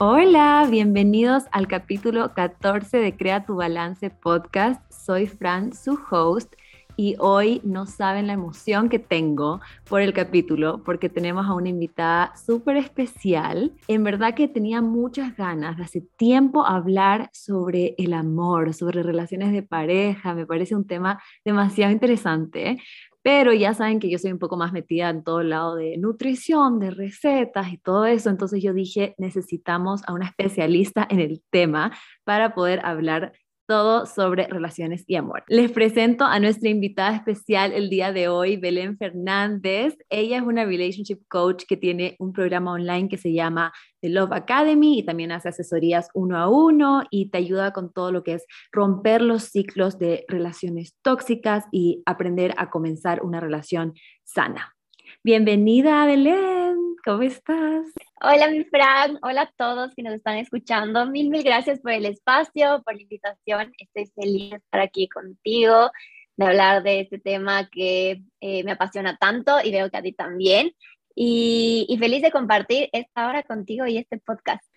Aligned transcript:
Hola, 0.00 0.64
bienvenidos 0.70 1.46
al 1.50 1.66
capítulo 1.66 2.32
14 2.32 2.98
de 2.98 3.16
Crea 3.16 3.44
tu 3.44 3.56
Balance 3.56 4.10
podcast. 4.10 4.80
Soy 4.92 5.26
Fran, 5.26 5.72
su 5.72 5.98
host, 6.08 6.54
y 7.00 7.14
hoy 7.20 7.60
no 7.62 7.86
saben 7.86 8.26
la 8.26 8.32
emoción 8.32 8.88
que 8.88 8.98
tengo 8.98 9.60
por 9.88 10.00
el 10.00 10.12
capítulo 10.12 10.82
porque 10.84 11.08
tenemos 11.08 11.46
a 11.46 11.54
una 11.54 11.68
invitada 11.68 12.32
súper 12.36 12.76
especial. 12.76 13.72
En 13.86 14.02
verdad 14.02 14.34
que 14.34 14.48
tenía 14.48 14.82
muchas 14.82 15.36
ganas 15.36 15.76
de 15.76 15.84
hace 15.84 16.00
tiempo 16.00 16.66
hablar 16.66 17.30
sobre 17.32 17.94
el 17.98 18.14
amor, 18.14 18.74
sobre 18.74 19.04
relaciones 19.04 19.52
de 19.52 19.62
pareja. 19.62 20.34
Me 20.34 20.44
parece 20.44 20.74
un 20.74 20.88
tema 20.88 21.22
demasiado 21.44 21.92
interesante 21.92 22.82
pero 23.22 23.52
ya 23.52 23.74
saben 23.74 24.00
que 24.00 24.10
yo 24.10 24.18
soy 24.18 24.32
un 24.32 24.38
poco 24.38 24.56
más 24.56 24.72
metida 24.72 25.10
en 25.10 25.24
todo 25.24 25.40
el 25.40 25.50
lado 25.50 25.76
de 25.76 25.96
nutrición, 25.98 26.78
de 26.78 26.90
recetas 26.90 27.72
y 27.72 27.78
todo 27.78 28.06
eso, 28.06 28.30
entonces 28.30 28.62
yo 28.62 28.72
dije, 28.72 29.14
necesitamos 29.18 30.02
a 30.06 30.12
una 30.12 30.26
especialista 30.26 31.06
en 31.10 31.20
el 31.20 31.42
tema 31.50 31.92
para 32.24 32.54
poder 32.54 32.80
hablar 32.84 33.32
todo 33.68 34.06
sobre 34.06 34.46
relaciones 34.48 35.04
y 35.06 35.16
amor. 35.16 35.44
Les 35.46 35.70
presento 35.70 36.24
a 36.24 36.40
nuestra 36.40 36.70
invitada 36.70 37.14
especial 37.14 37.72
el 37.72 37.90
día 37.90 38.12
de 38.12 38.26
hoy, 38.26 38.56
Belén 38.56 38.96
Fernández. 38.96 39.94
Ella 40.08 40.38
es 40.38 40.42
una 40.42 40.64
relationship 40.64 41.18
coach 41.28 41.64
que 41.68 41.76
tiene 41.76 42.16
un 42.18 42.32
programa 42.32 42.72
online 42.72 43.10
que 43.10 43.18
se 43.18 43.34
llama 43.34 43.72
The 44.00 44.08
Love 44.08 44.32
Academy 44.32 44.98
y 44.98 45.04
también 45.04 45.32
hace 45.32 45.50
asesorías 45.50 46.08
uno 46.14 46.38
a 46.38 46.48
uno 46.48 47.02
y 47.10 47.30
te 47.30 47.36
ayuda 47.36 47.74
con 47.74 47.92
todo 47.92 48.10
lo 48.10 48.24
que 48.24 48.34
es 48.34 48.46
romper 48.72 49.20
los 49.20 49.44
ciclos 49.44 49.98
de 49.98 50.24
relaciones 50.28 50.96
tóxicas 51.02 51.66
y 51.70 52.02
aprender 52.06 52.54
a 52.56 52.70
comenzar 52.70 53.22
una 53.22 53.38
relación 53.38 53.92
sana. 54.24 54.74
Bienvenida, 55.22 56.06
Belén. 56.06 56.76
¿Cómo 57.04 57.22
estás? 57.22 57.92
Hola, 58.20 58.48
mi 58.50 58.64
Fran. 58.64 59.16
Hola 59.22 59.42
a 59.42 59.52
todos 59.56 59.94
que 59.94 60.02
nos 60.02 60.12
están 60.14 60.38
escuchando. 60.38 61.06
Mil, 61.06 61.30
mil 61.30 61.44
gracias 61.44 61.78
por 61.78 61.92
el 61.92 62.04
espacio, 62.04 62.82
por 62.84 62.96
la 62.96 63.02
invitación. 63.02 63.72
Estoy 63.78 64.06
feliz 64.06 64.50
de 64.50 64.56
estar 64.56 64.80
aquí 64.80 65.08
contigo, 65.08 65.92
de 66.36 66.46
hablar 66.46 66.82
de 66.82 67.00
este 67.00 67.20
tema 67.20 67.68
que 67.70 68.22
eh, 68.40 68.64
me 68.64 68.72
apasiona 68.72 69.16
tanto 69.18 69.58
y 69.62 69.70
veo 69.70 69.88
que 69.88 69.96
a 69.98 70.02
ti 70.02 70.12
también. 70.12 70.72
Y, 71.14 71.86
y 71.88 71.96
feliz 71.98 72.20
de 72.22 72.32
compartir 72.32 72.88
esta 72.92 73.28
hora 73.28 73.44
contigo 73.44 73.86
y 73.86 73.98
este 73.98 74.18
podcast. 74.18 74.67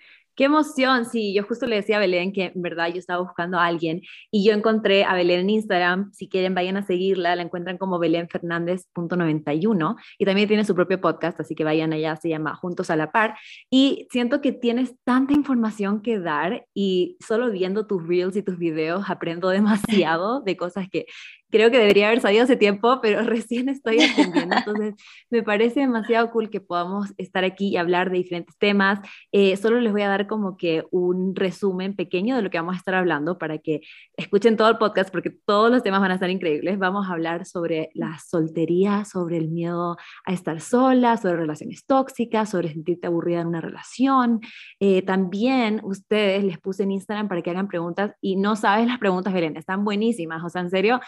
Qué 0.42 0.46
emoción, 0.46 1.06
sí, 1.06 1.36
yo 1.36 1.44
justo 1.44 1.68
le 1.68 1.76
decía 1.76 1.98
a 1.98 2.00
Belén 2.00 2.34
que 2.34 2.46
en 2.46 2.64
verdad 2.64 2.88
yo 2.88 2.98
estaba 2.98 3.22
buscando 3.22 3.60
a 3.60 3.66
alguien 3.68 4.02
y 4.32 4.44
yo 4.44 4.54
encontré 4.54 5.04
a 5.04 5.14
Belén 5.14 5.42
en 5.42 5.52
Instagram, 5.52 6.12
si 6.14 6.28
quieren 6.28 6.56
vayan 6.56 6.78
a 6.78 6.84
seguirla, 6.84 7.36
la 7.36 7.44
encuentran 7.44 7.78
como 7.78 8.00
belénfernández.91 8.00 9.96
y 10.18 10.26
también 10.26 10.48
tiene 10.48 10.66
su 10.66 10.74
propio 10.74 11.00
podcast, 11.00 11.40
así 11.40 11.54
que 11.54 11.64
vayan 11.64 11.94
allá, 11.94 12.16
se 12.16 12.28
llama 12.28 12.56
Juntos 12.56 12.90
a 12.90 12.96
la 12.96 13.12
Par. 13.12 13.38
Y 13.70 14.08
siento 14.10 14.42
que 14.42 14.52
tienes 14.52 14.96
tanta 15.04 15.34
información 15.34 16.02
que 16.02 16.18
dar 16.18 16.66
y 16.74 17.18
solo 17.20 17.52
viendo 17.52 17.86
tus 17.86 18.08
reels 18.08 18.36
y 18.36 18.42
tus 18.42 18.58
videos 18.58 19.12
aprendo 19.12 19.50
demasiado 19.50 20.42
de 20.42 20.58
cosas 20.58 20.88
que 20.90 21.06
creo 21.52 21.70
que 21.70 21.78
debería 21.78 22.08
haber 22.08 22.22
salido 22.22 22.44
hace 22.44 22.56
tiempo, 22.56 23.00
pero 23.02 23.22
recién 23.24 23.70
estoy 23.70 24.02
aprendiendo. 24.02 24.56
Entonces, 24.58 24.96
me 25.30 25.44
parece 25.44 25.82
demasiado 25.82 26.32
cool 26.32 26.50
que 26.50 26.62
podamos 26.62 27.14
estar 27.18 27.44
aquí 27.44 27.70
y 27.70 27.78
hablar 27.78 28.10
de 28.10 28.18
diferentes 28.18 28.58
temas. 28.58 29.00
Eh, 29.32 29.56
solo 29.58 29.80
les 29.80 29.92
voy 29.92 30.02
a 30.02 30.10
dar 30.10 30.28
como 30.28 30.58
que 30.58 30.84
un 30.92 31.36
resumen 31.36 31.96
pequeño 31.96 32.36
de 32.36 32.42
lo 32.42 32.50
que 32.50 32.58
vamos 32.58 32.76
a 32.76 32.78
estar 32.78 32.96
hablando 32.96 33.38
para 33.38 33.58
que 33.58 33.82
escuchen 34.18 34.58
todo 34.58 34.70
el 34.70 34.78
podcast, 34.78 35.12
porque 35.12 35.30
todos 35.30 35.70
los 35.70 35.84
temas 35.84 36.02
van 36.02 36.12
a 36.12 36.16
estar 36.16 36.30
increíbles. 36.30 36.80
Vamos 36.80 37.08
a 37.08 37.14
hablar 37.14 37.46
sobre 37.46 37.90
la 37.94 38.18
soltería, 38.20 39.06
sobre 39.06 39.38
el 39.38 39.50
miedo 39.50 39.98
a 40.26 40.34
estar 40.34 40.62
sola, 40.62 41.18
sobre 41.18 41.38
relaciones 41.38 41.86
tóxicas, 41.86 42.50
sobre 42.50 42.72
sentirte 42.72 43.08
aburrida 43.08 43.42
en 43.42 43.48
una 43.48 43.62
relación. 43.62 44.40
Eh, 44.80 45.02
también 45.02 45.82
ustedes 45.84 46.44
les 46.44 46.58
puse 46.58 46.84
en 46.84 46.92
Instagram 46.92 47.28
para 47.28 47.42
que 47.42 47.50
hagan 47.50 47.68
preguntas 47.68 48.14
y 48.22 48.36
no 48.36 48.56
sabes 48.56 48.88
las 48.88 49.00
preguntas, 49.00 49.34
Belén, 49.34 49.58
están 49.58 49.84
buenísimas. 49.84 50.44
O 50.44 50.50
sea, 50.50 50.62
en 50.62 50.70
serio, 50.70 51.00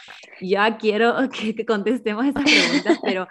ya 0.42 0.78
quiero 0.78 1.16
que, 1.30 1.66
contestemos 1.66 2.26
esas 2.26 2.44
preguntas, 2.44 3.00
pero 3.04 3.28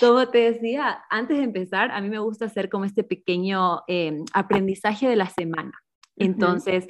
como 0.00 0.28
te 0.28 0.52
decía, 0.52 1.00
antes 1.10 1.38
de 1.38 1.44
empezar, 1.44 1.90
a 1.90 2.00
mí 2.00 2.08
me 2.08 2.18
gusta 2.18 2.46
hacer 2.46 2.68
como 2.68 2.84
este 2.84 3.04
pequeño 3.04 3.82
em, 3.86 4.24
aprendizaje 4.32 5.08
de 5.08 5.16
la 5.16 5.28
semana. 5.28 5.72
Entonces, 6.18 6.86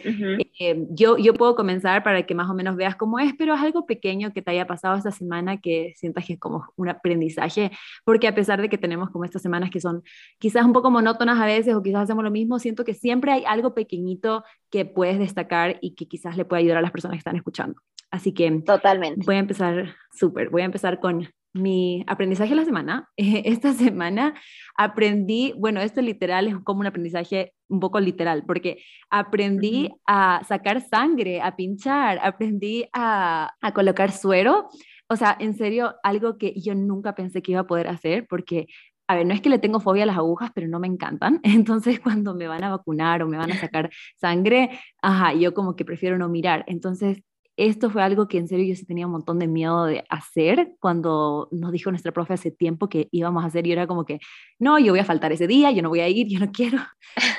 em, 0.59 0.87
yo, 0.91 1.19
yo 1.19 1.35
puedo 1.35 1.55
comenzar 1.55 2.03
para 2.03 2.25
que 2.25 2.35
más 2.35 2.49
o 2.49 2.55
menos 2.55 2.77
veas 2.77 2.97
cómo 2.97 3.19
es, 3.19 3.35
pero 3.37 3.55
es 3.55 3.61
algo 3.61 3.87
pequeño 3.87 4.33
que 4.33 4.43
te 4.43 4.51
haya 4.51 4.67
pasado 4.67 4.97
esta 4.97 5.11
semana 5.11 5.61
que 5.61 5.93
sientas 5.97 6.25
que 6.25 6.35
es 6.35 6.39
como 6.39 6.67
un 6.77 6.89
aprendizaje, 6.89 7.71
porque 8.05 8.27
a 8.27 8.35
pesar 8.35 8.61
de 8.61 8.69
que 8.69 8.79
tenemos 8.79 9.11
como 9.11 9.25
estas 9.25 9.43
semanas 9.43 9.71
que 9.71 9.81
son 9.81 10.03
quizás 10.39 10.65
un 10.65 10.73
poco 10.73 10.91
monótonas 10.91 11.39
a 11.39 11.47
veces 11.47 11.75
o 11.75 11.83
quizás 11.83 12.05
hacemos 12.05 12.25
lo 12.25 12.31
mismo, 12.31 12.59
siento 12.59 12.85
que 12.85 12.95
siempre 12.95 13.33
hay 13.33 13.45
algo 13.45 13.75
pequeñito 13.75 14.45
que 14.71 14.87
puedes 14.87 15.19
destacar 15.19 15.79
y 15.83 15.95
que 15.95 16.09
quizás 16.09 16.37
le 16.37 16.45
pueda 16.45 16.61
ayudar 16.61 16.79
a 16.79 16.83
las 16.83 16.91
personas 16.91 17.17
que 17.17 17.19
están 17.19 17.37
escuchando. 17.37 17.81
Así 18.11 18.33
que 18.33 18.51
totalmente. 18.63 19.25
Voy 19.27 19.37
a 19.37 19.41
empezar 19.41 19.95
súper, 20.13 20.51
voy 20.51 20.63
a 20.63 20.67
empezar 20.67 21.01
con 21.01 21.29
mi 21.53 22.05
aprendizaje 22.07 22.51
de 22.51 22.57
la 22.57 22.65
semana. 22.65 23.09
Esta 23.17 23.73
semana 23.73 24.35
aprendí, 24.77 25.55
bueno, 25.57 25.81
esto 25.81 26.01
literal 26.01 26.49
es 26.49 26.55
como 26.65 26.81
un 26.81 26.87
aprendizaje 26.87 27.53
un 27.69 27.81
poco 27.81 28.01
literal, 28.01 28.45
porque 28.47 28.83
aprendí 29.11 29.91
a 30.07 30.43
sacar 30.47 30.81
sangre, 30.81 31.43
a 31.43 31.57
pinchar, 31.57 32.19
aprendí 32.23 32.87
a, 32.93 33.53
a 33.61 33.75
colocar 33.75 34.13
suero. 34.13 34.69
O 35.09 35.17
sea, 35.17 35.37
en 35.39 35.55
serio, 35.55 35.95
algo 36.03 36.39
que 36.39 36.55
yo 36.59 36.75
nunca 36.75 37.15
pensé 37.15 37.43
que 37.43 37.53
iba 37.53 37.63
a 37.63 37.67
poder 37.67 37.89
hacer, 37.89 38.27
porque 38.29 38.67
a 39.11 39.17
ver, 39.17 39.27
no 39.27 39.33
es 39.33 39.41
que 39.41 39.49
le 39.49 39.59
tengo 39.59 39.81
fobia 39.81 40.03
a 40.03 40.07
las 40.07 40.19
agujas, 40.19 40.51
pero 40.55 40.69
no 40.69 40.79
me 40.79 40.87
encantan. 40.87 41.41
Entonces, 41.43 41.99
cuando 41.99 42.35
me 42.35 42.47
van 42.47 42.63
a 42.63 42.71
vacunar 42.71 43.23
o 43.23 43.29
me 43.29 43.39
van 43.39 43.51
a 43.51 43.59
sacar 43.59 43.91
sangre, 44.17 44.79
ajá, 45.03 45.33
yo 45.33 45.55
como 45.55 45.77
que 45.77 45.85
prefiero 45.87 46.19
no 46.19 46.29
mirar. 46.29 46.65
Entonces, 46.69 47.23
esto 47.59 47.91
fue 47.91 48.05
algo 48.05 48.29
que 48.29 48.39
en 48.39 48.47
serio 48.47 48.67
yo 48.67 48.77
sí 48.77 48.87
tenía 48.87 49.07
un 49.07 49.13
montón 49.13 49.41
de 49.41 49.49
miedo 49.49 49.85
de 49.85 50.05
hacer 50.09 50.77
cuando 50.79 51.49
nos 51.51 51.73
dijo 51.73 51.91
nuestra 51.91 52.13
profe 52.13 52.35
hace 52.35 52.53
tiempo 52.53 52.89
que 52.89 53.09
íbamos 53.11 53.43
a 53.43 53.49
hacer 53.49 53.67
y 53.67 53.73
era 53.73 53.89
como 53.89 54.05
que, 54.05 54.21
no, 54.61 54.79
yo 54.79 54.93
voy 54.93 55.01
a 55.01 55.05
faltar 55.05 55.33
ese 55.33 55.49
día, 55.49 55.73
yo 55.73 55.83
no 55.83 55.89
voy 55.89 55.99
a 55.99 56.09
ir, 56.09 56.29
yo 56.31 56.39
no 56.39 56.53
quiero. 56.53 56.79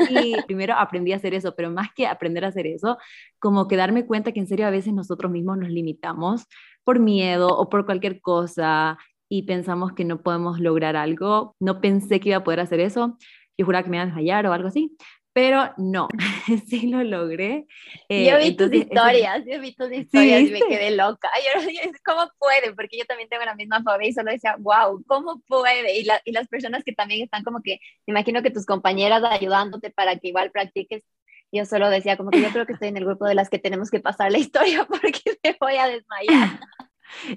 Y 0.09 0.35
primero 0.45 0.73
aprendí 0.75 1.13
a 1.13 1.15
hacer 1.15 1.33
eso, 1.33 1.55
pero 1.55 1.71
más 1.71 1.87
que 1.95 2.05
aprender 2.05 2.43
a 2.43 2.49
hacer 2.49 2.67
eso, 2.67 2.97
como 3.39 3.69
que 3.69 3.77
darme 3.77 4.05
cuenta 4.05 4.33
que 4.33 4.41
en 4.41 4.47
serio 4.47 4.67
a 4.67 4.71
veces 4.71 4.93
nosotros 4.93 5.31
mismos 5.31 5.57
nos 5.57 5.69
limitamos 5.69 6.43
por 6.83 6.99
miedo 6.99 7.47
o 7.47 7.69
por 7.69 7.85
cualquier 7.85 8.19
cosa 8.19 8.97
y 9.29 9.43
pensamos 9.43 9.93
que 9.93 10.03
no 10.03 10.21
podemos 10.21 10.59
lograr 10.59 10.97
algo. 10.97 11.55
No 11.61 11.79
pensé 11.79 12.19
que 12.19 12.29
iba 12.29 12.39
a 12.39 12.43
poder 12.43 12.59
hacer 12.59 12.81
eso. 12.81 13.17
Yo 13.57 13.65
juraba 13.65 13.83
que 13.83 13.89
me 13.89 13.97
iba 13.97 14.03
a 14.03 14.07
desmayar 14.07 14.45
o 14.47 14.53
algo 14.53 14.67
así, 14.67 14.97
pero 15.39 15.73
no, 15.77 16.09
sí 16.67 16.87
lo 16.87 17.01
logré. 17.01 17.65
Eh, 18.09 18.29
yo 18.29 18.37
vi 18.39 18.57
tus 18.57 18.73
historias, 18.73 19.41
yo 19.47 19.61
vi 19.61 19.73
tus 19.73 19.89
historias 19.93 20.41
y 20.41 20.51
me 20.51 20.59
quedé 20.59 20.91
loca. 20.91 21.29
Yo, 21.63 21.91
¿Cómo 22.03 22.29
puede? 22.37 22.73
Porque 22.73 22.97
yo 22.97 23.05
también 23.05 23.29
tengo 23.29 23.45
la 23.45 23.55
misma 23.55 23.81
fobia 23.81 24.09
y 24.09 24.11
solo 24.11 24.31
decía, 24.31 24.57
wow, 24.59 25.01
¿cómo 25.07 25.41
puede? 25.47 25.97
Y, 25.97 26.07
y 26.25 26.31
las 26.33 26.47
personas 26.49 26.83
que 26.83 26.91
también 26.91 27.23
están 27.23 27.45
como 27.45 27.61
que, 27.61 27.79
me 28.05 28.11
imagino 28.11 28.43
que 28.43 28.51
tus 28.51 28.65
compañeras 28.65 29.23
ayudándote 29.23 29.91
para 29.91 30.17
que 30.17 30.27
igual 30.27 30.51
practiques. 30.51 31.05
Yo 31.53 31.63
solo 31.63 31.89
decía, 31.89 32.17
como 32.17 32.31
que 32.31 32.41
yo 32.41 32.49
creo 32.49 32.65
que 32.65 32.73
estoy 32.73 32.89
en 32.89 32.97
el 32.97 33.05
grupo 33.05 33.25
de 33.25 33.35
las 33.35 33.49
que 33.49 33.59
tenemos 33.59 33.89
que 33.89 34.01
pasar 34.01 34.31
la 34.31 34.39
historia 34.39 34.85
porque 34.85 35.21
me 35.41 35.55
voy 35.57 35.77
a 35.77 35.87
desmayar. 35.87 36.59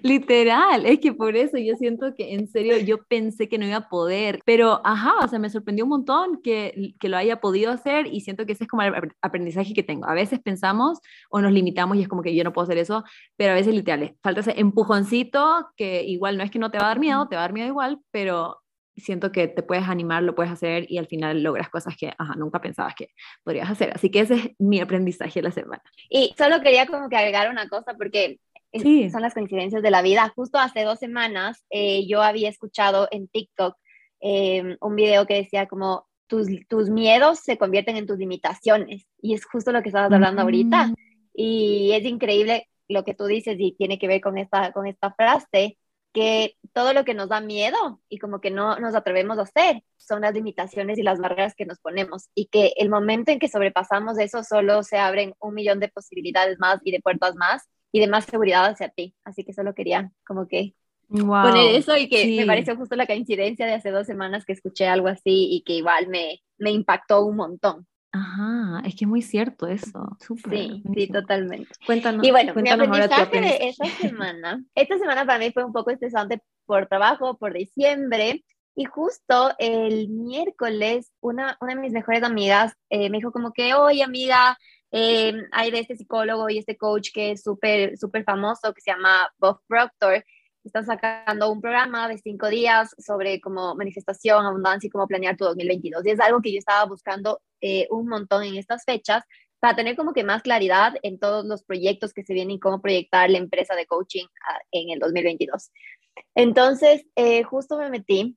Literal, 0.02 0.86
es 0.86 1.00
que 1.00 1.12
por 1.12 1.36
eso 1.36 1.58
yo 1.58 1.74
siento 1.76 2.14
que 2.14 2.34
en 2.34 2.46
serio 2.46 2.78
yo 2.78 3.04
pensé 3.04 3.48
que 3.48 3.58
no 3.58 3.66
iba 3.66 3.76
a 3.76 3.88
poder, 3.88 4.40
pero 4.44 4.80
ajá, 4.84 5.12
o 5.24 5.28
sea, 5.28 5.38
me 5.38 5.50
sorprendió 5.50 5.84
un 5.84 5.90
montón 5.90 6.40
que, 6.42 6.94
que 7.00 7.08
lo 7.08 7.16
haya 7.16 7.40
podido 7.40 7.70
hacer 7.72 8.06
y 8.06 8.20
siento 8.20 8.46
que 8.46 8.52
ese 8.52 8.64
es 8.64 8.68
como 8.68 8.82
el 8.82 8.94
aprendizaje 9.20 9.74
que 9.74 9.82
tengo. 9.82 10.06
A 10.08 10.14
veces 10.14 10.40
pensamos 10.40 11.00
o 11.30 11.40
nos 11.40 11.52
limitamos 11.52 11.96
y 11.96 12.02
es 12.02 12.08
como 12.08 12.22
que 12.22 12.34
yo 12.34 12.44
no 12.44 12.52
puedo 12.52 12.64
hacer 12.64 12.78
eso, 12.78 13.04
pero 13.36 13.52
a 13.52 13.54
veces 13.54 13.74
literal, 13.74 14.16
falta 14.22 14.40
ese 14.40 14.58
empujoncito 14.60 15.68
que 15.76 16.04
igual 16.04 16.36
no 16.36 16.44
es 16.44 16.50
que 16.50 16.58
no 16.58 16.70
te 16.70 16.78
va 16.78 16.84
a 16.84 16.88
dar 16.88 17.00
miedo, 17.00 17.28
te 17.28 17.36
va 17.36 17.42
a 17.42 17.44
dar 17.44 17.52
miedo 17.52 17.68
igual, 17.68 17.98
pero 18.10 18.62
siento 18.96 19.32
que 19.32 19.48
te 19.48 19.62
puedes 19.62 19.88
animar, 19.88 20.22
lo 20.22 20.34
puedes 20.34 20.52
hacer 20.52 20.84
y 20.88 20.98
al 20.98 21.06
final 21.06 21.42
logras 21.42 21.68
cosas 21.68 21.96
que 21.96 22.12
ajá, 22.16 22.34
nunca 22.36 22.60
pensabas 22.60 22.94
que 22.94 23.08
podrías 23.42 23.70
hacer. 23.70 23.92
Así 23.94 24.10
que 24.10 24.20
ese 24.20 24.34
es 24.34 24.50
mi 24.58 24.80
aprendizaje 24.80 25.40
de 25.40 25.48
la 25.48 25.52
semana. 25.52 25.82
Y 26.08 26.34
solo 26.36 26.60
quería 26.60 26.86
como 26.86 27.08
que 27.08 27.16
agregar 27.16 27.50
una 27.50 27.68
cosa 27.68 27.94
porque 27.94 28.38
sí. 28.72 29.10
son 29.10 29.22
las 29.22 29.34
coincidencias 29.34 29.82
de 29.82 29.90
la 29.90 30.02
vida. 30.02 30.32
Justo 30.34 30.58
hace 30.58 30.84
dos 30.84 30.98
semanas 30.98 31.64
eh, 31.70 32.06
yo 32.06 32.22
había 32.22 32.48
escuchado 32.48 33.08
en 33.10 33.28
TikTok 33.28 33.76
em, 34.20 34.76
un 34.80 34.96
video 34.96 35.26
que 35.26 35.34
decía 35.34 35.66
como 35.66 36.06
tus, 36.26 36.48
tus 36.68 36.88
miedos 36.88 37.40
se 37.40 37.58
convierten 37.58 37.96
en 37.96 38.06
tus 38.06 38.18
limitaciones 38.18 39.06
y 39.20 39.34
es 39.34 39.44
justo 39.44 39.72
lo 39.72 39.82
que 39.82 39.88
estabas 39.90 40.12
hablando 40.12 40.42
ahorita. 40.42 40.94
Y 41.34 41.92
es 41.92 42.04
increíble 42.04 42.68
lo 42.88 43.04
que 43.04 43.14
tú 43.14 43.26
dices 43.26 43.56
y 43.58 43.72
tiene 43.72 43.98
que 43.98 44.08
ver 44.08 44.20
con 44.20 44.38
esta, 44.38 44.72
con 44.72 44.86
esta 44.86 45.12
frase 45.12 45.78
que 46.12 46.56
todo 46.74 46.92
lo 46.92 47.04
que 47.04 47.14
nos 47.14 47.30
da 47.30 47.40
miedo 47.40 48.00
y 48.08 48.18
como 48.18 48.40
que 48.40 48.50
no 48.50 48.78
nos 48.78 48.94
atrevemos 48.94 49.38
a 49.38 49.42
hacer 49.42 49.82
son 49.96 50.22
las 50.22 50.34
limitaciones 50.34 50.98
y 50.98 51.02
las 51.02 51.18
barreras 51.18 51.54
que 51.54 51.64
nos 51.64 51.80
ponemos. 51.80 52.28
Y 52.34 52.46
que 52.46 52.74
el 52.76 52.90
momento 52.90 53.32
en 53.32 53.38
que 53.38 53.48
sobrepasamos 53.48 54.18
eso 54.18 54.44
solo 54.44 54.82
se 54.82 54.98
abren 54.98 55.34
un 55.40 55.54
millón 55.54 55.80
de 55.80 55.88
posibilidades 55.88 56.58
más 56.58 56.80
y 56.84 56.92
de 56.92 57.00
puertas 57.00 57.34
más 57.34 57.68
y 57.92 58.00
de 58.00 58.08
más 58.08 58.24
seguridad 58.24 58.64
hacia 58.64 58.88
ti. 58.88 59.14
Así 59.24 59.44
que 59.44 59.52
solo 59.52 59.74
quería 59.74 60.10
como 60.26 60.48
que 60.48 60.74
poner 61.08 61.76
eso 61.76 61.96
y 61.96 62.08
que 62.08 62.36
me 62.38 62.46
pareció 62.46 62.76
justo 62.76 62.96
la 62.96 63.06
coincidencia 63.06 63.66
de 63.66 63.74
hace 63.74 63.90
dos 63.90 64.06
semanas 64.06 64.44
que 64.44 64.54
escuché 64.54 64.88
algo 64.88 65.08
así 65.08 65.48
y 65.50 65.62
que 65.62 65.74
igual 65.74 66.08
me, 66.08 66.40
me 66.58 66.70
impactó 66.70 67.24
un 67.24 67.36
montón. 67.36 67.86
Ajá, 68.14 68.82
es 68.84 68.94
que 68.94 69.04
es 69.04 69.08
muy 69.08 69.22
cierto 69.22 69.66
eso. 69.66 70.18
sí, 70.50 70.82
sí, 70.94 71.06
totalmente. 71.08 71.70
Cuéntanos. 71.86 72.26
Y 72.26 72.30
bueno, 72.30 72.52
mi 72.54 72.68
aprendizaje 72.68 73.40
de 73.40 73.68
esta 73.68 73.86
semana, 73.86 74.62
esta 74.74 74.98
semana 74.98 75.24
para 75.24 75.38
mí 75.38 75.50
fue 75.50 75.64
un 75.64 75.72
poco 75.72 75.90
estresante 75.90 76.42
por 76.66 76.86
trabajo, 76.86 77.38
por 77.38 77.54
diciembre, 77.54 78.44
y 78.74 78.84
justo 78.84 79.52
el 79.58 80.08
miércoles, 80.08 81.10
una, 81.20 81.56
una 81.60 81.74
de 81.74 81.80
mis 81.80 81.92
mejores 81.92 82.22
amigas 82.22 82.74
eh, 82.90 83.10
me 83.10 83.18
dijo 83.18 83.32
como 83.32 83.52
que, 83.52 83.74
oye 83.74 84.02
amiga, 84.02 84.58
eh, 84.92 85.34
hay 85.50 85.70
de 85.70 85.80
este 85.80 85.96
psicólogo 85.96 86.48
y 86.50 86.58
este 86.58 86.76
coach 86.76 87.10
que 87.12 87.32
es 87.32 87.42
súper, 87.42 87.96
súper 87.96 88.24
famoso, 88.24 88.72
que 88.74 88.82
se 88.82 88.92
llama 88.92 89.28
Bob 89.38 89.60
Proctor, 89.66 90.22
están 90.64 90.84
sacando 90.84 91.50
un 91.50 91.60
programa 91.60 92.08
de 92.08 92.18
cinco 92.18 92.48
días 92.48 92.94
sobre 92.98 93.40
como 93.40 93.74
manifestación, 93.74 94.44
abundancia 94.44 94.86
y 94.86 94.90
cómo 94.90 95.06
planear 95.06 95.36
tu 95.36 95.44
2022. 95.44 96.06
Y 96.06 96.10
es 96.10 96.20
algo 96.20 96.40
que 96.40 96.52
yo 96.52 96.58
estaba 96.58 96.84
buscando 96.84 97.40
eh, 97.60 97.86
un 97.90 98.06
montón 98.06 98.44
en 98.44 98.56
estas 98.56 98.84
fechas 98.84 99.24
para 99.58 99.76
tener 99.76 99.96
como 99.96 100.12
que 100.12 100.24
más 100.24 100.42
claridad 100.42 100.94
en 101.02 101.18
todos 101.18 101.44
los 101.44 101.64
proyectos 101.64 102.12
que 102.12 102.24
se 102.24 102.34
vienen 102.34 102.56
y 102.56 102.60
cómo 102.60 102.80
proyectar 102.80 103.30
la 103.30 103.38
empresa 103.38 103.74
de 103.74 103.86
coaching 103.86 104.26
ah, 104.48 104.58
en 104.72 104.90
el 104.90 104.98
2022. 104.98 105.70
Entonces, 106.34 107.04
eh, 107.16 107.42
justo 107.44 107.78
me 107.78 107.88
metí. 107.88 108.36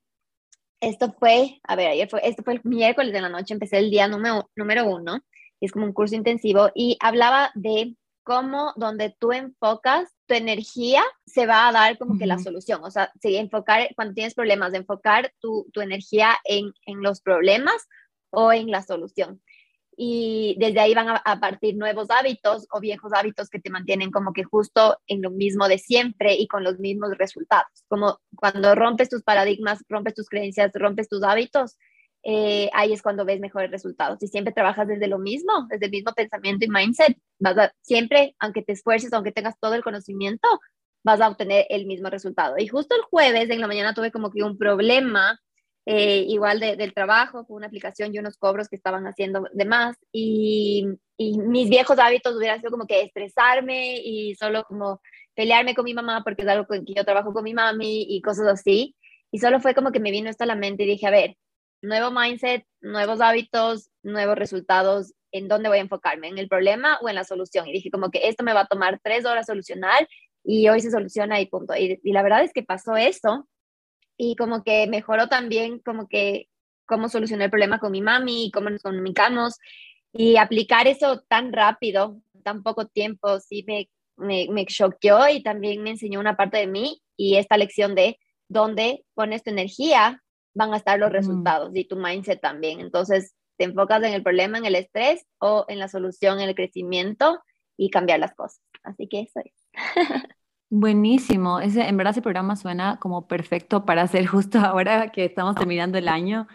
Esto 0.82 1.14
fue, 1.20 1.60
a 1.64 1.76
ver, 1.76 1.88
ayer 1.88 2.08
fue, 2.10 2.22
esto 2.28 2.44
fue 2.44 2.54
el 2.54 2.62
miércoles 2.64 3.12
de 3.12 3.22
la 3.22 3.30
noche, 3.30 3.54
empecé 3.54 3.80
el 3.80 3.90
día 3.90 4.08
número, 4.08 4.52
número 4.56 4.86
uno, 4.86 5.20
es 5.66 5.72
como 5.72 5.86
un 5.86 5.94
curso 5.94 6.16
intensivo, 6.16 6.70
y 6.74 6.98
hablaba 7.00 7.52
de 7.56 7.96
cómo 8.24 8.74
donde 8.76 9.16
tú 9.20 9.32
enfocas 9.32 10.16
tu 10.28 10.34
energía 10.34 11.04
se 11.26 11.46
va 11.46 11.68
a 11.68 11.72
dar 11.72 11.98
como 11.98 12.18
que 12.18 12.26
la 12.26 12.40
solución. 12.40 12.84
O 12.84 12.92
sea, 12.92 13.12
si 13.22 13.36
enfocar, 13.38 13.88
cuando 13.96 14.16
tienes 14.16 14.34
problemas, 14.34 14.72
de 14.72 14.80
enfocar 14.80 15.32
tu, 15.40 15.68
tu 15.72 15.82
energía 15.82 16.36
en, 16.44 16.74
en, 16.88 17.02
los 17.04 17.22
problemas 17.22 17.88
o 18.32 18.52
en 18.52 18.72
la 18.72 18.82
solución. 18.82 19.42
Y 19.96 20.58
desde 20.60 20.80
ahí 20.80 20.94
van 20.94 21.10
a, 21.10 21.16
a, 21.18 21.40
partir 21.40 21.78
nuevos 21.78 22.10
hábitos 22.10 22.68
o 22.72 22.80
viejos 22.82 23.14
hábitos 23.14 23.50
que 23.50 23.60
te 23.60 23.70
mantienen 23.70 24.12
como 24.12 24.34
que 24.34 24.44
justo 24.44 24.98
en 25.08 25.22
lo 25.22 25.30
mismo 25.30 25.68
de 25.68 25.78
siempre 25.78 26.34
y 26.34 26.48
con 26.48 26.64
los 26.64 26.80
mismos 26.80 27.18
resultados. 27.18 27.86
Como 27.88 28.20
cuando 28.36 28.76
rompes 28.76 29.10
tus 29.10 29.24
paradigmas, 29.24 29.84
rompes 29.88 30.16
tus 30.16 30.28
creencias, 30.28 30.72
rompes 30.74 31.08
tus 31.08 31.24
hábitos, 31.24 31.78
eh, 32.28 32.72
ahí 32.74 32.92
es 32.92 33.04
cuando 33.04 33.24
ves 33.24 33.40
mejores 33.40 33.70
resultados. 33.70 34.18
Si 34.20 34.28
siempre 34.28 34.52
trabajas 34.52 34.88
desde 34.88 35.08
lo 35.08 35.20
mismo, 35.20 35.68
desde 35.70 35.86
el 35.86 35.92
mismo 35.92 36.12
pensamiento 36.14 36.66
y 36.66 36.70
mindset, 36.70 37.16
vas 37.40 37.56
a, 37.58 37.72
siempre, 37.82 38.36
aunque 38.40 38.64
te 38.64 38.74
esfuerces, 38.74 39.14
aunque 39.14 39.32
tengas 39.32 39.60
todo 39.60 39.76
el 39.76 39.84
conocimiento, 39.84 40.48
vas 41.04 41.22
a 41.22 41.30
obtener 41.30 41.68
el 41.70 41.86
mismo 41.86 42.10
resultado. 42.10 42.58
Y 42.58 42.68
justo 42.68 42.96
el 42.96 43.04
jueves 43.04 43.48
en 43.52 43.62
la 43.62 43.68
mañana 43.68 43.94
tuve 43.94 44.12
como 44.12 44.32
que 44.32 44.42
un 44.42 44.58
problema, 44.58 45.40
eh, 45.86 46.26
igual 46.28 46.60
del 46.60 46.94
trabajo, 46.96 47.46
con 47.46 47.58
una 47.58 47.68
aplicación 47.68 48.14
y 48.14 48.18
unos 48.18 48.38
cobros 48.38 48.70
que 48.70 48.76
estaban 48.76 49.06
haciendo 49.06 49.46
de 49.54 49.66
más. 49.66 49.96
Y, 50.12 50.88
y 51.18 51.38
mis 51.38 51.70
viejos 51.70 52.00
hábitos 52.00 52.36
hubieran 52.36 52.60
sido 52.60 52.72
como 52.72 52.88
que 52.88 53.04
estresarme 53.04 53.98
y 54.04 54.34
solo 54.34 54.64
como 54.64 55.00
pelearme 55.36 55.76
con 55.76 55.86
mi 55.86 55.94
mamá 55.94 56.24
porque 56.24 56.42
es 56.42 56.48
algo 56.48 56.66
con 56.66 56.84
que 56.86 56.96
yo 56.96 57.06
trabajo 57.06 57.34
con 57.34 57.44
mi 57.44 57.54
mami 57.54 58.08
y 58.10 58.20
cosas 58.24 58.48
así. 58.48 58.96
Y 59.32 59.38
solo 59.38 59.60
fue 59.60 59.76
como 59.76 59.92
que 59.92 60.00
me 60.00 60.10
vino 60.10 60.30
esto 60.30 60.44
a 60.44 60.48
la 60.48 60.56
mente 60.56 60.84
y 60.84 60.88
dije, 60.88 61.06
a 61.06 61.12
ver, 61.12 61.36
nuevo 61.86 62.12
mindset, 62.12 62.66
nuevos 62.82 63.22
hábitos, 63.22 63.90
nuevos 64.04 64.38
resultados, 64.38 65.14
¿en 65.32 65.48
dónde 65.48 65.70
voy 65.70 65.80
a 65.80 65.82
enfocarme? 65.82 66.28
¿En 66.28 66.38
el 66.38 66.48
problema 66.48 66.98
o 67.02 67.10
en 67.10 67.16
la 67.16 67.24
solución? 67.24 67.68
Y 67.68 67.74
dije 67.74 67.92
como 67.92 68.12
que 68.12 68.28
esto 68.28 68.44
me 68.44 68.54
va 68.54 68.62
a 68.62 68.68
tomar 68.68 69.00
tres 69.04 69.26
horas 69.26 69.46
solucionar 69.46 70.08
y 70.44 70.70
hoy 70.70 70.80
se 70.80 70.92
soluciona 70.92 71.40
y 71.42 71.48
punto. 71.48 71.76
Y, 71.76 72.00
la 72.04 72.24
verdad 72.24 72.44
es 72.44 72.54
que 72.54 72.64
pasó 72.64 72.96
eso 72.96 73.48
y 74.18 74.36
como 74.36 74.64
que 74.64 74.88
mejoró 74.88 75.28
también 75.28 75.80
como 75.80 76.08
que 76.08 76.48
cómo 76.86 77.10
solucioné 77.10 77.46
el 77.46 77.50
problema 77.50 77.80
con 77.80 77.92
mi 77.92 78.02
mami, 78.02 78.52
cómo 78.54 78.70
nos 78.70 78.82
comunicamos 78.82 79.58
y 80.14 80.38
aplicar 80.38 80.88
eso 80.88 81.22
tan 81.28 81.52
rápido, 81.52 82.22
tan 82.44 82.64
poco 82.64 82.88
tiempo, 82.88 83.40
sí 83.40 83.66
me, 83.68 83.90
me, 84.16 84.48
me 84.52 84.66
choqueó 84.66 85.28
y 85.30 85.44
también 85.44 85.84
me 85.84 85.92
enseñó 85.92 86.20
una 86.20 86.38
parte 86.38 86.58
de 86.58 86.68
mí 86.68 87.02
y 87.18 87.36
esta 87.36 87.58
lección 87.58 87.96
de 87.96 88.20
dónde 88.48 89.04
pones 89.16 89.44
tu 89.44 89.50
energía 89.50 90.24
van 90.56 90.74
a 90.74 90.78
estar 90.78 90.98
los 90.98 91.12
resultados 91.12 91.76
y 91.76 91.86
tu 91.86 91.98
mindset 91.98 92.42
también. 92.42 92.80
Entonces, 92.80 93.36
te 93.58 93.66
enfocas 93.66 94.02
en 94.04 94.14
el 94.14 94.24
problema, 94.24 94.58
en 94.58 94.66
el 94.66 94.76
estrés 94.76 95.26
o 95.40 95.66
en 95.68 95.80
la 95.80 95.88
solución, 95.88 96.40
en 96.40 96.50
el 96.50 96.56
crecimiento 96.56 97.40
y 97.78 97.90
cambiar 97.90 98.20
las 98.20 98.34
cosas. 98.34 98.62
Así 98.84 99.08
que 99.08 99.22
eso 99.22 99.42
es. 99.44 99.54
Buenísimo. 100.70 101.60
Ese, 101.60 101.88
en 101.88 101.98
verdad 101.98 102.12
ese 102.12 102.22
programa 102.22 102.56
suena 102.56 102.98
como 103.00 103.28
perfecto 103.28 103.86
para 103.86 104.02
hacer 104.02 104.26
justo 104.28 104.60
ahora 104.60 105.12
que 105.12 105.26
estamos 105.26 105.56
terminando 105.56 105.98
el 105.98 106.08
año 106.08 106.48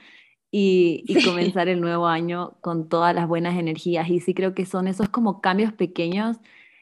y, 0.51 1.05
y 1.07 1.25
comenzar 1.25 1.69
el 1.69 1.81
nuevo 1.81 2.07
año 2.07 2.57
con 2.61 2.89
todas 2.89 3.15
las 3.15 3.29
buenas 3.29 3.59
energías. 3.59 4.09
Y 4.09 4.21
sí 4.21 4.35
creo 4.35 4.55
que 4.55 4.67
son 4.67 4.89
esos 4.89 5.09
como 5.09 5.41
cambios 5.41 5.73
pequeños 5.73 6.39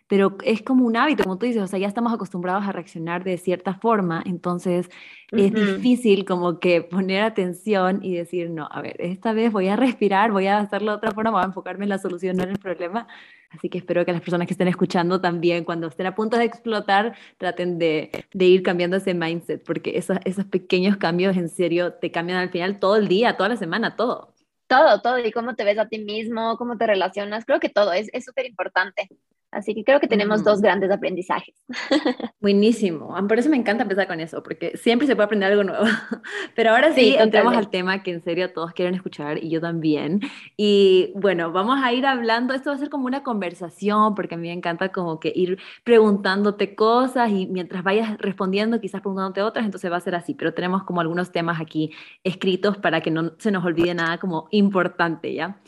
pero 0.09 0.37
es 0.43 0.63
como 0.63 0.87
un 0.87 0.97
hábito, 0.97 1.23
como 1.23 1.39
tú 1.39 1.47
dices, 1.47 1.63
o 1.63 1.67
sea, 1.67 1.79
ya 1.79 1.87
estamos 1.87 2.13
acostumbrados 2.13 2.65
a 2.65 2.73
reaccionar 2.73 3.25
de 3.25 3.37
cierta 3.37 3.75
forma, 3.75 4.23
entonces 4.25 4.89
es 5.31 5.53
difícil 5.53 6.25
como 6.25 6.59
que 6.59 6.81
poner 6.81 7.23
atención 7.23 8.01
y 8.03 8.15
decir, 8.15 8.49
no, 8.49 8.67
a 8.71 8.81
ver, 8.81 8.97
esta 9.01 9.35
vez 9.35 9.53
voy 9.53 9.69
a 9.69 9.77
respirar, 9.77 10.33
voy 10.33 10.47
a 10.47 10.59
hacerlo 10.59 10.93
de 10.93 10.97
otra 10.97 11.13
forma, 11.13 11.31
voy 11.31 11.43
a 11.43 11.47
enfocarme 11.47 11.85
en 11.85 11.91
la 11.91 11.99
solución, 11.99 12.37
no 12.37 12.45
en 12.45 12.51
el 12.51 12.59
problema. 12.59 13.07
Así 13.51 13.69
que 13.69 13.79
espero 13.79 14.05
que 14.05 14.13
las 14.13 14.23
personas 14.23 14.47
que 14.47 14.55
estén 14.55 14.69
escuchando 14.69 15.21
también, 15.21 15.65
cuando 15.65 15.89
estén 15.89 16.07
a 16.07 16.15
punto 16.15 16.39
de 16.39 16.45
explotar, 16.45 17.15
traten 17.37 17.79
de, 17.79 18.11
de 18.33 18.45
ir 18.47 18.63
cambiando 18.63 18.97
ese 18.97 19.13
mindset, 19.13 19.63
porque 19.65 19.99
esos, 19.99 20.19
esos 20.25 20.47
pequeños 20.47 20.97
cambios 20.97 21.37
en 21.37 21.51
serio 21.51 21.93
te 21.93 22.11
cambian 22.11 22.39
al 22.39 22.51
final 22.51 22.79
todo 22.79 22.97
el 22.97 23.09
día, 23.09 23.37
toda 23.37 23.51
la 23.51 23.57
semana, 23.57 23.97
todo. 23.97 24.33
Todo, 24.67 25.01
todo, 25.01 25.19
y 25.19 25.33
cómo 25.33 25.55
te 25.55 25.65
ves 25.65 25.79
a 25.79 25.89
ti 25.89 25.99
mismo, 25.99 26.57
cómo 26.59 26.77
te 26.77 26.87
relacionas, 26.87 27.47
creo 27.47 27.59
que 27.59 27.71
todo 27.71 27.93
es 27.93 28.11
súper 28.25 28.45
importante. 28.45 29.09
Así 29.51 29.75
que 29.75 29.83
creo 29.83 29.99
que 29.99 30.09
tenemos 30.09 30.45
dos 30.45 30.61
grandes 30.61 30.91
aprendizajes. 30.91 31.55
Buenísimo. 32.41 33.15
Por 33.27 33.39
eso 33.39 33.49
me 33.49 33.57
encanta 33.57 33.83
empezar 33.83 34.07
con 34.07 34.21
eso, 34.21 34.43
porque 34.43 34.77
siempre 34.77 35.07
se 35.07 35.17
puede 35.17 35.25
aprender 35.25 35.51
algo 35.51 35.65
nuevo. 35.65 35.85
Pero 36.55 36.71
ahora 36.71 36.93
sí, 36.93 37.15
entremos 37.19 37.57
al 37.57 37.71
tema 37.71 38.03
que 38.03 38.11
en 38.11 38.23
serio 38.23 38.53
todos 38.53 38.73
quieren 38.73 38.95
escuchar 38.95 39.43
y 39.43 39.49
yo 39.49 39.61
también. 39.61 40.21
Y 40.59 41.13
bueno, 41.15 41.51
vamos 41.51 41.81
a 41.83 41.93
ir 41.95 42.05
hablando, 42.05 42.53
esto 42.53 42.71
va 42.71 42.77
a 42.77 42.79
ser 42.79 42.91
como 42.91 43.07
una 43.07 43.23
conversación, 43.23 44.15
porque 44.15 44.35
a 44.35 44.39
mí 44.39 44.49
me 44.49 44.55
encanta 44.55 44.91
como 44.91 45.19
que 45.19 45.33
ir 45.35 45.59
preguntándote 45.83 46.75
cosas 46.75 47.31
y 47.31 47.47
mientras 47.47 47.83
vayas 47.83 48.19
respondiendo, 48.19 48.81
quizás 48.83 49.01
preguntándote 49.01 49.41
otras, 49.41 49.65
entonces 49.65 49.91
va 49.91 49.97
a 49.97 50.01
ser 50.01 50.15
así. 50.15 50.35
Pero 50.35 50.53
tenemos 50.53 50.85
como 50.85 51.01
algunos 51.01 51.33
temas 51.33 51.59
aquí 51.59 51.93
escritos 52.23 52.77
para 52.77 53.01
que 53.01 53.11
no 53.11 53.33
se 53.39 53.51
nos 53.51 53.65
olvide 53.65 53.95
nada 53.95 54.19
como 54.19 54.49
importante, 54.51 55.33
¿ya? 55.33 55.59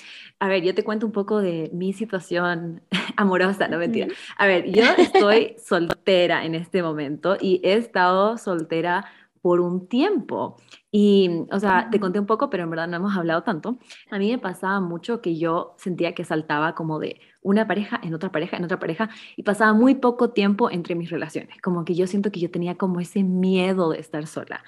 A 0.41 0.49
ver, 0.49 0.63
yo 0.63 0.75
te 0.75 0.85
cuento 0.85 1.05
un 1.05 1.13
poco 1.13 1.41
de 1.41 1.71
mi 1.75 1.93
situación 1.93 2.83
amorosa, 3.17 3.69
no 3.69 3.79
mentira. 3.79 4.09
A 4.39 4.47
ver, 4.47 4.71
yo 4.71 4.85
estoy 4.97 5.55
soltera 5.63 6.45
en 6.47 6.55
este 6.55 6.83
momento 6.83 7.37
y 7.39 7.61
he 7.63 7.75
estado 7.75 8.39
soltera 8.39 9.05
por 9.43 9.61
un 9.61 9.87
tiempo. 9.87 10.57
Y, 10.91 11.47
o 11.53 11.61
sea, 11.61 11.89
te 11.91 12.01
conté 12.01 12.19
un 12.19 12.27
poco, 12.27 12.51
pero 12.51 12.65
en 12.65 12.71
verdad 12.71 12.89
no 12.89 12.97
hemos 12.97 13.17
hablado 13.17 13.43
tanto. 13.43 13.79
A 14.11 14.19
mí 14.19 14.31
me 14.31 14.39
pasaba 14.39 14.81
mucho 14.81 15.21
que 15.21 15.39
yo 15.39 15.75
sentía 15.79 16.15
que 16.15 16.25
saltaba 16.25 16.75
como 16.75 16.99
de 16.99 17.21
una 17.43 17.67
pareja 17.67 18.01
en 18.03 18.15
otra 18.15 18.33
pareja, 18.33 18.57
en 18.57 18.65
otra 18.65 18.79
pareja, 18.79 19.09
y 19.37 19.43
pasaba 19.43 19.73
muy 19.73 19.95
poco 19.95 20.31
tiempo 20.31 20.71
entre 20.71 20.95
mis 20.95 21.11
relaciones. 21.11 21.61
Como 21.63 21.85
que 21.85 21.95
yo 21.95 22.07
siento 22.07 22.31
que 22.33 22.41
yo 22.41 22.51
tenía 22.51 22.77
como 22.77 23.01
ese 23.01 23.23
miedo 23.23 23.91
de 23.91 24.01
estar 24.01 24.27
sola. 24.27 24.63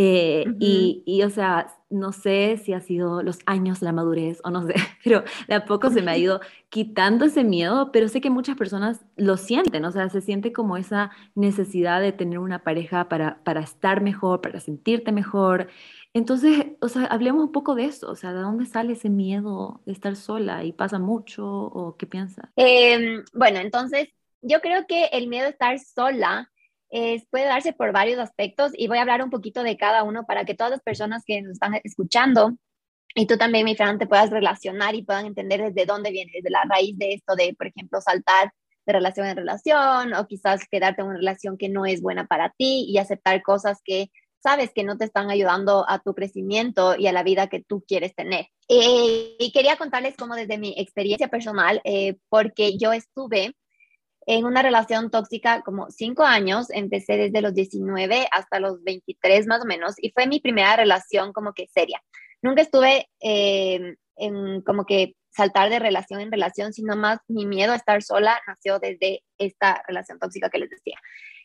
Eh, 0.00 0.44
y, 0.60 1.02
y, 1.06 1.24
o 1.24 1.30
sea, 1.30 1.74
no 1.90 2.12
sé 2.12 2.56
si 2.58 2.72
ha 2.72 2.80
sido 2.80 3.20
los 3.24 3.40
años, 3.46 3.82
la 3.82 3.90
madurez 3.90 4.40
o 4.44 4.50
no 4.50 4.64
sé, 4.64 4.74
pero 5.02 5.24
de 5.48 5.54
a 5.54 5.64
poco 5.64 5.90
se 5.90 6.02
me 6.02 6.12
ha 6.12 6.16
ido 6.18 6.40
quitando 6.68 7.24
ese 7.24 7.42
miedo, 7.42 7.90
pero 7.90 8.06
sé 8.06 8.20
que 8.20 8.30
muchas 8.30 8.56
personas 8.56 9.04
lo 9.16 9.36
sienten, 9.36 9.84
o 9.84 9.90
sea, 9.90 10.08
se 10.08 10.20
siente 10.20 10.52
como 10.52 10.76
esa 10.76 11.10
necesidad 11.34 12.00
de 12.00 12.12
tener 12.12 12.38
una 12.38 12.62
pareja 12.62 13.08
para, 13.08 13.42
para 13.42 13.60
estar 13.60 14.00
mejor, 14.00 14.40
para 14.40 14.60
sentirte 14.60 15.10
mejor. 15.10 15.66
Entonces, 16.14 16.66
o 16.80 16.86
sea, 16.86 17.06
hablemos 17.06 17.42
un 17.42 17.50
poco 17.50 17.74
de 17.74 17.86
eso, 17.86 18.08
o 18.08 18.14
sea, 18.14 18.32
¿de 18.32 18.40
dónde 18.40 18.66
sale 18.66 18.92
ese 18.92 19.10
miedo 19.10 19.82
de 19.84 19.90
estar 19.90 20.14
sola 20.14 20.62
y 20.62 20.72
pasa 20.72 21.00
mucho 21.00 21.44
o 21.44 21.96
qué 21.96 22.06
piensas? 22.06 22.48
Eh, 22.54 23.24
bueno, 23.32 23.58
entonces, 23.58 24.10
yo 24.42 24.60
creo 24.60 24.86
que 24.86 25.06
el 25.06 25.26
miedo 25.26 25.46
de 25.46 25.50
estar 25.50 25.76
sola 25.80 26.52
puede 27.30 27.44
darse 27.44 27.72
por 27.72 27.92
varios 27.92 28.18
aspectos 28.18 28.72
y 28.74 28.88
voy 28.88 28.98
a 28.98 29.02
hablar 29.02 29.22
un 29.22 29.30
poquito 29.30 29.62
de 29.62 29.76
cada 29.76 30.04
uno 30.04 30.24
para 30.26 30.44
que 30.44 30.54
todas 30.54 30.70
las 30.70 30.82
personas 30.82 31.22
que 31.26 31.42
nos 31.42 31.52
están 31.52 31.78
escuchando 31.84 32.56
y 33.14 33.26
tú 33.26 33.36
también, 33.36 33.64
mi 33.64 33.74
Fran, 33.74 33.98
te 33.98 34.06
puedas 34.06 34.30
relacionar 34.30 34.94
y 34.94 35.02
puedan 35.02 35.26
entender 35.26 35.60
desde 35.60 35.86
dónde 35.86 36.10
viene, 36.10 36.30
desde 36.34 36.50
la 36.50 36.62
raíz 36.68 36.96
de 36.98 37.14
esto 37.14 37.34
de, 37.34 37.54
por 37.56 37.66
ejemplo, 37.66 38.00
saltar 38.00 38.52
de 38.86 38.92
relación 38.92 39.26
en 39.26 39.36
relación 39.36 40.14
o 40.14 40.26
quizás 40.26 40.66
quedarte 40.70 41.02
en 41.02 41.08
una 41.08 41.16
relación 41.16 41.58
que 41.58 41.68
no 41.68 41.84
es 41.84 42.00
buena 42.00 42.26
para 42.26 42.50
ti 42.56 42.86
y 42.88 42.98
aceptar 42.98 43.42
cosas 43.42 43.80
que 43.84 44.10
sabes 44.40 44.70
que 44.72 44.84
no 44.84 44.96
te 44.96 45.04
están 45.04 45.30
ayudando 45.30 45.84
a 45.88 45.98
tu 45.98 46.14
crecimiento 46.14 46.94
y 46.96 47.06
a 47.08 47.12
la 47.12 47.24
vida 47.24 47.48
que 47.48 47.60
tú 47.60 47.84
quieres 47.86 48.14
tener. 48.14 48.46
Eh, 48.68 49.36
y 49.38 49.50
quería 49.52 49.76
contarles 49.76 50.16
como 50.16 50.36
desde 50.36 50.58
mi 50.58 50.74
experiencia 50.78 51.28
personal, 51.28 51.80
eh, 51.84 52.16
porque 52.28 52.78
yo 52.78 52.92
estuve 52.92 53.56
en 54.30 54.44
una 54.44 54.60
relación 54.60 55.10
tóxica 55.10 55.62
como 55.62 55.90
cinco 55.90 56.22
años, 56.22 56.66
empecé 56.70 57.16
desde 57.16 57.40
los 57.40 57.54
19 57.54 58.28
hasta 58.30 58.60
los 58.60 58.84
23 58.84 59.46
más 59.46 59.62
o 59.62 59.64
menos, 59.64 59.94
y 59.96 60.10
fue 60.10 60.26
mi 60.26 60.38
primera 60.38 60.76
relación 60.76 61.32
como 61.32 61.54
que 61.54 61.66
seria. 61.68 62.02
Nunca 62.42 62.60
estuve 62.60 63.08
eh, 63.22 63.96
en 64.16 64.60
como 64.60 64.84
que 64.84 65.14
saltar 65.30 65.70
de 65.70 65.78
relación 65.78 66.20
en 66.20 66.30
relación, 66.30 66.74
sino 66.74 66.94
más 66.94 67.20
mi 67.26 67.46
miedo 67.46 67.72
a 67.72 67.76
estar 67.76 68.02
sola 68.02 68.38
nació 68.46 68.78
desde 68.78 69.22
esta 69.38 69.82
relación 69.88 70.18
tóxica 70.18 70.50
que 70.50 70.58
les 70.58 70.68
decía. 70.68 70.98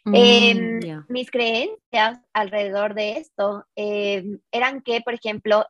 Mm, 0.03 0.15
em, 0.15 1.05
mis 1.07 1.31
creencias 1.31 2.19
alrededor 2.33 2.95
de 2.95 3.13
esto 3.13 3.65
em, 3.77 4.39
eran 4.51 4.81
que, 4.81 4.99
por 4.99 5.13
ejemplo, 5.13 5.65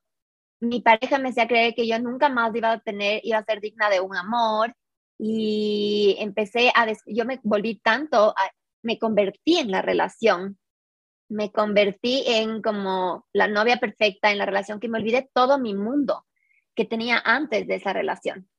mi 0.60 0.82
pareja 0.82 1.20
me 1.20 1.30
hacía 1.30 1.48
creer 1.48 1.76
que 1.76 1.88
yo 1.88 2.00
nunca 2.00 2.30
más 2.30 2.56
iba 2.56 2.72
a 2.72 2.80
tener, 2.80 3.22
iba 3.24 3.38
a 3.38 3.46
ser 3.46 3.62
digna 3.62 3.92
de 3.92 4.00
un 4.00 4.16
amor 4.16 4.74
y 5.18 6.16
empecé 6.20 6.70
a, 6.76 6.88
yo 7.06 7.26
me 7.26 7.40
volví 7.44 7.76
tanto, 7.80 8.34
me 8.82 9.00
convertí 9.00 9.58
en 9.58 9.72
la 9.72 9.82
relación, 9.82 10.58
me 11.30 11.52
convertí 11.52 12.24
en 12.28 12.62
como 12.62 13.26
la 13.34 13.48
novia 13.48 13.78
perfecta 13.78 14.32
en 14.32 14.38
la 14.38 14.46
relación 14.46 14.80
que 14.80 14.90
me 14.90 15.00
olvidé 15.00 15.30
todo 15.34 15.58
mi 15.58 15.74
mundo 15.74 16.26
que 16.76 16.86
tenía 16.86 17.22
antes 17.24 17.68
de 17.68 17.76
esa 17.76 17.94
relación. 17.94 18.50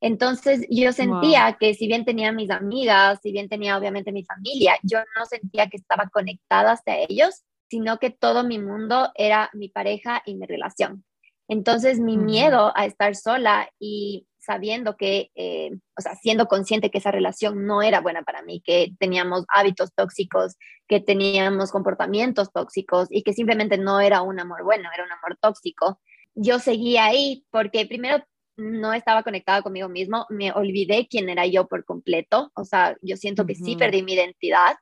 Entonces 0.00 0.66
yo 0.68 0.92
sentía 0.92 1.56
que 1.58 1.72
si 1.72 1.86
bien 1.86 2.04
tenía 2.04 2.30
mis 2.30 2.50
amigas, 2.50 3.20
si 3.22 3.32
bien 3.32 3.48
tenía 3.48 3.78
obviamente 3.78 4.12
mi 4.12 4.24
familia, 4.24 4.76
yo 4.82 4.98
no 5.16 5.24
sentía 5.24 5.68
que 5.68 5.78
estaba 5.78 6.10
conectada 6.12 6.72
hacia 6.72 6.98
ellos, 6.98 7.44
sino 7.70 7.98
que 7.98 8.10
todo 8.10 8.44
mi 8.44 8.58
mundo 8.58 9.10
era 9.14 9.48
mi 9.54 9.70
pareja 9.70 10.22
y 10.26 10.34
mi 10.34 10.46
relación. 10.46 11.04
Entonces 11.48 12.00
mi 12.00 12.16
miedo 12.16 12.72
a 12.76 12.84
estar 12.86 13.16
sola 13.16 13.70
y 13.78 14.26
sabiendo 14.44 14.96
que, 14.96 15.30
eh, 15.34 15.70
o 15.96 16.00
sea, 16.00 16.14
siendo 16.16 16.46
consciente 16.46 16.90
que 16.90 16.98
esa 16.98 17.10
relación 17.10 17.66
no 17.66 17.82
era 17.82 18.00
buena 18.00 18.22
para 18.22 18.42
mí, 18.42 18.60
que 18.64 18.92
teníamos 18.98 19.44
hábitos 19.48 19.92
tóxicos, 19.94 20.56
que 20.88 21.00
teníamos 21.00 21.70
comportamientos 21.70 22.52
tóxicos 22.52 23.08
y 23.10 23.22
que 23.22 23.32
simplemente 23.32 23.78
no 23.78 24.00
era 24.00 24.22
un 24.22 24.38
amor 24.40 24.64
bueno, 24.64 24.88
era 24.94 25.04
un 25.04 25.12
amor 25.12 25.38
tóxico, 25.40 26.00
yo 26.34 26.58
seguía 26.58 27.06
ahí 27.06 27.44
porque 27.50 27.86
primero 27.86 28.24
no 28.56 28.92
estaba 28.92 29.22
conectada 29.22 29.62
conmigo 29.62 29.88
mismo, 29.88 30.26
me 30.30 30.52
olvidé 30.52 31.06
quién 31.08 31.28
era 31.28 31.46
yo 31.46 31.66
por 31.66 31.84
completo, 31.84 32.52
o 32.54 32.64
sea, 32.64 32.96
yo 33.02 33.16
siento 33.16 33.46
que 33.46 33.54
sí 33.54 33.76
perdí 33.76 34.02
mi 34.02 34.14
identidad 34.14 34.76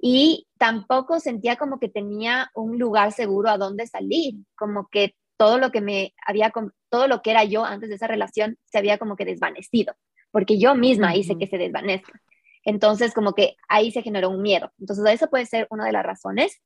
y 0.00 0.46
tampoco 0.58 1.20
sentía 1.20 1.56
como 1.56 1.78
que 1.78 1.88
tenía 1.88 2.50
un 2.54 2.78
lugar 2.78 3.12
seguro 3.12 3.50
a 3.50 3.58
dónde 3.58 3.86
salir, 3.86 4.34
como 4.56 4.88
que 4.88 5.14
todo 5.44 5.58
lo 5.58 5.70
que 5.70 5.82
me 5.82 6.14
había, 6.26 6.50
todo 6.88 7.06
lo 7.06 7.20
que 7.20 7.30
era 7.30 7.44
yo 7.44 7.66
antes 7.66 7.90
de 7.90 7.96
esa 7.96 8.06
relación 8.06 8.56
se 8.64 8.78
había 8.78 8.96
como 8.96 9.14
que 9.14 9.26
desvanecido, 9.26 9.94
porque 10.30 10.58
yo 10.58 10.74
misma 10.74 11.14
hice 11.14 11.36
que 11.36 11.46
se 11.46 11.58
desvanezca. 11.58 12.18
Entonces, 12.64 13.12
como 13.12 13.34
que 13.34 13.56
ahí 13.68 13.90
se 13.90 14.00
generó 14.00 14.30
un 14.30 14.40
miedo. 14.40 14.72
Entonces, 14.78 15.04
eso 15.12 15.28
puede 15.28 15.44
ser 15.44 15.66
una 15.68 15.84
de 15.84 15.92
las 15.92 16.02
razones. 16.02 16.62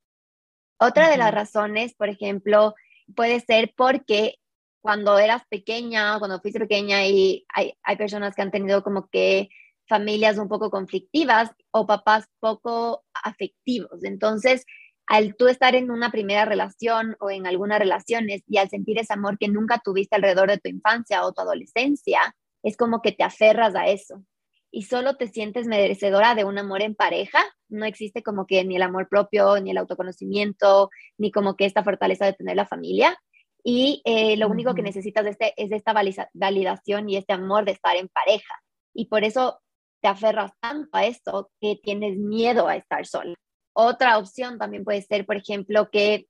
Otra 0.79 1.11
de 1.11 1.17
las 1.17 1.35
razones, 1.35 1.93
por 1.95 2.09
ejemplo, 2.09 2.77
puede 3.17 3.41
ser 3.41 3.75
porque 3.77 4.37
cuando 4.81 5.19
eras 5.19 5.43
pequeña, 5.51 6.21
cuando 6.21 6.41
fuiste 6.41 6.61
pequeña 6.61 7.05
y 7.05 7.45
hay, 7.53 7.73
hay 7.83 7.97
personas 7.97 8.37
que 8.37 8.43
han 8.43 8.53
tenido 8.53 8.85
como 8.85 9.09
que 9.09 9.49
familias 9.89 10.39
un 10.39 10.47
poco 10.47 10.71
conflictivas 10.71 11.51
o 11.73 11.85
papás 11.85 12.27
poco 12.39 13.05
afectivos. 13.25 14.05
Entonces, 14.05 14.65
al 15.09 15.37
tú 15.37 15.49
estar 15.49 15.75
en 15.75 15.91
una 15.91 16.11
primera 16.11 16.45
relación 16.45 17.17
o 17.21 17.31
en 17.31 17.47
algunas 17.47 17.79
relaciones 17.79 18.43
y 18.47 18.59
al 18.59 18.69
sentir 18.69 18.99
ese 18.99 19.15
amor 19.15 19.39
que 19.39 19.49
nunca 19.49 19.81
tuviste 19.83 20.17
alrededor 20.17 20.51
de 20.51 20.59
tu 20.59 20.69
infancia 20.69 21.25
o 21.25 21.33
tu 21.33 21.41
adolescencia, 21.41 22.21
es 22.63 22.77
como 22.77 23.01
que 23.01 23.13
te 23.13 23.25
aferras 23.25 23.75
a 23.75 23.87
eso 23.89 24.23
y 24.71 24.83
solo 24.83 25.17
te 25.17 25.29
sientes 25.29 25.67
merecedora 25.67 26.35
de 26.35 26.45
un 26.45 26.59
amor 26.59 26.83
en 26.83 26.95
pareja. 26.95 27.39
No 27.69 27.87
existe 27.87 28.23
como 28.23 28.47
que 28.47 28.65
ni 28.65 28.77
el 28.77 28.83
amor 28.83 29.09
propio, 29.09 29.59
ni 29.61 29.71
el 29.71 29.79
autoconocimiento, 29.79 30.91
ni 31.17 31.33
como 31.33 31.57
que 31.57 31.65
esta 31.65 31.85
fortaleza 31.85 32.27
de 32.27 32.35
tener 32.35 32.57
la 32.57 32.67
familia. 32.67 33.19
Y 33.65 34.03
eh, 34.05 34.37
lo 34.37 34.49
único 34.49 34.75
que 34.75 34.83
necesitas 34.83 35.25
de 35.25 35.31
este, 35.31 35.55
es 35.57 35.71
de 35.71 35.77
esta 35.77 35.95
validación 36.35 37.09
y 37.09 37.17
este 37.17 37.33
amor 37.33 37.65
de 37.65 37.73
estar 37.73 37.97
en 37.97 38.09
pareja. 38.09 38.55
Y 38.95 39.07
por 39.07 39.25
eso 39.25 39.61
te 40.01 40.09
aferras 40.09 40.53
tanto 40.61 40.91
a 40.93 41.07
esto 41.07 41.51
que 41.61 41.77
tienes 41.83 42.17
miedo 42.19 42.69
a 42.69 42.77
estar 42.77 43.07
sola. 43.07 43.35
Otra 43.81 44.19
opción 44.19 44.59
también 44.59 44.83
puede 44.83 45.03
ser, 45.03 45.25
por 45.25 45.37
ejemplo, 45.37 45.89
que 45.89 46.27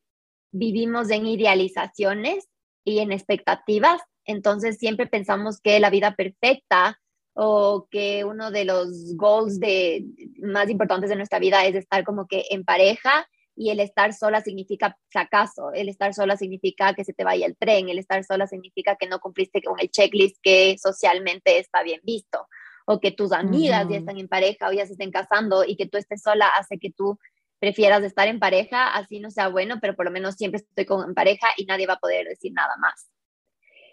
vivimos 0.52 1.08
en 1.08 1.26
idealizaciones 1.26 2.46
y 2.84 2.98
en 2.98 3.10
expectativas. 3.10 4.02
Entonces 4.26 4.76
siempre 4.76 5.06
pensamos 5.06 5.58
que 5.58 5.80
la 5.80 5.88
vida 5.88 6.14
perfecta 6.14 7.00
o 7.32 7.88
que 7.90 8.22
uno 8.24 8.50
de 8.50 8.66
los 8.66 9.16
goals 9.16 9.58
de, 9.60 10.04
más 10.42 10.68
importantes 10.68 11.08
de 11.08 11.16
nuestra 11.16 11.38
vida 11.38 11.64
es 11.64 11.74
estar 11.74 12.04
como 12.04 12.26
que 12.26 12.44
en 12.50 12.66
pareja 12.66 13.26
y 13.56 13.70
el 13.70 13.80
estar 13.80 14.12
sola 14.12 14.42
significa 14.42 14.98
fracaso, 15.08 15.72
el 15.72 15.88
estar 15.88 16.12
sola 16.12 16.36
significa 16.36 16.92
que 16.92 17.04
se 17.04 17.14
te 17.14 17.24
vaya 17.24 17.46
el 17.46 17.56
tren, 17.56 17.88
el 17.88 17.98
estar 17.98 18.22
sola 18.24 18.46
significa 18.46 18.96
que 18.96 19.08
no 19.08 19.20
cumpliste 19.20 19.62
con 19.62 19.80
el 19.80 19.88
checklist 19.88 20.36
que 20.42 20.76
socialmente 20.78 21.58
está 21.58 21.82
bien 21.82 22.00
visto, 22.04 22.46
o 22.90 23.00
que 23.00 23.10
tus 23.10 23.32
amigas 23.32 23.86
ya 23.88 23.98
están 23.98 24.18
en 24.18 24.28
pareja 24.28 24.68
o 24.68 24.72
ya 24.72 24.86
se 24.86 24.92
estén 24.92 25.10
casando 25.10 25.62
y 25.64 25.76
que 25.76 25.86
tú 25.86 25.98
estés 25.98 26.22
sola 26.22 26.48
hace 26.58 26.78
que 26.78 26.90
tú 26.90 27.18
prefieras 27.58 28.02
estar 28.04 28.28
en 28.28 28.38
pareja, 28.38 28.94
así 28.94 29.20
no 29.20 29.30
sea 29.30 29.48
bueno, 29.48 29.78
pero 29.80 29.94
por 29.96 30.04
lo 30.04 30.10
menos 30.10 30.36
siempre 30.36 30.60
estoy 30.60 30.84
con 30.86 31.14
pareja 31.14 31.48
y 31.56 31.64
nadie 31.64 31.86
va 31.86 31.94
a 31.94 31.98
poder 31.98 32.26
decir 32.26 32.52
nada 32.52 32.76
más. 32.78 33.10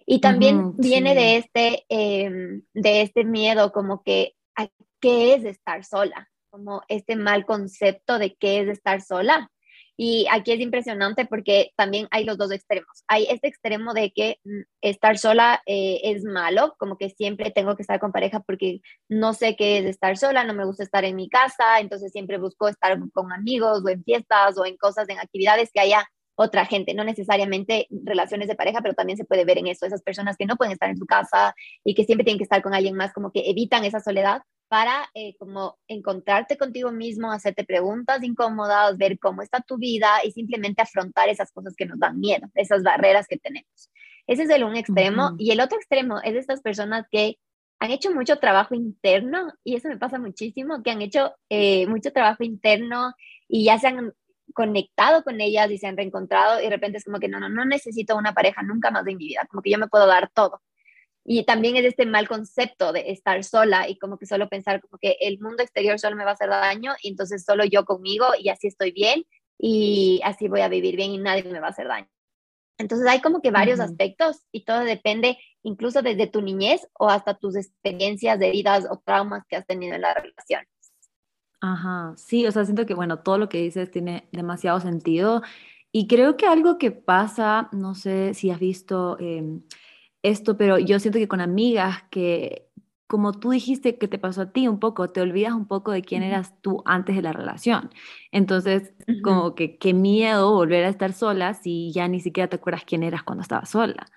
Y 0.06 0.22
también 0.22 0.76
viene 0.78 1.16
de, 1.16 1.38
este, 1.38 1.86
em, 1.90 2.62
de 2.74 3.02
este 3.02 3.24
miedo 3.24 3.72
como 3.72 4.04
que 4.04 4.36
a 4.56 4.68
qué 5.00 5.34
es 5.34 5.46
estar 5.46 5.84
sola, 5.84 6.30
como 6.52 6.84
este 6.90 7.16
mal 7.16 7.46
concepto 7.46 8.20
de 8.20 8.36
qué 8.36 8.62
es 8.62 8.68
estar 8.68 9.02
sola. 9.02 9.50
Y 9.98 10.28
aquí 10.32 10.52
es 10.52 10.60
impresionante 10.60 11.26
porque 11.26 11.72
también 11.78 12.08
hay 12.12 12.26
los 12.26 12.38
dos 12.38 12.52
extremos. 12.52 13.04
Hay 13.08 13.28
este 13.30 13.48
extremo 13.48 13.94
de 13.94 14.12
que 14.12 14.40
mm, 14.44 14.62
estar 14.82 15.18
sola 15.18 15.62
eh, 15.66 16.02
es 16.04 16.24
malo, 16.24 16.76
como 16.78 16.98
que 16.98 17.10
siempre 17.10 17.52
tengo 17.52 17.76
que 17.76 17.84
estar 17.84 18.00
con 18.00 18.12
pareja 18.12 18.42
porque 18.42 18.82
no 19.08 19.34
sé 19.34 19.56
qué 19.56 19.78
es 19.78 19.86
estar 19.86 20.18
sola, 20.18 20.44
no 20.44 20.54
me 20.54 20.66
gusta 20.66 20.84
estar 20.84 21.06
en 21.06 21.16
mi 21.16 21.30
casa, 21.30 21.80
entonces 21.80 22.12
siempre 22.12 22.38
busco 22.38 22.68
estar 22.68 22.98
con 23.14 23.32
amigos 23.32 23.84
o 23.86 23.90
en 23.90 24.04
fiestas 24.04 24.58
o 24.58 24.66
en 24.66 24.78
cosas, 24.78 25.08
en 25.10 25.20
actividades 25.20 25.72
que 25.72 25.80
haya 25.80 26.06
otra 26.36 26.66
gente, 26.66 26.94
no 26.94 27.04
necesariamente 27.04 27.88
relaciones 27.90 28.48
de 28.48 28.56
pareja, 28.56 28.82
pero 28.82 28.94
también 28.94 29.18
se 29.18 29.24
puede 29.26 29.46
ver 29.46 29.58
en 29.58 29.68
eso, 29.68 29.86
esas 29.86 30.02
personas 30.02 30.36
que 30.38 30.46
no 30.46 30.58
pueden 30.58 30.74
estar 30.74 30.90
en 30.90 30.98
su 30.98 31.06
casa 31.06 31.56
y 31.84 31.96
que 31.96 32.04
siempre 32.04 32.26
tienen 32.26 32.38
que 32.38 32.44
estar 32.44 32.62
con 32.62 32.74
alguien 32.74 32.96
más, 32.96 33.14
como 33.14 33.32
que 33.32 33.50
evitan 33.50 33.86
esa 33.86 34.02
soledad 34.02 34.42
para 34.68 35.10
eh, 35.14 35.36
como 35.38 35.78
encontrarte 35.88 36.58
contigo 36.58 36.92
mismo, 36.92 37.32
hacerte 37.32 37.64
preguntas 37.64 38.24
incómodas, 38.24 38.98
ver 38.98 39.20
cómo 39.20 39.42
está 39.42 39.62
tu 39.62 39.78
vida 39.78 40.10
y 40.24 40.32
simplemente 40.32 40.82
afrontar 40.82 41.30
esas 41.30 41.52
cosas 41.52 41.76
que 41.76 41.86
nos 41.86 42.00
dan 42.00 42.20
miedo, 42.20 42.48
esas 42.56 42.84
barreras 42.84 43.28
que 43.28 43.38
tenemos. 43.38 43.92
Ese 44.28 44.44
es 44.44 44.50
el 44.50 44.64
un 44.64 44.76
extremo. 44.76 45.36
Y 45.38 45.52
el 45.52 45.62
otro 45.62 45.78
extremo 45.78 46.20
es 46.24 46.34
de 46.34 46.40
estas 46.40 46.62
personas 46.62 47.06
que 47.12 47.38
han 47.80 47.92
hecho 47.92 48.12
mucho 48.12 48.38
trabajo 48.40 48.74
interno, 48.74 49.54
y 49.64 49.76
eso 49.76 49.90
me 49.90 49.98
pasa 49.98 50.18
muchísimo, 50.18 50.82
que 50.82 50.92
han 50.92 51.02
hecho 51.02 51.36
eh, 51.50 51.88
mucho 51.88 52.12
trabajo 52.12 52.44
interno 52.44 53.14
y 53.48 53.66
ya 53.66 53.78
se 53.78 53.88
han 53.88 54.14
conectado 54.54 55.24
con 55.24 55.42
ellas 55.42 55.70
y 55.72 55.78
se 55.78 55.88
han 55.88 55.98
reencontrado 55.98 56.60
y 56.60 56.64
de 56.64 56.70
repente 56.70 56.98
es 56.98 57.04
como 57.04 57.20
que 57.20 57.28
no, 57.28 57.40
no, 57.40 57.50
no 57.50 57.66
necesito 57.66 58.16
una 58.16 58.34
pareja 58.34 58.64
nunca 58.64 58.92
más 58.92 59.06
en 59.08 59.18
mi 59.18 59.28
vida, 59.28 59.46
como 59.50 59.62
que 59.62 59.72
yo 59.72 59.78
me 59.78 59.88
puedo 59.88 60.08
dar 60.08 60.30
todo. 60.34 60.62
Y 61.28 61.44
también 61.44 61.76
es 61.76 61.86
este 61.86 62.06
mal 62.06 62.28
concepto 62.28 62.94
de 62.94 63.10
estar 63.10 63.44
sola 63.44 63.90
y 63.90 63.98
como 63.98 64.20
que 64.20 64.28
solo 64.28 64.48
pensar 64.48 64.80
como 64.80 65.00
que 65.00 65.18
el 65.20 65.40
mundo 65.40 65.64
exterior 65.64 66.00
solo 66.00 66.16
me 66.16 66.24
va 66.24 66.32
a 66.32 66.34
hacer 66.36 66.50
daño 66.50 66.94
y 67.02 67.10
entonces 67.10 67.44
solo 67.44 67.66
yo 67.66 67.84
conmigo 67.84 68.28
y 68.40 68.50
así 68.50 68.68
estoy 68.68 68.92
bien 68.92 69.26
y 69.58 70.22
así 70.24 70.48
voy 70.48 70.62
a 70.62 70.70
vivir 70.70 70.96
bien 70.96 71.12
y 71.12 71.18
nadie 71.18 71.44
me 71.44 71.60
va 71.60 71.68
a 71.68 71.72
hacer 71.72 71.88
daño. 71.88 72.08
Entonces 72.78 73.08
hay 73.08 73.22
como 73.22 73.42
que 73.42 73.52
varios 73.52 73.80
aspectos 73.80 74.44
y 74.52 74.66
todo 74.66 74.82
depende 74.82 75.38
incluso 75.64 76.02
desde 76.02 76.28
tu 76.28 76.42
niñez 76.42 76.88
o 76.94 77.10
hasta 77.10 77.38
tus 77.38 77.56
experiencias 77.56 78.38
de 78.38 78.52
vidas 78.52 78.86
o 78.90 79.02
traumas 79.04 79.46
que 79.48 79.56
has 79.56 79.66
tenido 79.66 79.96
en 79.96 80.02
la 80.02 80.14
relación. 80.14 80.62
Ajá, 81.62 82.14
sí, 82.18 82.46
o 82.46 82.52
sea, 82.52 82.66
siento 82.66 82.86
que, 82.86 82.94
bueno, 82.94 83.24
todo 83.24 83.40
lo 83.40 83.50
que 83.50 83.60
dices 83.60 83.90
tiene 83.90 84.28
demasiado 84.32 84.80
sentido 84.80 85.42
y 85.92 86.08
creo 86.08 86.36
que 86.36 86.46
algo 86.46 86.78
que 86.78 86.92
pasa, 86.92 87.70
no 87.72 87.96
sé 87.96 88.34
si 88.34 88.52
has 88.52 88.60
visto 88.60 89.18
em, 89.20 89.64
esto, 90.30 90.58
pero 90.58 90.78
yo 90.80 91.00
siento 91.00 91.20
que 91.20 91.28
con 91.28 91.42
amigas 91.42 92.04
que, 92.10 92.68
como 93.08 93.34
tú 93.34 93.52
dijiste 93.52 93.98
que 93.98 94.08
te 94.08 94.18
pasó 94.18 94.42
a 94.42 94.52
ti 94.52 94.68
un 94.68 94.80
poco, 94.80 95.10
te 95.10 95.22
olvidas 95.22 95.54
un 95.54 95.68
poco 95.68 95.92
de 95.92 96.02
quién 96.02 96.24
eras 96.24 96.54
tú 96.62 96.82
antes 96.86 97.16
de 97.16 97.22
la 97.22 97.34
relación. 97.34 97.92
Entonces, 98.32 98.94
como 99.24 99.56
que 99.56 99.78
qué 99.78 99.94
miedo 99.94 100.54
volver 100.54 100.86
a 100.86 100.90
estar 100.90 101.14
sola 101.14 101.54
si 101.54 101.92
ya 101.92 102.08
ni 102.08 102.20
siquiera 102.20 102.50
te 102.50 102.56
acuerdas 102.56 102.84
quién 102.86 103.04
eras 103.04 103.24
cuando 103.24 103.44
estabas 103.44 103.70
sola. 103.70 104.08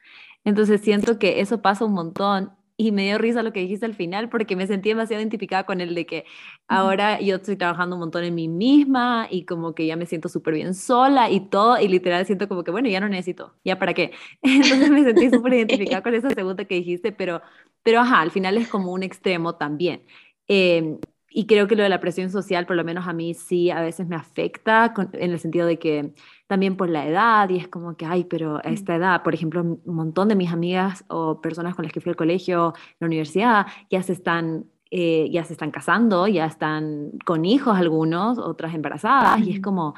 Entonces, 0.45 0.81
siento 0.81 1.19
que 1.19 1.41
eso 1.41 1.61
pasa 1.61 1.85
un 1.85 1.93
montón 1.93 2.53
y 2.79 2.93
me 2.93 3.05
dio 3.05 3.19
risa 3.19 3.43
lo 3.43 3.53
que 3.53 3.61
dijiste 3.61 3.85
al 3.87 3.95
final 3.95 4.29
porque 4.31 4.57
me 4.57 4.67
sentí 4.69 4.91
demasiado 4.91 5.21
identificada 5.21 5.67
con 5.67 5.81
el 5.81 5.95
de 5.97 6.07
que 6.07 6.25
ahora 6.69 7.21
yo 7.21 7.37
estoy 7.37 7.57
trabajando 7.57 7.97
un 7.97 8.01
montón 8.01 8.23
en 8.25 8.35
mí 8.37 8.49
misma 8.49 9.27
y 9.31 9.45
como 9.45 9.75
que 9.75 9.87
ya 9.87 9.97
me 9.97 10.07
siento 10.07 10.29
súper 10.29 10.55
bien 10.55 10.75
sola 10.75 11.29
y 11.31 11.41
todo 11.41 11.79
y 11.81 11.89
literal 11.89 12.25
siento 12.25 12.49
como 12.49 12.63
que 12.65 12.71
bueno, 12.71 12.89
ya 12.89 13.01
no 13.01 13.09
necesito, 13.09 13.55
ya 13.65 13.79
para 13.79 13.95
qué. 13.95 14.13
Entonces 14.43 14.91
me 14.91 15.03
sentí 15.05 15.29
súper 15.31 15.55
identificada 15.55 16.03
con 16.03 16.15
esa 16.15 16.31
segunda 16.31 16.65
que 16.65 16.77
dijiste, 16.77 17.13
pero, 17.13 17.43
pero 17.83 18.01
ajá, 18.01 18.21
al 18.21 18.31
final 18.31 18.57
es 18.57 18.69
como 18.69 18.93
un 18.93 19.03
extremo 19.03 19.57
también. 19.57 20.05
Em, 20.47 20.99
y 21.31 21.47
creo 21.47 21.67
que 21.67 21.77
lo 21.77 21.83
de 21.83 21.89
la 21.89 22.01
presión 22.01 22.31
social, 22.31 22.67
por 22.67 22.77
lo 22.77 22.85
menos 22.85 23.07
a 23.07 23.13
mí 23.13 23.35
sí, 23.35 23.71
a 23.71 23.81
veces 23.81 24.07
me 24.09 24.17
afecta 24.17 24.95
en 25.13 25.31
el 25.31 25.39
sentido 25.39 25.67
de 25.67 25.79
que 25.79 26.15
también 26.47 26.77
por 26.77 26.89
la 26.89 27.07
edad, 27.07 27.49
y 27.51 27.59
es 27.59 27.69
como 27.69 27.97
que, 27.97 28.07
ay, 28.07 28.25
pero 28.25 28.59
a 28.59 28.71
esta 28.71 28.95
edad, 28.95 29.23
por 29.23 29.35
ejemplo, 29.35 29.61
un 29.61 29.81
montón 29.85 30.29
de 30.29 30.35
mis 30.37 30.51
amigas 30.51 31.05
o 31.09 31.41
personas 31.41 31.75
con 31.75 31.85
las 31.85 31.93
que 31.93 32.01
fui 32.01 32.11
al 32.11 32.17
colegio, 32.17 32.73
la 32.99 33.07
universidad, 33.07 33.67
ya 33.91 34.03
se 34.03 34.15
están, 34.15 34.65
eh, 34.91 35.29
ya 35.31 35.45
se 35.45 35.53
están 35.53 35.71
casando, 35.71 36.27
ya 36.27 36.47
están 36.47 37.11
con 37.27 37.45
hijos 37.45 37.77
algunos, 37.77 38.39
otras 38.39 38.75
embarazadas, 38.75 39.41
y 39.41 39.53
es 39.53 39.61
como 39.61 39.95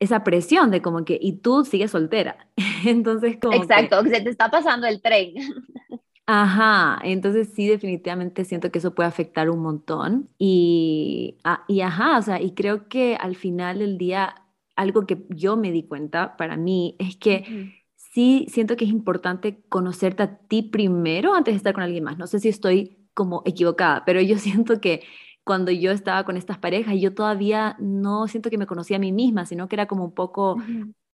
esa 0.00 0.24
presión 0.24 0.70
de 0.70 0.80
como 0.80 1.04
que, 1.04 1.18
y 1.20 1.32
tú 1.34 1.64
sigues 1.64 1.90
soltera. 1.90 2.48
Entonces, 2.86 3.36
como... 3.40 3.54
Exacto, 3.54 4.02
que 4.02 4.10
se 4.10 4.20
te 4.22 4.30
está 4.30 4.50
pasando 4.50 4.86
el 4.86 5.02
tren. 5.02 5.34
Ajá, 6.30 6.98
entonces 7.04 7.48
sí, 7.54 7.66
definitivamente 7.66 8.44
siento 8.44 8.70
que 8.70 8.80
eso 8.80 8.94
puede 8.94 9.08
afectar 9.08 9.48
un 9.48 9.60
montón. 9.60 10.28
Y, 10.38 11.38
ah, 11.42 11.64
y 11.66 11.80
ajá, 11.80 12.18
o 12.18 12.22
sea, 12.22 12.38
y 12.42 12.52
creo 12.52 12.86
que 12.88 13.16
al 13.16 13.34
final 13.34 13.78
del 13.78 13.96
día, 13.96 14.34
algo 14.76 15.06
que 15.06 15.24
yo 15.30 15.56
me 15.56 15.72
di 15.72 15.84
cuenta 15.84 16.36
para 16.36 16.58
mí 16.58 16.96
es 16.98 17.16
que 17.16 17.72
sí 17.96 18.46
siento 18.50 18.76
que 18.76 18.84
es 18.84 18.90
importante 18.90 19.62
conocerte 19.70 20.22
a 20.22 20.36
ti 20.38 20.62
primero 20.62 21.32
antes 21.34 21.54
de 21.54 21.56
estar 21.56 21.72
con 21.72 21.82
alguien 21.82 22.04
más. 22.04 22.18
No 22.18 22.26
sé 22.26 22.40
si 22.40 22.50
estoy 22.50 22.98
como 23.14 23.42
equivocada, 23.46 24.04
pero 24.04 24.20
yo 24.20 24.36
siento 24.38 24.82
que 24.82 25.04
cuando 25.44 25.70
yo 25.72 25.92
estaba 25.92 26.24
con 26.24 26.36
estas 26.36 26.58
parejas, 26.58 26.96
yo 27.00 27.14
todavía 27.14 27.74
no 27.80 28.28
siento 28.28 28.50
que 28.50 28.58
me 28.58 28.66
conocía 28.66 28.98
a 28.98 29.00
mí 29.00 29.12
misma, 29.12 29.46
sino 29.46 29.66
que 29.66 29.76
era 29.76 29.86
como 29.86 30.04
un 30.04 30.12
poco 30.12 30.58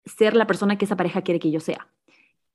ser 0.05 0.35
la 0.35 0.47
persona 0.47 0.77
que 0.77 0.85
esa 0.85 0.97
pareja 0.97 1.21
quiere 1.21 1.39
que 1.39 1.51
yo 1.51 1.59
sea. 1.59 1.87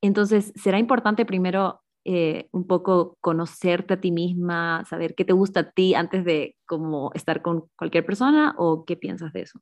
Entonces, 0.01 0.53
será 0.57 0.79
importante 0.79 1.25
primero 1.27 1.83
eh, 2.05 2.49
un 2.53 2.67
poco 2.67 3.19
conocerte 3.21 3.95
a 3.95 4.01
ti 4.01 4.11
misma, 4.13 4.85
saber 4.89 5.15
qué 5.15 5.25
te 5.25 5.33
gusta 5.33 5.61
a 5.61 5.71
ti 5.71 5.95
antes 5.95 6.25
de 6.25 6.57
como 6.67 7.11
estar 7.15 7.43
con 7.43 7.69
cualquier 7.77 8.07
persona 8.07 8.55
o 8.57 8.85
qué 8.85 8.97
piensas 8.97 9.33
de 9.33 9.43
eso? 9.43 9.61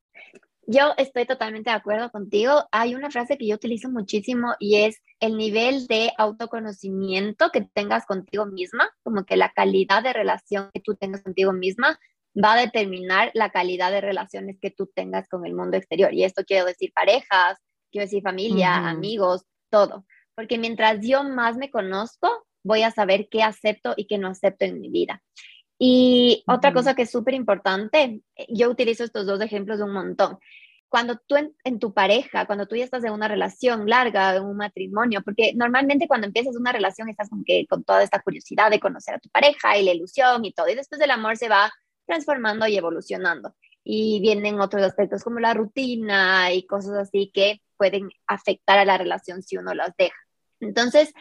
Yo 0.69 0.93
estoy 0.97 1.27
totalmente 1.27 1.71
de 1.71 1.77
acuerdo 1.77 2.11
contigo. 2.11 2.65
Hay 2.73 2.95
una 2.95 3.11
frase 3.11 3.39
que 3.39 3.47
yo 3.47 3.55
utilizo 3.55 3.89
muchísimo 3.89 4.55
y 4.59 4.77
es 4.77 5.01
el 5.21 5.37
nivel 5.37 5.87
de 5.87 6.13
autoconocimiento 6.19 7.51
que 7.51 7.63
tengas 7.73 8.05
contigo 8.05 8.47
misma, 8.47 8.91
como 9.05 9.25
que 9.25 9.37
la 9.37 9.53
calidad 9.53 10.03
de 10.03 10.13
relación 10.13 10.71
que 10.75 10.81
tú 10.81 10.97
tengas 10.97 11.23
contigo 11.23 11.53
misma 11.53 12.01
va 12.37 12.55
a 12.55 12.61
determinar 12.61 13.31
la 13.35 13.51
calidad 13.51 13.93
de 13.93 14.01
relaciones 14.01 14.59
que 14.61 14.71
tú 14.71 14.91
tengas 14.93 15.29
con 15.29 15.47
el 15.47 15.55
mundo 15.55 15.77
exterior. 15.77 16.13
Y 16.13 16.25
esto 16.25 16.43
quiero 16.45 16.67
decir 16.67 16.93
parejas, 16.93 17.59
quiero 17.93 18.05
decir 18.05 18.23
familia, 18.23 18.89
amigos, 18.89 19.45
todo 19.71 20.05
porque 20.37 20.59
mientras 20.59 20.99
yo 21.01 21.25
más 21.25 21.57
me 21.57 21.71
conozco, 21.71 22.47
voy 22.63 22.83
a 22.83 22.91
saber 22.91 23.29
qué 23.31 23.43
acepto 23.43 23.95
y 23.97 24.07
qué 24.07 24.19
no 24.19 24.29
acepto 24.29 24.67
en 24.67 24.81
mi 24.81 24.91
vida. 24.91 25.23
Y 25.79 26.45
otra 26.47 26.73
cosa 26.73 26.95
que 26.95 27.03
es 27.03 27.11
súper 27.11 27.35
importante, 27.35 28.21
yo 28.49 28.71
utilizo 28.71 29.05
estos 29.05 29.27
dos 29.27 29.41
ejemplos 29.41 29.81
un 29.81 29.93
montón. 29.93 30.39
Cuando 30.89 31.19
tú 31.27 31.37
en, 31.37 31.79
tu 31.79 31.93
pareja, 31.93 32.47
cuando 32.47 32.67
tú 32.67 32.77
ya 32.77 32.85
estás 32.85 33.05
en 33.05 33.13
una 33.13 33.29
relación 33.29 33.89
larga, 33.89 34.37
en 34.37 34.45
un 34.45 34.57
matrimonio, 34.57 35.23
porque 35.23 35.53
normalmente 35.55 36.07
cuando 36.07 36.27
empiezas 36.27 36.57
una 36.57 36.73
relación 36.73 37.09
estás 37.09 37.29
con, 37.29 37.45
que, 37.45 37.67
con 37.67 37.85
toda 37.85 38.03
esta 38.03 38.21
curiosidad 38.21 38.71
de 38.71 38.81
conocer 38.81 39.15
a 39.17 39.19
tu 39.19 39.29
pareja 39.31 39.77
y 39.77 39.85
la 39.85 39.93
ilusión 39.93 40.45
y 40.45 40.53
todo, 40.53 40.69
y 40.69 40.75
después 40.75 41.01
el 41.01 41.11
amor 41.11 41.37
se 41.37 41.49
va 41.49 41.73
transformando 42.07 42.67
y 42.67 42.77
evolucionando. 42.77 43.55
Y 43.85 44.21
vienen 44.21 44.61
otros 44.61 44.83
aspectos 44.83 45.23
como 45.23 45.41
la 45.41 45.55
rutina 45.55 46.53
y 46.53 46.67
cosas 46.67 46.97
así 46.97 47.31
que 47.33 47.61
pueden 47.77 48.09
afectar 48.27 48.79
a 48.79 48.85
la 48.85 48.99
relación 48.99 49.43
si 49.43 49.57
uno 49.57 49.75
las 49.75 49.95
deja. 49.97 50.26
Entonces, 50.67 51.13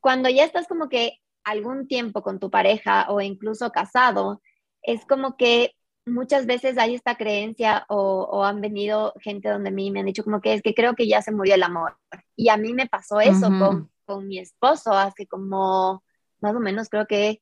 cuando 0.00 0.28
ya 0.28 0.44
estás 0.44 0.66
como 0.66 0.88
que 0.88 1.18
algún 1.44 1.86
tiempo 1.86 2.22
con 2.22 2.38
tu 2.38 2.50
pareja 2.50 3.06
o 3.10 3.20
incluso 3.20 3.70
casado, 3.70 4.40
es 4.82 5.04
como 5.06 5.36
que 5.36 5.74
muchas 6.06 6.46
veces 6.46 6.76
hay 6.78 6.94
esta 6.94 7.16
creencia 7.16 7.86
o, 7.88 8.44
han 8.44 8.60
venido 8.60 9.14
gente 9.20 9.48
donde 9.48 9.70
a 9.70 9.72
mí 9.72 9.90
me 9.90 10.00
han 10.00 10.06
dicho 10.06 10.24
como 10.24 10.40
que 10.40 10.54
es 10.54 10.62
que 10.62 10.74
creo 10.74 10.94
que 10.94 11.08
ya 11.08 11.22
se 11.22 11.32
murió 11.32 11.54
el 11.54 11.62
amor. 11.62 11.96
Y 12.36 12.48
a 12.48 12.56
mí 12.56 12.74
me 12.74 12.86
pasó 12.86 13.20
eso 13.20 13.48
con, 13.48 13.90
con, 14.04 14.28
mi 14.28 14.38
esposo 14.38 14.92
hace 14.92 15.26
como 15.26 16.02
más 16.40 16.54
o 16.54 16.60
menos 16.60 16.88
creo 16.88 17.06
que 17.06 17.40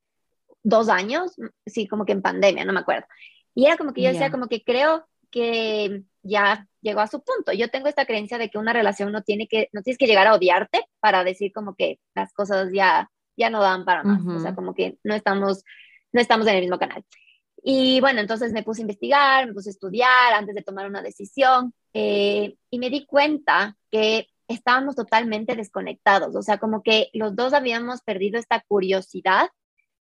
dos 0.63 0.89
años, 0.89 1.35
sí, 1.67 1.89
como 1.89 2.05
que 2.05 2.13
en 2.13 2.23
pandemia, 2.23 2.65
no 2.65 2.73
me 2.73 2.81
acuerdo. 2.81 3.07
Y 3.55 3.67
era 3.67 3.77
como 3.77 3.93
que 3.93 4.03
yo 4.03 4.11
decía 4.11 4.31
como 4.31 4.49
que 4.49 4.63
creo 4.63 5.07
que 5.31 6.05
ya 6.23 6.67
llegó 6.81 7.01
a 7.01 7.07
su 7.07 7.23
punto. 7.23 7.53
Yo 7.53 7.69
tengo 7.69 7.89
esta 7.89 8.07
creencia 8.07 8.39
de 8.39 8.49
que 8.49 8.59
una 8.59 8.73
relación 8.73 9.13
no 9.13 9.23
tiene 9.23 9.47
que, 9.49 9.69
no 9.73 9.83
tienes 9.83 9.99
que 9.99 10.07
llegar 10.07 10.27
a 10.27 10.35
odiarte 10.35 10.85
para 11.01 11.25
decir 11.25 11.53
como 11.53 11.75
que 11.75 11.99
las 12.15 12.33
cosas 12.33 12.71
ya, 12.73 13.11
ya 13.37 13.51
no 13.51 13.61
dan 13.61 13.85
para 13.85 14.03
más. 14.03 14.25
O 14.27 14.41
sea, 14.41 14.55
como 14.55 14.75
que 14.75 14.99
no 15.05 15.15
estamos, 15.15 15.65
no 16.13 16.21
estamos 16.21 16.47
en 16.47 16.57
el 16.57 16.61
mismo 16.63 16.79
canal. 16.79 17.05
Y 17.65 18.01
bueno, 18.01 18.21
entonces 18.21 18.53
me 18.53 18.65
puse 18.65 18.81
a 18.81 18.83
investigar, 18.83 19.47
me 19.47 19.55
puse 19.55 19.71
a 19.71 19.73
estudiar 19.73 20.35
antes 20.35 20.55
de 20.55 20.63
tomar 20.63 20.87
una 20.87 21.01
decisión 21.01 21.73
eh, 21.93 22.57
y 22.71 22.79
me 22.79 22.91
di 22.91 23.07
cuenta 23.07 23.77
que 23.91 24.27
estábamos 24.49 24.97
totalmente 24.97 25.55
desconectados. 25.55 26.35
O 26.35 26.43
sea, 26.43 26.59
como 26.59 26.83
que 26.83 27.09
los 27.13 27.37
dos 27.37 27.53
habíamos 27.55 28.03
perdido 28.03 28.39
esta 28.39 28.61
curiosidad 28.67 29.49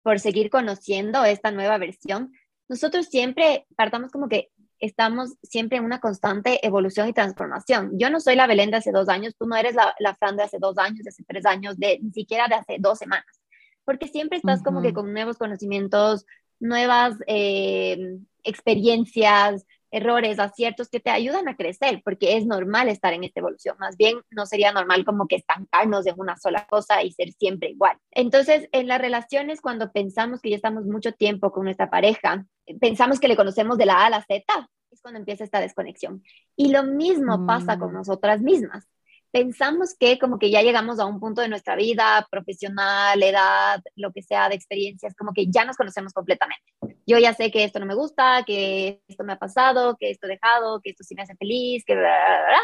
por 0.02 0.18
seguir 0.18 0.50
conociendo 0.50 1.24
esta 1.24 1.50
nueva 1.50 1.78
versión. 1.78 2.32
Nosotros 2.68 3.06
siempre 3.06 3.66
partamos 3.76 4.10
como 4.10 4.28
que 4.28 4.50
estamos 4.82 5.36
siempre 5.42 5.78
en 5.78 5.84
una 5.84 6.00
constante 6.00 6.64
evolución 6.66 7.08
y 7.08 7.12
transformación. 7.12 7.92
Yo 7.98 8.10
no 8.10 8.20
soy 8.20 8.34
la 8.34 8.48
Belén 8.48 8.70
de 8.72 8.78
hace 8.78 8.90
dos 8.90 9.08
años, 9.08 9.34
tú 9.38 9.46
no 9.46 9.56
eres 9.56 9.76
la, 9.76 9.94
la 10.00 10.14
Fran 10.14 10.36
de 10.36 10.42
hace 10.42 10.58
dos 10.58 10.76
años, 10.76 11.04
de 11.04 11.10
hace 11.10 11.24
tres 11.24 11.46
años, 11.46 11.78
de 11.78 12.00
ni 12.02 12.10
siquiera 12.10 12.48
de 12.48 12.56
hace 12.56 12.76
dos 12.80 12.98
semanas, 12.98 13.40
porque 13.84 14.08
siempre 14.08 14.38
estás 14.38 14.62
como 14.62 14.82
que 14.82 14.92
con 14.92 15.12
nuevos 15.12 15.38
conocimientos, 15.38 16.26
nuevas 16.58 17.14
eh, 17.28 18.18
experiencias, 18.42 19.64
errores, 19.92 20.38
aciertos 20.38 20.88
que 20.88 20.98
te 20.98 21.10
ayudan 21.10 21.48
a 21.48 21.56
crecer, 21.56 22.02
porque 22.04 22.36
es 22.36 22.46
normal 22.46 22.88
estar 22.88 23.12
en 23.12 23.24
esta 23.24 23.40
evolución. 23.40 23.76
Más 23.78 23.96
bien, 23.96 24.20
no 24.30 24.46
sería 24.46 24.72
normal 24.72 25.04
como 25.04 25.28
que 25.28 25.36
estancarnos 25.36 26.06
en 26.06 26.14
una 26.18 26.36
sola 26.36 26.66
cosa 26.66 27.02
y 27.02 27.12
ser 27.12 27.30
siempre 27.32 27.70
igual. 27.70 27.96
Entonces, 28.10 28.68
en 28.72 28.88
las 28.88 29.00
relaciones, 29.00 29.60
cuando 29.60 29.92
pensamos 29.92 30.40
que 30.40 30.50
ya 30.50 30.56
estamos 30.56 30.86
mucho 30.86 31.12
tiempo 31.12 31.52
con 31.52 31.64
nuestra 31.64 31.90
pareja, 31.90 32.46
pensamos 32.80 33.20
que 33.20 33.28
le 33.28 33.36
conocemos 33.36 33.78
de 33.78 33.86
la 33.86 33.98
A 33.98 34.06
a 34.06 34.10
la 34.10 34.22
Z, 34.22 34.42
es 34.90 35.00
cuando 35.00 35.20
empieza 35.20 35.44
esta 35.44 35.60
desconexión. 35.60 36.22
Y 36.56 36.70
lo 36.70 36.82
mismo 36.82 37.46
pasa 37.46 37.78
con 37.78 37.92
mm. 37.92 37.94
nosotras 37.94 38.40
mismas 38.40 38.88
pensamos 39.32 39.96
que 39.98 40.18
como 40.18 40.38
que 40.38 40.50
ya 40.50 40.62
llegamos 40.62 41.00
a 41.00 41.06
un 41.06 41.18
punto 41.18 41.40
de 41.40 41.48
nuestra 41.48 41.74
vida 41.74 42.28
profesional, 42.30 43.20
edad, 43.22 43.82
lo 43.96 44.12
que 44.12 44.22
sea 44.22 44.48
de 44.50 44.54
experiencias, 44.54 45.14
como 45.16 45.32
que 45.32 45.46
ya 45.46 45.64
nos 45.64 45.76
conocemos 45.76 46.12
completamente. 46.12 46.62
Yo 47.06 47.18
ya 47.18 47.32
sé 47.32 47.50
que 47.50 47.64
esto 47.64 47.80
no 47.80 47.86
me 47.86 47.94
gusta, 47.94 48.44
que 48.46 49.02
esto 49.08 49.24
me 49.24 49.32
ha 49.32 49.38
pasado, 49.38 49.96
que 49.98 50.10
esto 50.10 50.26
he 50.26 50.30
dejado, 50.30 50.80
que 50.82 50.90
esto 50.90 51.02
sí 51.02 51.14
me 51.14 51.22
hace 51.22 51.34
feliz, 51.36 51.82
que 51.84 51.94
bla, 51.94 52.02
bla, 52.02 52.44
bla, 52.46 52.62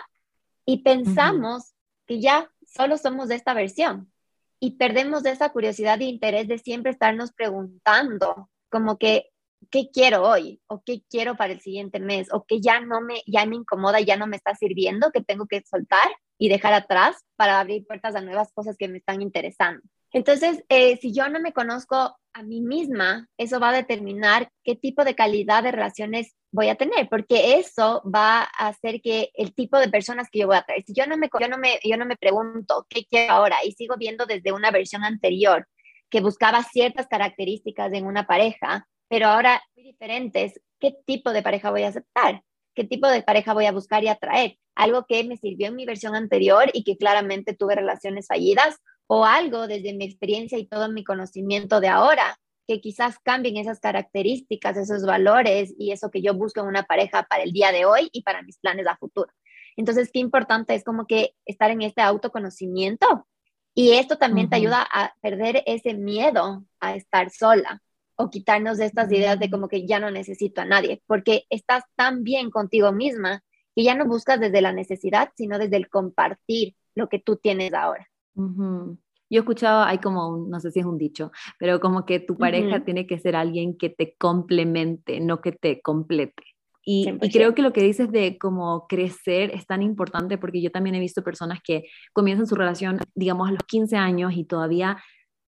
Y 0.66 0.82
pensamos 0.82 1.72
que 2.06 2.20
ya 2.20 2.50
solo 2.66 2.98
somos 2.98 3.28
de 3.28 3.36
esta 3.36 3.54
versión 3.54 4.12
y 4.60 4.72
perdemos 4.72 5.24
esa 5.24 5.48
curiosidad 5.48 6.00
e 6.02 6.04
interés 6.04 6.48
de 6.48 6.58
siempre 6.58 6.92
estarnos 6.92 7.32
preguntando 7.32 8.50
como 8.68 8.98
que 8.98 9.30
qué 9.70 9.88
quiero 9.92 10.22
hoy 10.22 10.60
o 10.66 10.82
qué 10.84 11.02
quiero 11.10 11.36
para 11.36 11.52
el 11.52 11.60
siguiente 11.60 12.00
mes 12.00 12.28
o 12.32 12.44
que 12.44 12.60
ya 12.60 12.80
no 12.80 13.00
me 13.00 13.22
ya 13.26 13.46
me 13.46 13.56
incomoda, 13.56 14.00
ya 14.00 14.16
no 14.16 14.26
me 14.26 14.36
está 14.36 14.54
sirviendo, 14.54 15.10
que 15.12 15.22
tengo 15.22 15.46
que 15.46 15.62
soltar 15.62 16.08
y 16.38 16.48
dejar 16.48 16.72
atrás 16.72 17.16
para 17.36 17.60
abrir 17.60 17.86
puertas 17.86 18.14
a 18.14 18.20
nuevas 18.20 18.52
cosas 18.52 18.76
que 18.78 18.88
me 18.88 18.98
están 18.98 19.22
interesando. 19.22 19.82
Entonces, 20.12 20.64
eh, 20.68 20.96
si 20.98 21.12
yo 21.12 21.28
no 21.28 21.40
me 21.40 21.52
conozco 21.52 22.16
a 22.32 22.42
mí 22.42 22.62
misma, 22.62 23.28
eso 23.36 23.60
va 23.60 23.70
a 23.70 23.76
determinar 23.76 24.48
qué 24.64 24.74
tipo 24.74 25.04
de 25.04 25.14
calidad 25.14 25.62
de 25.62 25.72
relaciones 25.72 26.34
voy 26.50 26.68
a 26.68 26.76
tener, 26.76 27.08
porque 27.10 27.58
eso 27.58 28.02
va 28.04 28.42
a 28.42 28.68
hacer 28.68 29.02
que 29.02 29.30
el 29.34 29.54
tipo 29.54 29.78
de 29.78 29.90
personas 29.90 30.28
que 30.30 30.38
yo 30.40 30.46
voy 30.46 30.56
a 30.56 30.62
traer, 30.62 30.82
si 30.86 30.94
yo 30.94 31.06
no 31.06 31.18
me, 31.18 31.28
yo 31.38 31.48
no 31.48 31.58
me, 31.58 31.78
yo 31.84 31.96
no 31.98 32.06
me 32.06 32.16
pregunto 32.16 32.86
qué 32.88 33.04
quiero 33.04 33.34
ahora 33.34 33.56
y 33.64 33.72
sigo 33.72 33.96
viendo 33.98 34.24
desde 34.24 34.52
una 34.52 34.70
versión 34.70 35.04
anterior 35.04 35.68
que 36.08 36.20
buscaba 36.20 36.62
ciertas 36.62 37.06
características 37.06 37.92
en 37.92 38.06
una 38.06 38.26
pareja, 38.26 38.86
pero 39.08 39.28
ahora 39.28 39.62
muy 39.76 39.84
diferentes, 39.84 40.60
¿qué 40.78 40.94
tipo 41.06 41.32
de 41.32 41.42
pareja 41.42 41.70
voy 41.70 41.82
a 41.82 41.88
aceptar? 41.88 42.42
¿Qué 42.74 42.84
tipo 42.84 43.08
de 43.08 43.22
pareja 43.22 43.54
voy 43.54 43.66
a 43.66 43.72
buscar 43.72 44.04
y 44.04 44.08
atraer? 44.08 44.58
algo 44.78 45.06
que 45.06 45.24
me 45.24 45.36
sirvió 45.36 45.66
en 45.66 45.76
mi 45.76 45.84
versión 45.84 46.14
anterior 46.14 46.70
y 46.72 46.84
que 46.84 46.96
claramente 46.96 47.52
tuve 47.52 47.74
relaciones 47.74 48.28
fallidas, 48.28 48.76
o 49.08 49.24
algo 49.24 49.66
desde 49.66 49.92
mi 49.92 50.04
experiencia 50.04 50.56
y 50.56 50.66
todo 50.66 50.90
mi 50.90 51.02
conocimiento 51.02 51.80
de 51.80 51.88
ahora, 51.88 52.38
que 52.68 52.80
quizás 52.80 53.18
cambien 53.18 53.56
esas 53.56 53.80
características, 53.80 54.76
esos 54.76 55.04
valores 55.04 55.74
y 55.78 55.90
eso 55.90 56.10
que 56.10 56.22
yo 56.22 56.34
busco 56.34 56.60
en 56.60 56.66
una 56.66 56.84
pareja 56.84 57.24
para 57.24 57.42
el 57.42 57.52
día 57.52 57.72
de 57.72 57.86
hoy 57.86 58.08
y 58.12 58.22
para 58.22 58.42
mis 58.42 58.58
planes 58.58 58.86
a 58.86 58.96
futuro. 58.96 59.32
Entonces, 59.76 60.10
qué 60.12 60.20
importante 60.20 60.74
es 60.74 60.84
como 60.84 61.06
que 61.06 61.34
estar 61.44 61.70
en 61.70 61.82
este 61.82 62.02
autoconocimiento 62.02 63.26
y 63.74 63.92
esto 63.92 64.16
también 64.16 64.48
te 64.48 64.56
ayuda 64.56 64.86
a 64.92 65.14
perder 65.20 65.62
ese 65.66 65.94
miedo 65.94 66.64
a 66.78 66.94
estar 66.94 67.30
sola 67.30 67.82
o 68.18 68.30
quitarnos 68.30 68.78
de 68.78 68.86
estas 68.86 69.10
ideas 69.12 69.38
de 69.38 69.48
como 69.48 69.68
que 69.68 69.86
ya 69.86 70.00
no 70.00 70.10
necesito 70.10 70.60
a 70.60 70.64
nadie, 70.64 71.02
porque 71.06 71.44
estás 71.50 71.84
tan 71.94 72.24
bien 72.24 72.50
contigo 72.50 72.92
misma 72.92 73.42
que 73.74 73.84
ya 73.84 73.94
no 73.94 74.06
buscas 74.06 74.40
desde 74.40 74.60
la 74.60 74.72
necesidad, 74.72 75.30
sino 75.36 75.56
desde 75.58 75.76
el 75.76 75.88
compartir 75.88 76.74
lo 76.96 77.08
que 77.08 77.20
tú 77.20 77.36
tienes 77.36 77.72
ahora. 77.72 78.08
Yo 78.34 78.96
he 79.30 79.38
escuchado, 79.38 79.84
hay 79.84 79.98
como, 79.98 80.46
no 80.48 80.58
sé 80.58 80.72
si 80.72 80.80
es 80.80 80.86
un 80.86 80.98
dicho, 80.98 81.30
pero 81.60 81.78
como 81.78 82.04
que 82.04 82.18
tu 82.18 82.36
pareja 82.36 82.84
tiene 82.84 83.06
que 83.06 83.18
ser 83.18 83.36
alguien 83.36 83.78
que 83.78 83.88
te 83.88 84.16
complemente, 84.16 85.20
no 85.20 85.40
que 85.40 85.52
te 85.52 85.80
complete. 85.80 86.42
Y, 86.82 87.06
y, 87.20 87.30
creo 87.30 87.54
que 87.54 87.60
lo 87.60 87.72
que 87.72 87.82
dices 87.82 88.10
de 88.10 88.38
como 88.38 88.86
crecer 88.88 89.50
es 89.54 89.66
tan 89.66 89.82
importante 89.82 90.38
porque 90.38 90.62
yo 90.62 90.70
también 90.70 90.96
he 90.96 91.00
visto 91.00 91.22
personas 91.22 91.60
que 91.62 91.84
comienzan 92.14 92.46
su 92.46 92.54
relación, 92.54 92.98
digamos, 93.14 93.48
a 93.48 93.52
los 93.52 93.62
15 93.64 93.96
años 93.96 94.32
y 94.34 94.44
todavía, 94.44 94.96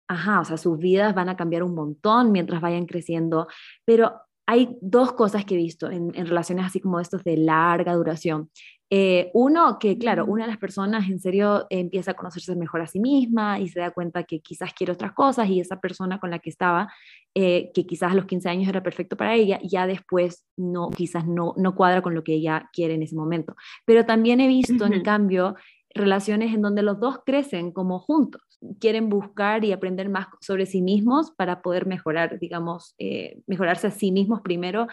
ajá, 0.07 0.41
o 0.41 0.45
sea, 0.45 0.57
sus 0.57 0.77
vidas 0.77 1.13
van 1.13 1.29
a 1.29 1.37
cambiar 1.37 1.63
un 1.63 1.75
montón 1.75 2.31
mientras 2.31 2.61
vayan 2.61 2.85
creciendo, 2.85 3.47
pero 3.85 4.13
hay 4.45 4.77
dos 4.81 5.11
cosas 5.13 5.43
que 5.43 5.55
he 5.55 5.57
visto 5.57 5.91
en, 5.91 6.11
en 6.15 6.25
relaciones 6.25 6.65
así 6.65 6.79
como 6.79 6.99
estos 6.99 7.23
de 7.23 7.35
larga 7.35 7.93
duración. 7.93 8.49
Eh, 8.89 9.31
uno, 9.33 9.77
que 9.79 9.97
claro, 9.97 10.25
una 10.25 10.45
de 10.45 10.51
las 10.51 10.59
personas 10.59 11.09
en 11.09 11.19
serio 11.19 11.67
empieza 11.69 12.11
a 12.11 12.13
conocerse 12.13 12.55
mejor 12.55 12.79
a 12.79 12.87
sí 12.87 13.01
misma 13.01 13.59
y 13.59 13.67
se 13.67 13.81
da 13.81 13.91
cuenta 13.91 14.23
que 14.23 14.39
quizás 14.39 14.73
quiere 14.73 14.93
otras 14.93 15.11
cosas 15.11 15.49
y 15.49 15.59
esa 15.59 15.81
persona 15.81 16.19
con 16.19 16.31
la 16.31 16.39
que 16.39 16.49
estaba, 16.49 16.87
eh, 17.35 17.69
que 17.73 17.85
quizás 17.85 18.13
a 18.13 18.15
los 18.15 18.25
15 18.25 18.47
años 18.47 18.69
era 18.69 18.81
perfecto 18.81 19.17
para 19.17 19.35
ella, 19.35 19.59
ya 19.61 19.87
después 19.87 20.45
no, 20.55 20.89
quizás 20.89 21.27
no, 21.27 21.53
no 21.57 21.75
cuadra 21.75 22.01
con 22.01 22.15
lo 22.15 22.23
que 22.23 22.35
ella 22.35 22.69
quiere 22.71 22.93
en 22.93 23.03
ese 23.03 23.15
momento. 23.15 23.57
Pero 23.85 24.05
también 24.05 24.39
he 24.39 24.47
visto, 24.47 24.85
en 24.85 25.03
cambio, 25.03 25.55
relaciones 25.93 26.53
en 26.53 26.61
donde 26.61 26.81
los 26.81 26.99
dos 26.99 27.19
crecen 27.25 27.71
como 27.71 27.99
juntos, 27.99 28.41
quieren 28.79 29.09
buscar 29.09 29.63
y 29.63 29.71
aprender 29.71 30.09
más 30.09 30.27
sobre 30.41 30.65
sí 30.65 30.81
mismos 30.81 31.31
para 31.31 31.61
poder 31.61 31.85
mejorar, 31.85 32.39
digamos, 32.39 32.95
eh, 32.97 33.39
mejorarse 33.47 33.87
a 33.87 33.91
sí 33.91 34.11
mismos 34.11 34.41
primero 34.41 34.87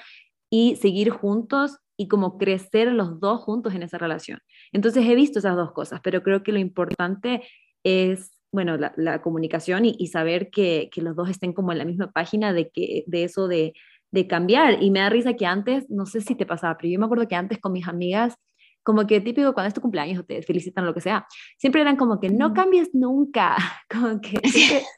y 0.51 0.77
seguir 0.77 1.11
juntos 1.11 1.79
y 1.97 2.09
como 2.09 2.39
crecer 2.39 2.91
los 2.93 3.21
dos 3.21 3.41
juntos 3.41 3.75
en 3.75 3.83
esa 3.83 3.99
relación. 3.99 4.41
Entonces 4.73 5.07
he 5.07 5.15
visto 5.15 5.39
esas 5.39 5.57
dos 5.57 5.73
cosas, 5.73 6.01
pero 6.03 6.23
creo 6.23 6.43
que 6.43 6.53
lo 6.53 6.59
importante 6.59 7.43
es, 7.85 8.41
bueno, 8.53 8.77
la, 8.77 9.23
comunicación 9.23 9.85
y, 9.85 10.07
saber 10.09 10.51
que, 10.51 10.89
que, 10.93 11.03
los 11.03 11.17
dos 11.17 11.29
estén 11.29 11.53
como 11.53 11.73
en 11.73 11.79
la 11.79 11.85
misma 11.85 12.11
página 12.13 12.53
de, 12.53 12.71
que, 12.71 13.05
de 13.07 13.25
eso 13.25 13.49
de, 13.49 13.75
de 14.15 14.27
cambiar. 14.27 14.83
Y 14.83 14.91
me 14.91 15.01
da 15.01 15.11
risa 15.11 15.35
que 15.35 15.45
antes, 15.45 15.91
no 15.91 16.07
sé 16.07 16.21
si 16.21 16.35
te 16.37 16.47
pasaba, 16.47 16.77
pero 16.79 16.93
yo 16.93 16.99
me 16.99 17.05
acuerdo 17.07 17.29
que 17.29 17.35
antes 17.35 17.59
con 17.59 17.73
mis 17.73 17.89
amigas 17.89 18.37
como 18.85 19.07
que 19.07 19.21
típico 19.21 19.53
cuando 19.55 19.69
es 19.69 19.75
tu 19.75 19.81
cumpleaños 19.81 20.21
o 20.21 20.25
te 20.25 20.43
felicitan 20.43 20.87
lo 20.87 20.95
que 20.95 21.01
sea, 21.01 21.27
siempre 21.57 21.81
eran 21.81 21.97
como 21.97 22.21
que 22.21 22.29
no 22.29 22.55
cambies 22.55 22.91
nunca, 22.95 23.57
como 23.91 24.21
que 24.21 24.39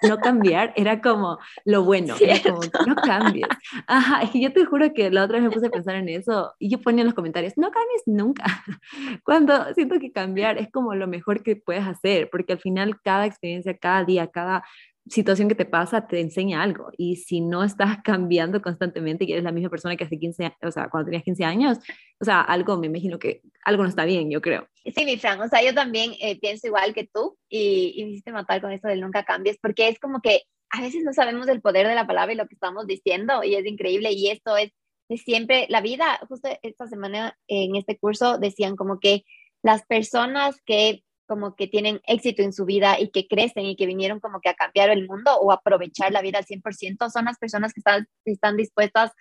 no 0.06 0.18
cambiar 0.18 0.74
era 0.76 1.00
como 1.00 1.38
lo 1.64 1.84
bueno, 1.84 2.14
era 2.20 2.42
como 2.42 2.60
no 2.86 2.96
cambies. 2.96 3.48
Ajá, 3.86 4.22
es 4.22 4.30
que 4.30 4.40
yo 4.40 4.52
te 4.52 4.64
juro 4.66 4.92
que 4.92 5.10
la 5.10 5.24
otra 5.24 5.38
vez 5.38 5.44
me 5.44 5.50
puse 5.50 5.68
a 5.68 5.70
pensar 5.70 5.94
en 5.94 6.08
eso 6.08 6.52
y 6.58 6.68
yo 6.68 6.80
ponía 6.80 7.02
en 7.02 7.06
los 7.06 7.14
comentarios, 7.14 7.54
no 7.56 7.70
cambies 7.70 8.02
nunca, 8.06 8.44
cuando 9.24 9.72
siento 9.74 9.98
que 9.98 10.12
cambiar 10.12 10.58
es 10.58 10.70
como 10.70 10.94
lo 10.94 11.06
mejor 11.06 11.42
que 11.42 11.56
puedes 11.56 11.86
hacer, 11.86 12.28
porque 12.30 12.54
al 12.54 12.58
final 12.58 13.00
cada 13.00 13.24
experiencia, 13.24 13.76
cada 13.78 14.04
día, 14.04 14.26
cada 14.26 14.64
situación 15.08 15.48
que 15.48 15.54
te 15.54 15.64
pasa 15.64 16.06
te 16.06 16.20
enseña 16.20 16.62
algo. 16.62 16.90
Y 16.96 17.16
si 17.16 17.40
no 17.40 17.64
estás 17.64 17.98
cambiando 18.04 18.62
constantemente 18.62 19.24
y 19.24 19.32
eres 19.32 19.44
la 19.44 19.52
misma 19.52 19.70
persona 19.70 19.96
que 19.96 20.04
hace 20.04 20.18
15, 20.18 20.56
o 20.62 20.70
sea, 20.70 20.88
cuando 20.88 21.06
tenías 21.06 21.24
15 21.24 21.44
años, 21.44 21.78
o 22.20 22.24
sea, 22.24 22.40
algo, 22.40 22.76
me 22.76 22.86
imagino 22.86 23.18
que 23.18 23.42
algo 23.64 23.82
no 23.82 23.88
está 23.88 24.04
bien, 24.04 24.30
yo 24.30 24.40
creo. 24.40 24.68
Sí, 24.94 25.04
mi 25.04 25.16
Fran, 25.16 25.40
o 25.40 25.48
sea, 25.48 25.62
yo 25.62 25.74
también 25.74 26.12
eh, 26.20 26.38
pienso 26.38 26.66
igual 26.66 26.94
que 26.94 27.08
tú 27.12 27.36
y, 27.48 27.94
y 27.96 28.04
me 28.04 28.10
hiciste 28.10 28.32
matar 28.32 28.60
con 28.60 28.72
esto 28.72 28.88
del 28.88 29.00
nunca 29.00 29.24
cambies, 29.24 29.58
porque 29.60 29.88
es 29.88 29.98
como 29.98 30.20
que 30.20 30.42
a 30.70 30.80
veces 30.80 31.02
no 31.04 31.12
sabemos 31.12 31.48
el 31.48 31.60
poder 31.60 31.86
de 31.86 31.94
la 31.94 32.06
palabra 32.06 32.32
y 32.32 32.36
lo 32.36 32.46
que 32.46 32.54
estamos 32.54 32.86
diciendo 32.86 33.44
y 33.44 33.54
es 33.54 33.66
increíble 33.66 34.12
y 34.12 34.28
esto 34.30 34.56
es 34.56 34.72
de 35.08 35.18
siempre, 35.18 35.66
la 35.68 35.80
vida, 35.80 36.18
justo 36.28 36.48
esta 36.62 36.86
semana 36.88 37.38
en 37.46 37.76
este 37.76 37.96
curso 37.96 38.38
decían 38.38 38.74
como 38.76 38.98
que 38.98 39.24
las 39.62 39.84
personas 39.86 40.60
que 40.64 41.04
como 41.26 41.56
que 41.56 41.66
tienen 41.66 42.00
éxito 42.06 42.42
en 42.42 42.52
su 42.52 42.64
vida 42.64 42.98
y 42.98 43.10
que 43.10 43.26
crecen 43.26 43.66
y 43.66 43.76
que 43.76 43.86
vinieron 43.86 44.20
como 44.20 44.40
que 44.40 44.48
a 44.48 44.54
cambiar 44.54 44.90
el 44.90 45.06
mundo 45.06 45.36
o 45.40 45.52
aprovechar 45.52 46.12
la 46.12 46.22
vida 46.22 46.38
al 46.38 46.46
100%, 46.46 47.10
son 47.10 47.24
las 47.26 47.38
personas 47.38 47.72
que 47.72 47.80
están, 47.80 48.08
están 48.24 48.56
dispuestas 48.56 49.12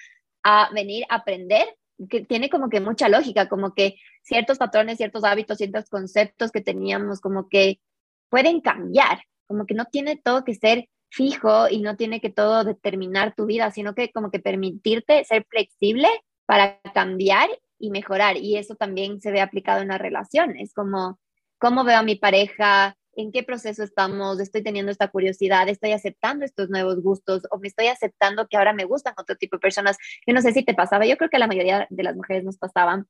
a 0.43 0.69
venir 0.73 1.05
a 1.09 1.15
aprender, 1.15 1.67
que 2.09 2.21
tiene 2.21 2.49
como 2.49 2.69
que 2.69 2.79
mucha 2.79 3.09
lógica, 3.09 3.49
como 3.49 3.73
que 3.73 3.95
ciertos 4.23 4.57
patrones, 4.57 4.97
ciertos 4.97 5.23
hábitos, 5.23 5.57
ciertos 5.57 5.89
conceptos 5.89 6.51
que 6.51 6.61
teníamos 6.61 7.19
como 7.19 7.49
que 7.49 7.79
pueden 8.29 8.61
cambiar, 8.61 9.21
como 9.47 9.65
que 9.65 9.73
no 9.73 9.85
tiene 9.85 10.17
todo 10.17 10.43
que 10.43 10.53
ser 10.53 10.87
fijo 11.09 11.69
y 11.69 11.81
no 11.81 11.95
tiene 11.95 12.19
que 12.19 12.29
todo 12.29 12.63
determinar 12.63 13.33
tu 13.35 13.45
vida, 13.45 13.71
sino 13.71 13.95
que 13.95 14.11
como 14.11 14.31
que 14.31 14.39
permitirte 14.39 15.23
ser 15.23 15.45
flexible 15.49 16.09
para 16.45 16.79
cambiar 16.93 17.49
y 17.79 17.89
mejorar. 17.89 18.37
Y 18.37 18.57
eso 18.57 18.75
también 18.75 19.21
se 19.21 19.31
ve 19.31 19.41
aplicado 19.41 19.81
en 19.81 19.89
las 19.89 19.99
relaciones, 19.99 20.73
como 20.73 21.19
cómo 21.57 21.83
veo 21.83 21.97
a 21.97 22.03
mi 22.03 22.15
pareja, 22.15 22.97
en 23.15 23.31
qué 23.31 23.43
proceso 23.43 23.83
estamos, 23.83 24.39
estoy 24.39 24.61
teniendo 24.63 24.91
esta 24.91 25.07
curiosidad, 25.07 25.69
estoy 25.69 25.93
aceptando 25.93 26.45
estos 26.45 26.69
nuevos 26.69 27.01
gustos 27.01 27.43
o 27.49 27.57
me 27.59 27.67
estoy 27.67 27.87
aceptando 27.87 28.47
que 28.47 28.57
ahora 28.57 28.73
me 28.73 28.85
gustan 28.85 29.13
otro 29.17 29.35
tipo 29.35 29.55
de 29.57 29.61
personas. 29.61 29.97
Yo 30.27 30.33
no 30.33 30.41
sé 30.41 30.51
si 30.51 30.63
te 30.63 30.73
pasaba, 30.73 31.05
yo 31.05 31.17
creo 31.17 31.29
que 31.29 31.39
la 31.39 31.47
mayoría 31.47 31.87
de 31.89 32.03
las 32.03 32.15
mujeres 32.15 32.43
nos 32.43 32.57
pasaban 32.57 33.07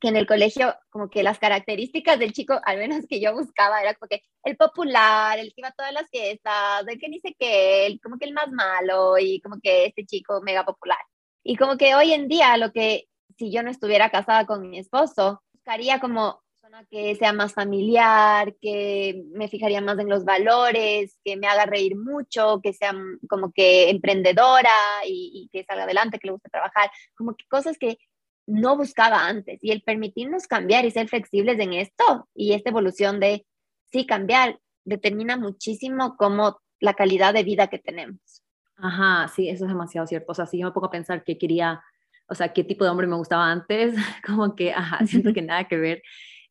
que 0.00 0.08
en 0.08 0.16
el 0.16 0.26
colegio 0.26 0.74
como 0.90 1.08
que 1.08 1.22
las 1.22 1.38
características 1.38 2.18
del 2.18 2.32
chico, 2.32 2.60
al 2.64 2.78
menos 2.78 3.06
que 3.08 3.20
yo 3.20 3.32
buscaba, 3.32 3.80
era 3.80 3.94
como 3.94 4.08
que 4.08 4.22
el 4.44 4.56
popular, 4.56 5.38
el 5.38 5.48
que 5.48 5.60
iba 5.60 5.68
a 5.68 5.72
todas 5.72 5.92
las 5.92 6.08
fiestas, 6.10 6.86
el 6.86 6.98
que 6.98 7.08
dice 7.08 7.34
que 7.38 7.86
él, 7.86 8.00
como 8.02 8.18
que 8.18 8.26
el 8.26 8.34
más 8.34 8.50
malo 8.50 9.18
y 9.18 9.40
como 9.40 9.60
que 9.60 9.86
este 9.86 10.04
chico 10.04 10.40
mega 10.42 10.64
popular. 10.64 10.98
Y 11.44 11.56
como 11.56 11.76
que 11.76 11.94
hoy 11.94 12.12
en 12.12 12.28
día 12.28 12.56
lo 12.56 12.72
que 12.72 13.08
si 13.38 13.52
yo 13.52 13.62
no 13.62 13.70
estuviera 13.70 14.10
casada 14.10 14.46
con 14.46 14.68
mi 14.68 14.78
esposo, 14.78 15.42
buscaría 15.52 16.00
como 16.00 16.42
que 16.90 17.14
sea 17.16 17.32
más 17.32 17.54
familiar, 17.54 18.54
que 18.60 19.22
me 19.32 19.48
fijaría 19.48 19.80
más 19.80 19.98
en 19.98 20.08
los 20.08 20.24
valores, 20.24 21.18
que 21.24 21.36
me 21.36 21.46
haga 21.46 21.66
reír 21.66 21.96
mucho, 21.96 22.60
que 22.62 22.72
sea 22.72 22.94
como 23.28 23.52
que 23.52 23.90
emprendedora 23.90 24.70
y, 25.06 25.48
que 25.52 25.64
salga 25.64 25.84
adelante, 25.84 26.18
que 26.18 26.28
le 26.28 26.32
guste 26.32 26.50
trabajar, 26.50 26.90
como 27.14 27.34
que 27.34 27.44
cosas 27.48 27.78
que 27.78 27.98
no 28.46 28.76
buscaba 28.76 29.26
antes. 29.26 29.58
Y 29.62 29.70
el 29.70 29.82
permitirnos 29.82 30.46
cambiar 30.46 30.84
y 30.84 30.90
ser 30.90 31.08
flexibles 31.08 31.58
en 31.58 31.74
esto 31.74 32.28
y 32.34 32.52
esta 32.52 32.70
evolución 32.70 33.20
de 33.20 33.46
sí 33.90 34.06
cambiar 34.06 34.58
determina 34.84 35.36
muchísimo 35.36 36.16
como 36.16 36.60
la 36.80 36.94
calidad 36.94 37.34
de 37.34 37.44
vida 37.44 37.68
que 37.68 37.78
tenemos. 37.78 38.42
Ajá, 38.76 39.28
sí, 39.28 39.48
eso 39.48 39.64
es 39.64 39.70
demasiado 39.70 40.06
cierto. 40.06 40.32
O 40.32 40.34
sea, 40.34 40.46
si 40.46 40.58
yo 40.58 40.66
me 40.66 40.72
pongo 40.72 40.86
a 40.86 40.90
pensar 40.90 41.24
que 41.24 41.36
quería, 41.36 41.82
o 42.28 42.34
sea, 42.34 42.52
qué 42.52 42.62
tipo 42.62 42.84
de 42.84 42.90
hombre 42.90 43.06
me 43.06 43.16
gustaba 43.16 43.50
antes, 43.50 43.94
como 44.26 44.54
que, 44.54 44.72
ajá, 44.72 45.04
siento 45.06 45.32
que 45.32 45.42
nada 45.42 45.64
que 45.64 45.76
ver. 45.76 46.02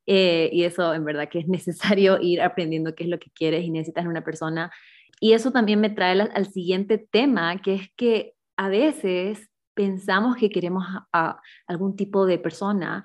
Eh, 0.09 0.49
y 0.53 0.63
eso 0.63 0.93
en 0.93 1.03
verdad 1.03 1.27
que 1.29 1.39
es 1.39 1.47
necesario 1.47 2.17
ir 2.21 2.41
aprendiendo 2.41 2.95
qué 2.95 3.03
es 3.03 3.09
lo 3.09 3.19
que 3.19 3.29
quieres 3.31 3.63
y 3.63 3.69
necesitas 3.69 4.05
en 4.05 4.11
una 4.11 4.23
persona. 4.23 4.71
Y 5.19 5.33
eso 5.33 5.51
también 5.51 5.81
me 5.81 5.89
trae 5.89 6.19
al 6.21 6.51
siguiente 6.51 6.97
tema, 6.97 7.61
que 7.61 7.75
es 7.75 7.89
que 7.95 8.33
a 8.55 8.69
veces 8.69 9.49
pensamos 9.73 10.37
que 10.37 10.49
queremos 10.49 10.85
a, 11.13 11.39
algún 11.67 11.95
tipo 11.95 12.25
de 12.25 12.39
persona 12.39 13.03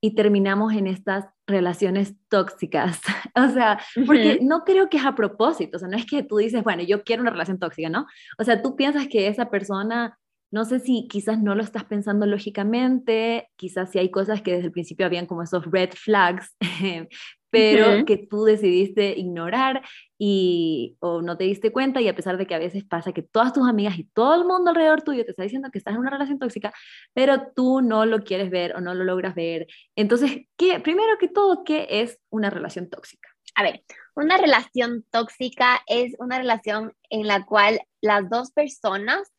y 0.00 0.14
terminamos 0.14 0.72
en 0.74 0.86
estas 0.86 1.26
relaciones 1.46 2.14
tóxicas. 2.28 3.00
o 3.34 3.48
sea, 3.48 3.80
porque 4.06 4.38
no 4.42 4.64
creo 4.64 4.88
que 4.90 4.98
es 4.98 5.04
a 5.04 5.14
propósito, 5.14 5.76
o 5.76 5.80
sea, 5.80 5.88
no 5.88 5.96
es 5.96 6.06
que 6.06 6.22
tú 6.22 6.36
dices, 6.36 6.62
bueno, 6.62 6.82
yo 6.82 7.02
quiero 7.04 7.22
una 7.22 7.30
relación 7.30 7.58
tóxica, 7.58 7.88
¿no? 7.88 8.06
O 8.38 8.44
sea, 8.44 8.62
tú 8.62 8.76
piensas 8.76 9.08
que 9.08 9.28
esa 9.28 9.50
persona 9.50 10.18
no 10.52 10.66
sé 10.66 10.80
si 10.80 11.08
quizás 11.08 11.42
no 11.42 11.54
lo 11.54 11.62
estás 11.62 11.84
pensando 11.84 12.26
lógicamente, 12.26 13.48
quizás 13.56 13.90
si 13.90 13.98
hay 13.98 14.10
cosas 14.10 14.42
que 14.42 14.52
desde 14.52 14.66
el 14.66 14.72
principio 14.72 15.06
habían 15.06 15.24
como 15.24 15.42
esos 15.42 15.64
red 15.64 15.90
flags, 15.94 16.54
pero 17.50 18.04
que 18.04 18.18
tú 18.18 18.44
decidiste 18.44 19.18
ignorar 19.18 19.82
y 20.18 20.96
o 21.00 21.22
no 21.22 21.36
te 21.38 21.44
diste 21.44 21.72
cuenta 21.72 22.00
y 22.00 22.08
a 22.08 22.14
pesar 22.14 22.36
de 22.36 22.46
que 22.46 22.54
a 22.54 22.58
veces 22.58 22.84
pasa 22.84 23.12
que 23.12 23.22
todas 23.22 23.54
tus 23.54 23.66
amigas 23.66 23.98
y 23.98 24.04
todo 24.04 24.34
el 24.34 24.46
mundo 24.46 24.70
alrededor 24.70 25.02
tuyo 25.02 25.24
te 25.24 25.30
está 25.30 25.42
diciendo 25.42 25.70
que 25.70 25.78
estás 25.78 25.94
en 25.94 26.00
una 26.00 26.10
relación 26.10 26.38
tóxica, 26.38 26.72
pero 27.14 27.52
tú 27.56 27.80
no 27.80 28.04
lo 28.04 28.20
quieres 28.20 28.50
ver 28.50 28.76
o 28.76 28.80
no 28.80 28.94
lo 28.94 29.04
logras 29.04 29.34
ver. 29.34 29.66
Entonces, 29.96 30.46
¿qué, 30.56 30.80
primero 30.80 31.16
que 31.18 31.28
todo, 31.28 31.64
¿qué 31.64 31.86
es 31.88 32.20
una 32.30 32.50
relación 32.50 32.90
tóxica? 32.90 33.28
A 33.54 33.62
ver, 33.62 33.82
una 34.14 34.36
relación 34.36 35.04
tóxica 35.10 35.80
es 35.86 36.14
una 36.18 36.38
relación 36.38 36.92
en 37.10 37.26
la 37.26 37.44
cual 37.44 37.80
las 38.02 38.28
dos 38.28 38.50
personas 38.52 39.30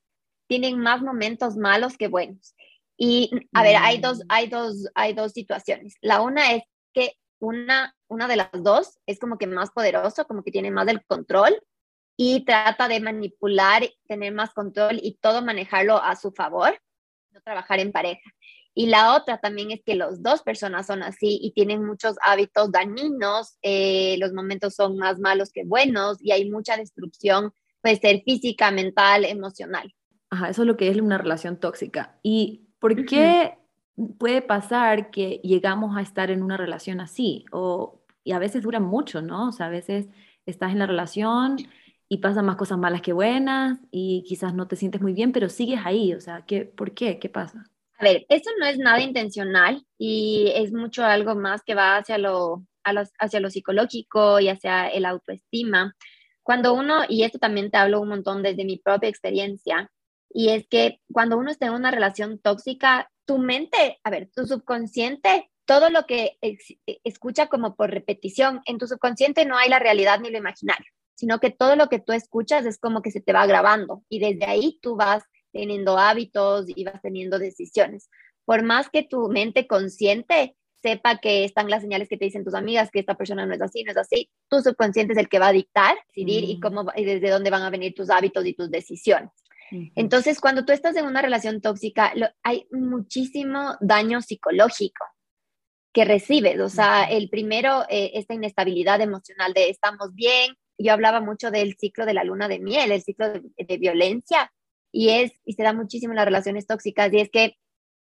tienen 0.48 0.80
más 0.80 1.02
momentos 1.02 1.56
malos 1.56 1.98
que 1.98 2.08
buenos. 2.08 2.56
Y 2.98 3.32
a 3.54 3.64
ver, 3.64 3.76
hay 3.78 4.00
dos, 4.00 4.20
mm. 4.20 4.28
hay 4.30 4.48
dos, 4.48 4.88
hay 4.96 5.14
dos 5.14 5.32
situaciones. 5.32 5.96
La 6.02 6.22
una 6.22 6.54
es 6.54 6.64
que 6.94 7.14
una, 7.40 7.96
una 8.08 8.28
de 8.28 8.38
las 8.38 8.50
dos 8.54 9.00
es 9.06 9.20
como 9.20 9.38
que 9.38 9.48
más 9.48 9.72
poderoso, 9.72 10.26
como 10.26 10.44
que 10.44 10.52
tiene 10.52 10.72
más 10.72 10.86
del 10.86 11.04
control 11.06 11.56
y 12.16 12.46
trata 12.46 12.88
de 12.88 13.00
manipular, 13.00 13.84
tener 14.08 14.34
más 14.34 14.54
control 14.54 15.00
y 15.02 15.18
todo 15.20 15.42
manejarlo 15.42 16.02
a 16.02 16.16
su 16.16 16.32
favor, 16.32 16.80
no 17.32 17.42
trabajar 17.42 17.80
en 17.80 17.92
pareja. 17.92 18.32
Y 18.76 18.88
la 18.88 19.16
otra 19.16 19.40
también 19.40 19.72
es 19.72 19.82
que 19.84 19.96
los 19.96 20.24
dos 20.24 20.42
personas 20.42 20.88
son 20.88 21.04
así 21.04 21.40
y 21.42 21.52
tienen 21.52 21.86
muchos 21.86 22.16
hábitos 22.24 22.72
dañinos, 22.72 23.58
eh, 23.62 24.16
los 24.18 24.34
momentos 24.34 24.74
son 24.76 24.98
más 24.98 25.20
malos 25.20 25.52
que 25.52 25.64
buenos 25.64 26.18
y 26.22 26.32
hay 26.32 26.50
mucha 26.50 26.76
destrucción, 26.78 27.54
puede 27.82 27.98
ser 27.98 28.24
física, 28.24 28.72
mental, 28.72 29.26
emocional. 29.26 29.94
Ajá, 30.34 30.50
eso 30.50 30.64
es 30.64 30.68
lo 30.68 30.78
que 30.78 30.88
es 30.88 30.98
una 30.98 31.20
relación 31.20 31.58
tóxica. 31.58 32.18
¿Y 32.24 32.66
por 32.80 33.06
qué 33.06 33.54
puede 34.18 34.42
pasar 34.42 35.12
que 35.12 35.40
llegamos 35.44 35.96
a 35.96 36.02
estar 36.02 36.32
en 36.32 36.42
una 36.42 36.58
relación 36.58 37.00
así? 37.02 37.46
O, 37.52 38.02
y 38.24 38.32
a 38.32 38.40
veces 38.40 38.64
dura 38.64 38.80
mucho, 38.80 39.22
¿no? 39.22 39.50
O 39.50 39.52
sea, 39.52 39.68
a 39.68 39.70
veces 39.70 40.08
estás 40.48 40.72
en 40.72 40.80
la 40.80 40.88
relación 40.88 41.58
y 42.10 42.18
pasan 42.18 42.48
más 42.48 42.56
cosas 42.56 42.80
malas 42.80 43.04
que 43.04 43.14
buenas 43.14 43.78
y 43.92 44.24
quizás 44.28 44.56
no 44.56 44.68
te 44.68 44.76
sientes 44.76 45.04
muy 45.04 45.14
bien, 45.14 45.34
pero 45.34 45.50
sigues 45.50 45.82
ahí, 45.86 46.16
o 46.16 46.20
sea, 46.20 46.44
¿qué, 46.48 46.66
¿por 46.66 46.96
qué? 46.96 47.20
¿Qué 47.20 47.30
pasa? 47.30 47.70
A 48.00 48.04
ver, 48.04 48.26
eso 48.28 48.50
no 48.60 48.66
es 48.66 48.80
nada 48.80 49.02
intencional 49.02 49.86
y 50.00 50.52
es 50.56 50.74
mucho 50.74 51.06
algo 51.06 51.36
más 51.36 51.62
que 51.62 51.76
va 51.76 51.98
hacia 51.98 52.18
lo, 52.18 52.66
hacia 52.84 53.40
lo 53.40 53.52
psicológico 53.52 54.40
y 54.40 54.50
hacia 54.50 54.88
el 54.88 55.06
autoestima. 55.06 55.96
Cuando 56.42 56.74
uno, 56.74 57.04
y 57.08 57.22
esto 57.22 57.38
también 57.38 57.70
te 57.70 57.78
hablo 57.78 58.02
un 58.02 58.10
montón 58.10 58.42
desde 58.42 58.66
mi 58.66 58.80
propia 58.80 59.10
experiencia, 59.10 59.92
y 60.34 60.50
es 60.50 60.68
que 60.68 61.00
cuando 61.12 61.38
uno 61.38 61.52
está 61.52 61.68
en 61.68 61.74
una 61.74 61.92
relación 61.92 62.40
tóxica, 62.40 63.10
tu 63.26 63.38
mente, 63.38 64.00
a 64.04 64.10
ver, 64.10 64.30
tu 64.36 64.46
subconsciente, 64.46 65.50
todo 65.66 65.90
lo 65.90 66.06
que 66.06 66.38
escucha 67.04 67.48
como 67.48 67.76
por 67.76 67.92
repetición, 67.92 68.62
en 68.66 68.78
tu 68.78 68.88
subconsciente 68.88 69.46
no 69.46 69.58
hay 69.58 69.70
la 69.70 69.80
realidad 69.80 70.20
ni 70.20 70.30
lo 70.30 70.38
imaginario, 70.38 70.92
sino 71.16 71.40
que 71.40 71.52
todo 71.52 71.76
lo 71.76 71.88
que 71.88 72.00
tú 72.00 72.12
escuchas 72.12 72.66
es 72.66 72.80
como 72.80 73.02
que 73.02 73.12
se 73.12 73.22
te 73.22 73.32
va 73.32 73.46
grabando 73.46 74.04
y 74.10 74.20
desde 74.20 74.46
ahí 74.46 74.80
tú 74.82 74.96
vas 74.96 75.24
teniendo 75.54 75.98
hábitos 75.98 76.66
y 76.68 76.84
vas 76.84 77.02
teniendo 77.02 77.40
decisiones. 77.40 78.10
Por 78.44 78.64
más 78.64 78.90
que 78.90 79.04
tu 79.04 79.30
mente 79.30 79.68
consciente 79.68 80.58
sepa 80.82 81.20
que 81.20 81.46
están 81.46 81.70
las 81.70 81.82
señales 81.82 82.10
que 82.10 82.18
te 82.18 82.26
dicen 82.26 82.44
tus 82.44 82.56
amigas, 82.56 82.92
que 82.92 83.00
esta 83.00 83.16
persona 83.16 83.46
no 83.46 83.54
es 83.54 83.62
así, 83.62 83.84
no 83.84 83.92
es 83.92 83.98
así, 83.98 84.30
tu 84.50 84.62
subconsciente 84.62 85.14
es 85.14 85.20
el 85.20 85.30
que 85.30 85.40
va 85.40 85.48
a 85.48 85.54
dictar, 85.54 85.96
decidir 86.08 86.44
y, 86.44 86.58
mm. 86.58 86.60
cómo, 86.60 86.86
y 86.96 87.06
desde 87.06 87.30
dónde 87.30 87.50
van 87.50 87.62
a 87.62 87.70
venir 87.70 87.94
tus 87.96 88.10
hábitos 88.10 88.46
y 88.46 88.54
tus 88.54 88.70
decisiones. 88.70 89.32
Entonces, 89.96 90.40
cuando 90.40 90.66
tú 90.66 90.72
estás 90.72 90.96
en 90.96 91.06
una 91.06 91.22
relación 91.22 91.62
tóxica, 91.62 92.14
hay 92.44 92.68
muchísimo 92.72 93.76
daño 93.80 94.22
psicológico 94.22 95.06
que 95.94 96.06
recibes. 96.06 96.60
O 96.60 96.70
sea, 96.70 97.04
el 97.06 97.30
primero, 97.30 97.84
eh, 97.90 98.12
esta 98.16 98.34
inestabilidad 98.34 99.00
emocional 99.02 99.54
de 99.54 99.70
estamos 99.70 100.14
bien. 100.14 100.56
Yo 100.78 100.92
hablaba 100.92 101.22
mucho 101.22 101.52
del 101.52 101.76
ciclo 101.78 102.06
de 102.06 102.16
la 102.16 102.24
luna 102.24 102.48
de 102.48 102.60
miel, 102.60 102.92
el 102.92 103.04
ciclo 103.04 103.32
de, 103.32 103.78
violencia, 103.78 104.52
y 104.92 105.10
es, 105.10 105.32
y 105.46 105.54
se 105.54 105.64
da 105.64 105.72
muchísimo 105.72 106.14
en 106.14 106.18
las 106.18 106.26
relaciones 106.26 106.66
tóxicas, 106.66 107.14
y 107.14 107.20
es 107.20 107.30
que 107.30 107.58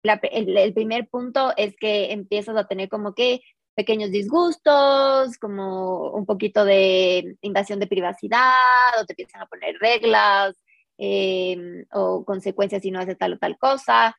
el, 0.03 0.73
primer 0.73 1.07
punto 1.07 1.53
es 1.55 1.75
que 1.75 2.11
empiezas 2.11 2.55
a 2.57 2.67
tener 2.67 2.89
como 2.89 3.13
que 3.13 3.41
pequeños 3.75 4.09
disgustos, 4.09 5.37
como 5.37 6.11
un 6.11 6.25
poquito 6.25 6.65
de 6.65 7.37
invasión 7.41 7.79
de 7.79 7.87
privacidad, 7.87 8.51
o 8.99 9.05
te 9.05 9.13
empiezan 9.13 9.41
a 9.41 9.47
poner 9.47 9.77
reglas, 9.79 10.55
Em, 10.97 11.85
o 11.93 12.25
consecuencias 12.25 12.81
si 12.81 12.89
no 12.89 12.99
hace 12.99 13.15
tal 13.15 13.33
o 13.33 13.37
tal 13.37 13.57
cosa. 13.57 14.17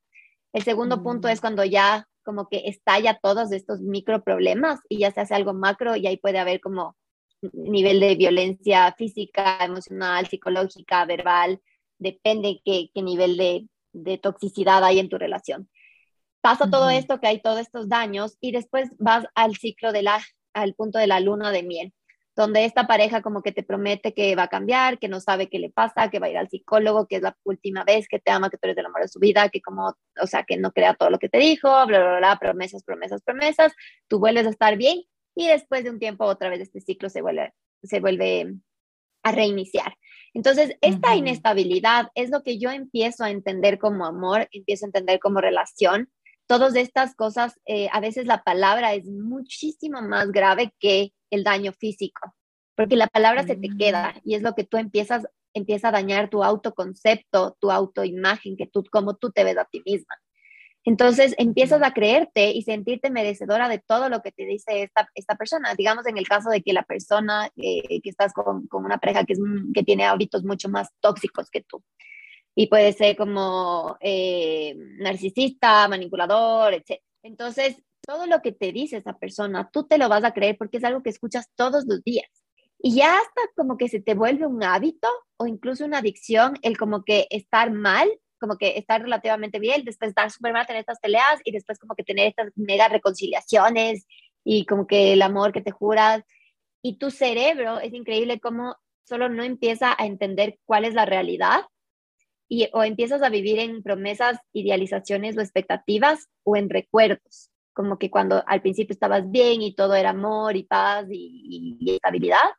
El 0.52 0.62
segundo 0.62 1.02
punto 1.02 1.28
mm. 1.28 1.30
es 1.32 1.40
cuando 1.40 1.64
ya 1.64 2.06
como 2.22 2.48
que 2.48 2.62
estalla 2.66 3.18
todos 3.20 3.52
estos 3.52 3.80
micro 3.80 4.22
problemas 4.22 4.80
y 4.88 4.98
ya 4.98 5.10
se 5.10 5.20
hace 5.20 5.34
algo 5.34 5.54
macro 5.54 5.96
y 5.96 6.06
ahí 6.06 6.18
puede 6.18 6.38
haber 6.38 6.60
como 6.60 6.96
nivel 7.52 8.00
de 8.00 8.14
violencia 8.16 8.94
física, 8.96 9.64
emocional, 9.64 10.26
psicológica, 10.26 11.04
verbal, 11.04 11.60
depende 11.98 12.60
qué, 12.64 12.90
qué 12.94 13.02
nivel 13.02 13.36
de, 13.36 13.68
de, 13.92 14.18
toxicidad 14.18 14.84
hay 14.84 14.98
en 14.98 15.08
tu 15.08 15.18
relación. 15.18 15.68
Pasa 16.40 16.70
todo 16.70 16.90
esto, 16.90 17.18
que 17.20 17.26
hay 17.28 17.40
todos 17.40 17.60
estos 17.60 17.88
daños 17.88 18.36
y 18.40 18.52
después 18.52 18.90
vas 18.98 19.26
al 19.34 19.56
ciclo 19.56 19.92
de 19.92 20.02
la, 20.02 20.20
al 20.52 20.74
punto 20.74 20.98
de 20.98 21.06
la 21.06 21.20
luna 21.20 21.50
de 21.50 21.62
miel 21.62 21.92
donde 22.38 22.64
esta 22.64 22.86
pareja 22.86 23.20
como 23.20 23.42
que 23.42 23.50
te 23.50 23.64
promete 23.64 24.14
que 24.14 24.36
va 24.36 24.44
a 24.44 24.48
cambiar, 24.48 25.00
que 25.00 25.08
no 25.08 25.18
sabe 25.18 25.48
qué 25.48 25.58
le 25.58 25.70
pasa, 25.70 26.08
que 26.08 26.20
va 26.20 26.28
a 26.28 26.30
ir 26.30 26.38
al 26.38 26.48
psicólogo, 26.48 27.08
que 27.08 27.16
es 27.16 27.22
la 27.22 27.36
última 27.42 27.82
vez 27.82 28.06
que 28.06 28.20
te 28.20 28.30
ama, 28.30 28.48
que 28.48 28.56
tú 28.56 28.68
eres 28.68 28.78
el 28.78 28.86
amor 28.86 29.02
de 29.02 29.08
su 29.08 29.18
vida, 29.18 29.48
que 29.48 29.60
como, 29.60 29.96
o 30.22 30.26
sea, 30.28 30.44
que 30.44 30.56
no 30.56 30.70
crea 30.70 30.94
todo 30.94 31.10
lo 31.10 31.18
que 31.18 31.28
te 31.28 31.38
dijo, 31.38 31.68
bla, 31.68 31.98
bla, 31.98 32.18
bla, 32.18 32.38
promesas, 32.40 32.84
promesas, 32.84 33.22
promesas, 33.22 33.72
tú 34.06 34.20
vuelves 34.20 34.46
a 34.46 34.50
estar 34.50 34.76
bien 34.76 35.02
y 35.34 35.48
después 35.48 35.82
de 35.82 35.90
un 35.90 35.98
tiempo 35.98 36.26
otra 36.26 36.48
vez 36.48 36.60
este 36.60 36.80
ciclo 36.80 37.08
se 37.08 37.22
vuelve, 37.22 37.52
se 37.82 37.98
vuelve 37.98 38.54
a 39.24 39.32
reiniciar. 39.32 39.96
Entonces, 40.32 40.76
esta 40.80 41.16
inestabilidad 41.16 42.06
es 42.14 42.30
lo 42.30 42.44
que 42.44 42.60
yo 42.60 42.70
empiezo 42.70 43.24
a 43.24 43.30
entender 43.30 43.80
como 43.80 44.06
amor, 44.06 44.48
empiezo 44.52 44.84
a 44.84 44.90
entender 44.90 45.18
como 45.18 45.40
relación. 45.40 46.08
Todas 46.46 46.76
estas 46.76 47.16
cosas, 47.16 47.58
eh, 47.66 47.88
a 47.90 47.98
veces 47.98 48.26
la 48.26 48.44
palabra 48.44 48.94
es 48.94 49.06
muchísimo 49.06 50.00
más 50.02 50.30
grave 50.30 50.72
que 50.78 51.12
el 51.30 51.44
daño 51.44 51.72
físico, 51.72 52.34
porque 52.76 52.96
la 52.96 53.06
palabra 53.06 53.44
se 53.44 53.56
te 53.56 53.68
queda 53.76 54.14
mm. 54.14 54.20
y 54.24 54.34
es 54.34 54.42
lo 54.42 54.54
que 54.54 54.64
tú 54.64 54.76
empiezas, 54.76 55.26
empieza 55.54 55.88
a 55.88 55.92
dañar 55.92 56.30
tu 56.30 56.44
autoconcepto, 56.44 57.56
tu 57.60 57.70
autoimagen, 57.70 58.56
que 58.56 58.66
tú, 58.66 58.84
como 58.90 59.16
tú 59.16 59.30
te 59.30 59.44
ves 59.44 59.58
a 59.58 59.64
ti 59.64 59.82
misma. 59.84 60.14
Entonces 60.84 61.34
empiezas 61.36 61.82
a 61.82 61.92
creerte 61.92 62.50
y 62.52 62.62
sentirte 62.62 63.10
merecedora 63.10 63.68
de 63.68 63.78
todo 63.78 64.08
lo 64.08 64.22
que 64.22 64.32
te 64.32 64.46
dice 64.46 64.84
esta, 64.84 65.06
esta 65.14 65.36
persona. 65.36 65.74
Digamos 65.74 66.06
en 66.06 66.16
el 66.16 66.26
caso 66.26 66.48
de 66.48 66.62
que 66.62 66.72
la 66.72 66.82
persona 66.82 67.50
eh, 67.56 68.00
que 68.00 68.08
estás 68.08 68.32
con, 68.32 68.66
con, 68.68 68.86
una 68.86 68.96
pareja 68.96 69.24
que, 69.24 69.34
es, 69.34 69.40
que 69.74 69.82
tiene 69.82 70.06
hábitos 70.06 70.44
mucho 70.44 70.70
más 70.70 70.88
tóxicos 71.00 71.50
que 71.50 71.62
tú. 71.62 71.84
Y 72.54 72.68
puede 72.68 72.92
ser 72.94 73.16
como 73.16 73.98
eh, 74.00 74.74
narcisista, 74.98 75.88
manipulador, 75.88 76.72
etc. 76.72 77.02
Entonces 77.22 77.82
todo 78.08 78.26
lo 78.26 78.40
que 78.40 78.52
te 78.52 78.72
dice 78.72 78.96
esa 78.96 79.18
persona, 79.18 79.68
tú 79.70 79.86
te 79.86 79.98
lo 79.98 80.08
vas 80.08 80.24
a 80.24 80.32
creer 80.32 80.56
porque 80.56 80.78
es 80.78 80.84
algo 80.84 81.02
que 81.02 81.10
escuchas 81.10 81.50
todos 81.54 81.84
los 81.86 82.02
días. 82.02 82.26
Y 82.78 82.94
ya 82.94 83.14
hasta 83.14 83.42
como 83.54 83.76
que 83.76 83.88
se 83.88 84.00
te 84.00 84.14
vuelve 84.14 84.46
un 84.46 84.64
hábito 84.64 85.08
o 85.36 85.46
incluso 85.46 85.84
una 85.84 85.98
adicción, 85.98 86.54
el 86.62 86.78
como 86.78 87.04
que 87.04 87.26
estar 87.28 87.70
mal, 87.70 88.08
como 88.40 88.56
que 88.56 88.78
estar 88.78 89.02
relativamente 89.02 89.58
bien, 89.58 89.84
después 89.84 90.08
estar 90.08 90.30
súper 90.30 90.54
mal, 90.54 90.66
tener 90.66 90.80
estas 90.80 91.00
peleas 91.00 91.38
y 91.44 91.52
después 91.52 91.78
como 91.78 91.94
que 91.94 92.02
tener 92.02 92.28
estas 92.28 92.50
mega 92.56 92.88
reconciliaciones 92.88 94.06
y 94.42 94.64
como 94.64 94.86
que 94.86 95.12
el 95.12 95.20
amor 95.20 95.52
que 95.52 95.60
te 95.60 95.70
juras. 95.70 96.22
Y 96.80 96.96
tu 96.96 97.10
cerebro 97.10 97.78
es 97.78 97.92
increíble 97.92 98.40
como 98.40 98.76
solo 99.06 99.28
no 99.28 99.42
empieza 99.42 99.94
a 99.98 100.06
entender 100.06 100.58
cuál 100.64 100.86
es 100.86 100.94
la 100.94 101.04
realidad 101.04 101.60
y 102.48 102.70
o 102.72 102.84
empiezas 102.84 103.22
a 103.22 103.28
vivir 103.28 103.58
en 103.58 103.82
promesas, 103.82 104.38
idealizaciones 104.54 105.36
o 105.36 105.42
expectativas 105.42 106.28
o 106.42 106.56
en 106.56 106.70
recuerdos 106.70 107.50
como 107.78 107.96
que 107.96 108.10
cuando 108.10 108.42
al 108.48 108.60
principio 108.60 108.92
estabas 108.92 109.30
bien 109.30 109.62
y 109.62 109.72
todo 109.72 109.94
era 109.94 110.10
amor 110.10 110.56
y 110.56 110.64
paz 110.64 111.06
y, 111.08 111.78
estabilidad, 111.86 112.50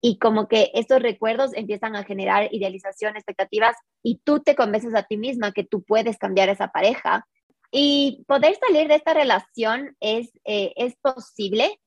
y 0.00 0.18
como 0.18 0.48
que 0.48 0.72
estos 0.74 1.00
recuerdos 1.00 1.52
empiezan 1.54 1.94
a 1.94 2.02
generar 2.02 2.52
idealización, 2.52 3.14
expectativas, 3.14 3.76
y 4.02 4.18
tú 4.24 4.40
te 4.40 4.56
convences 4.56 4.96
a 4.96 5.04
ti 5.04 5.16
misma 5.16 5.52
que 5.52 5.62
tú 5.62 5.84
puedes 5.84 6.18
cambiar 6.18 6.48
esa 6.48 6.72
pareja. 6.72 7.24
Y 7.70 8.24
poder 8.26 8.56
salir 8.56 8.88
de 8.88 8.96
esta 8.96 9.14
relación 9.14 9.96
es, 10.00 10.32
eh, 10.44 10.72
es 10.74 10.96
posible, 10.96 11.78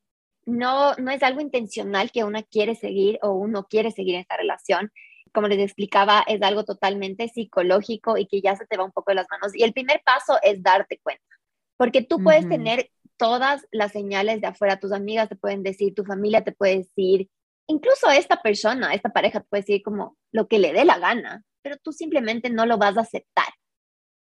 no, 0.46 0.94
no 0.94 1.12
es 1.12 1.22
algo 1.22 1.42
intencional 1.42 2.12
que 2.12 2.24
uno 2.24 2.40
quiere 2.50 2.76
seguir 2.76 3.20
o 3.22 3.34
uno 3.34 3.66
quiere 3.70 3.92
seguir 3.92 4.16
en 4.16 4.22
esta 4.22 4.38
relación. 4.38 4.94
Como 5.34 5.50
les 5.50 5.60
explicaba, 5.60 6.24
es 6.26 6.42
algo 6.42 6.64
totalmente 6.64 7.28
psicológico 7.28 8.18
y 8.18 8.28
que 8.28 8.40
ya 8.40 8.56
se 8.56 8.66
te 8.66 8.78
va 8.78 8.86
un 8.86 8.94
poco 8.94 9.12
de 9.12 9.16
las 9.16 9.28
manos. 9.30 9.54
Y 9.54 9.64
el 9.64 9.74
primer 9.74 10.02
paso 10.06 10.38
es 10.42 10.64
darte 10.64 11.02
cuenta. 11.04 11.35
Porque 11.78 12.02
tú 12.02 12.24
puedes 12.24 12.48
tener 12.48 12.90
todas 13.18 13.66
las 13.72 13.92
señales 13.92 14.42
de 14.42 14.48
afuera, 14.48 14.80
tus 14.80 14.92
amigas 14.92 15.30
te 15.30 15.36
pueden 15.36 15.64
decir, 15.64 15.94
tu 15.94 16.04
familia 16.04 16.44
te 16.44 16.52
puede 16.52 16.80
decir, 16.80 17.30
incluso 17.68 18.10
esta 18.10 18.42
persona, 18.42 18.94
esta 18.94 19.10
pareja 19.10 19.42
te 19.42 19.48
puede 19.48 19.62
decir 19.62 19.84
como 19.84 20.18
lo 20.32 20.48
que 20.48 20.60
le 20.60 20.74
dé 20.74 20.86
la 20.86 21.00
gana, 21.00 21.44
pero 21.62 21.78
tú 21.78 21.92
simplemente 21.92 22.50
no 22.50 22.66
lo 22.66 22.78
vas 22.78 22.98
a 22.98 23.02
aceptar. 23.02 23.48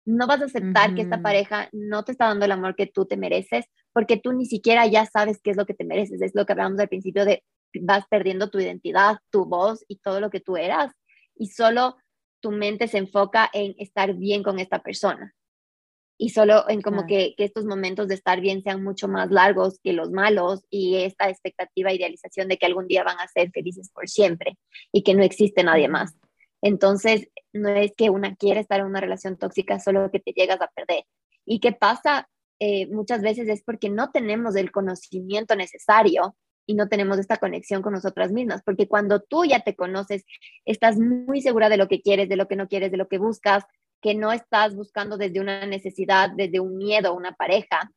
No 0.07 0.27
vas 0.27 0.40
a 0.40 0.46
aceptar 0.46 0.94
que 0.94 1.03
esta 1.03 1.20
pareja 1.20 1.68
no 1.70 2.03
te 2.03 2.12
está 2.12 2.29
dando 2.29 2.46
el 2.46 2.53
amor 2.53 2.74
que 2.74 2.87
tú 2.87 3.05
te 3.05 3.18
mereces, 3.18 3.66
porque 3.92 4.16
tú 4.16 4.33
ni 4.33 4.46
siquiera 4.46 4.87
ya 4.87 5.05
sabes 5.05 5.38
qué 5.42 5.51
es 5.51 5.57
lo 5.59 5.66
que 5.66 5.74
te 5.74 5.85
mereces. 5.85 6.22
Es 6.22 6.35
lo 6.35 6.46
que 6.46 6.53
hablamos 6.53 6.81
al 6.81 6.88
principio 6.88 7.27
de 7.27 7.44
vas 7.83 8.07
perdiendo 8.09 8.48
tu 8.48 8.59
identidad, 8.59 9.18
tu 9.31 9.44
voz 9.44 9.85
y 9.87 9.96
todo 9.96 10.20
lo 10.20 10.31
que 10.31 10.40
tú 10.40 10.57
eras, 10.57 10.92
y 11.37 11.48
solo 11.48 11.96
tu 12.40 12.53
mente 12.53 12.88
se 12.88 12.96
enfoca 12.96 13.51
en 13.53 13.74
estar 13.79 14.14
bien 14.14 14.42
con 14.42 14.59
esta 14.59 14.83
persona 14.83 15.35
y 16.21 16.31
solo 16.31 16.69
en 16.69 16.83
como 16.83 17.07
que, 17.07 17.35
que, 17.37 17.45
estos 17.45 17.65
momentos 17.65 18.09
de 18.09 18.15
estar 18.15 18.41
bien 18.41 18.63
sean 18.63 18.83
mucho 18.83 19.07
más 19.07 19.31
largos 19.31 19.79
que 19.83 19.93
los 19.93 20.11
malos 20.11 20.65
y 20.69 20.97
esta 20.97 21.31
expectativa, 21.31 21.93
idealización 21.93 22.49
de 22.49 22.59
que 22.59 22.67
algún 22.67 22.89
día 22.89 23.05
van 23.05 23.21
a 23.21 23.29
ser 23.29 23.51
felices 23.53 23.91
por 23.95 24.09
siempre 24.09 24.59
y 24.93 25.05
que 25.05 25.15
no 25.15 25.23
existe 25.23 25.63
nadie 25.63 25.89
más. 25.89 26.17
Entonces, 26.61 27.29
no 27.53 27.69
es 27.69 27.93
que 27.97 28.11
una 28.11 28.35
quiera 28.35 28.61
estar 28.61 28.81
en 28.81 28.87
una 28.87 29.01
relación 29.01 29.37
tóxica, 29.37 29.79
solo 29.79 30.11
que 30.11 30.19
te 30.19 30.33
llegas 30.33 30.61
a 30.61 30.69
perder. 30.75 31.05
¿Y 31.45 31.61
qué 31.61 31.73
pasa? 31.73 32.29
Eh, 32.59 32.89
muchas 32.89 33.23
veces 33.23 33.49
es 33.49 33.63
porque 33.63 33.89
no 33.89 34.11
tenemos 34.11 34.57
el 34.57 34.73
conocimiento 34.73 35.55
necesario 35.55 36.37
y 36.67 36.75
no 36.75 36.89
tenemos 36.89 37.19
esta 37.19 37.37
conexión 37.37 37.81
con 37.81 37.93
nosotras 37.93 38.33
mismas, 38.33 38.63
porque 38.63 38.89
cuando 38.89 39.21
tú 39.21 39.45
ya 39.45 39.61
te 39.61 39.77
conoces, 39.77 40.25
estás 40.67 40.99
muy 40.99 41.41
segura 41.41 41.69
de 41.69 41.79
lo 41.79 41.89
que 41.89 42.03
quieres, 42.03 42.29
de 42.29 42.37
lo 42.37 42.49
que 42.49 42.57
no 42.57 42.69
quieres, 42.69 42.91
de 42.91 42.99
lo 42.99 43.09
que 43.09 43.19
buscas, 43.19 43.65
que 44.01 44.15
no 44.15 44.33
estás 44.33 44.75
buscando 44.75 45.17
desde 45.17 45.41
una 45.41 45.67
necesidad, 45.67 46.31
desde 46.31 46.61
un 46.61 46.77
miedo 46.77 47.09
a 47.09 47.13
una 47.13 47.33
pareja, 47.33 47.93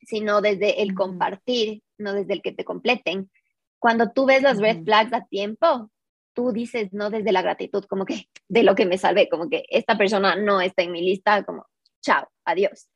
sino 0.00 0.40
desde 0.40 0.82
el 0.82 0.94
compartir, 0.94 1.82
no 1.98 2.12
desde 2.12 2.34
el 2.34 2.42
que 2.42 2.52
te 2.52 2.64
completen. 2.64 3.30
Cuando 3.78 4.10
tú 4.12 4.26
ves 4.26 4.42
las 4.42 4.58
red 4.58 4.84
flags 4.84 5.12
a 5.12 5.26
tiempo, 5.26 5.90
tú 6.34 6.52
dices 6.52 6.92
no 6.92 7.10
desde 7.10 7.32
la 7.32 7.42
gratitud, 7.42 7.84
como 7.84 8.04
que 8.04 8.28
de 8.48 8.62
lo 8.62 8.74
que 8.74 8.86
me 8.86 8.98
salvé, 8.98 9.28
como 9.28 9.48
que 9.48 9.64
esta 9.68 9.96
persona 9.96 10.36
no 10.36 10.60
está 10.60 10.82
en 10.82 10.92
mi 10.92 11.02
lista, 11.02 11.44
como 11.44 11.66
chao, 12.02 12.28
adiós. 12.44 12.88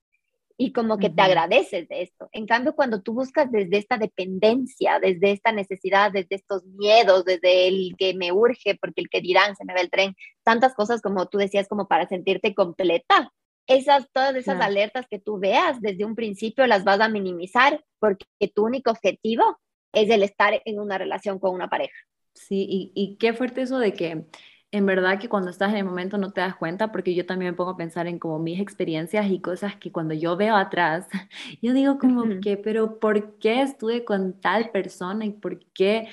Y 0.63 0.75
como 0.75 0.99
que 0.99 1.09
te 1.09 1.23
agradeces 1.23 1.89
de 1.89 2.03
esto. 2.03 2.29
En 2.33 2.47
cambio, 2.47 2.75
cuando 2.75 3.01
tú 3.01 3.15
buscas 3.15 3.51
desde 3.51 3.79
esta 3.79 3.97
dependencia, 3.97 4.99
desde 5.01 5.33
esta 5.33 5.53
necesidad, 5.53 6.13
desde 6.13 6.35
estos 6.35 6.67
miedos, 6.67 7.25
desde 7.25 7.67
el 7.67 7.95
que 7.97 8.13
me 8.13 8.31
urge, 8.31 8.77
porque 8.79 9.01
el 9.01 9.09
que 9.09 9.23
dirán, 9.23 9.57
se 9.57 9.65
me 9.65 9.73
va 9.73 9.81
el 9.81 9.89
tren, 9.89 10.15
tantas 10.43 10.75
cosas 10.75 11.01
como 11.01 11.27
tú 11.29 11.39
decías, 11.39 11.67
como 11.67 11.89
para 11.89 12.07
sentirte 12.07 12.55
completa, 12.55 13.33
esas, 13.67 14.07
todas 14.13 14.37
esas 14.37 14.61
alertas 14.61 15.07
que 15.09 15.19
tú 15.19 15.39
veas 15.39 15.81
desde 15.81 16.05
un 16.05 16.15
principio 16.15 16.67
las 16.67 16.85
vas 16.85 17.01
a 17.01 17.09
minimizar 17.09 17.83
porque 17.99 18.27
tu 18.55 18.67
único 18.67 18.91
objetivo 18.91 19.59
es 19.95 20.11
el 20.11 20.23
estar 20.23 20.61
en 20.63 20.79
una 20.79 20.99
relación 20.99 21.39
con 21.39 21.55
una 21.55 21.71
pareja. 21.71 21.97
Sí, 22.35 22.67
y, 22.69 22.93
y 22.95 23.17
qué 23.17 23.33
fuerte 23.33 23.63
eso 23.63 23.79
de 23.79 23.95
que 23.95 24.27
en 24.73 24.87
verdad 24.87 25.19
que 25.19 25.29
cuando 25.29 25.51
estás 25.51 25.71
en 25.71 25.79
el 25.79 25.85
momento 25.85 26.17
no 26.17 26.33
te 26.33 26.41
das 26.41 26.55
cuenta, 26.57 26.93
porque 26.93 27.15
yo 27.15 27.27
también 27.27 27.53
me 27.53 27.57
pongo 27.57 27.73
a 27.73 27.77
pensar 27.77 28.07
en 28.07 28.19
como 28.19 28.39
mis 28.39 28.61
experiencias 28.61 29.31
y 29.31 29.41
cosas 29.41 29.77
que 29.77 29.91
cuando 29.91 30.15
yo 30.15 30.37
veo 30.37 30.57
atrás, 30.57 31.09
yo 31.63 31.73
digo 31.73 31.99
como 31.99 32.41
que, 32.41 32.57
pero 32.57 32.99
¿por 33.01 33.39
qué 33.39 33.63
estuve 33.63 34.05
con 34.05 34.41
tal 34.41 34.71
persona 34.71 35.25
y 35.25 35.31
por 35.33 35.59
qué 35.73 36.09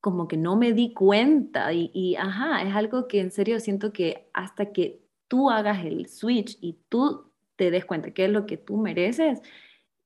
como 0.00 0.26
que 0.28 0.36
no 0.36 0.56
me 0.56 0.72
di 0.72 0.92
cuenta? 0.92 1.72
Y, 1.72 1.90
y 1.94 2.16
ajá, 2.16 2.62
es 2.62 2.74
algo 2.74 3.06
que 3.06 3.20
en 3.20 3.30
serio 3.30 3.60
siento 3.60 3.92
que 3.92 4.28
hasta 4.32 4.72
que 4.72 5.02
tú 5.28 5.50
hagas 5.50 5.84
el 5.84 6.08
switch 6.08 6.58
y 6.60 6.78
tú 6.88 7.32
te 7.56 7.70
des 7.70 7.84
cuenta 7.84 8.10
que 8.12 8.24
es 8.24 8.30
lo 8.30 8.46
que 8.46 8.56
tú 8.56 8.76
mereces, 8.76 9.40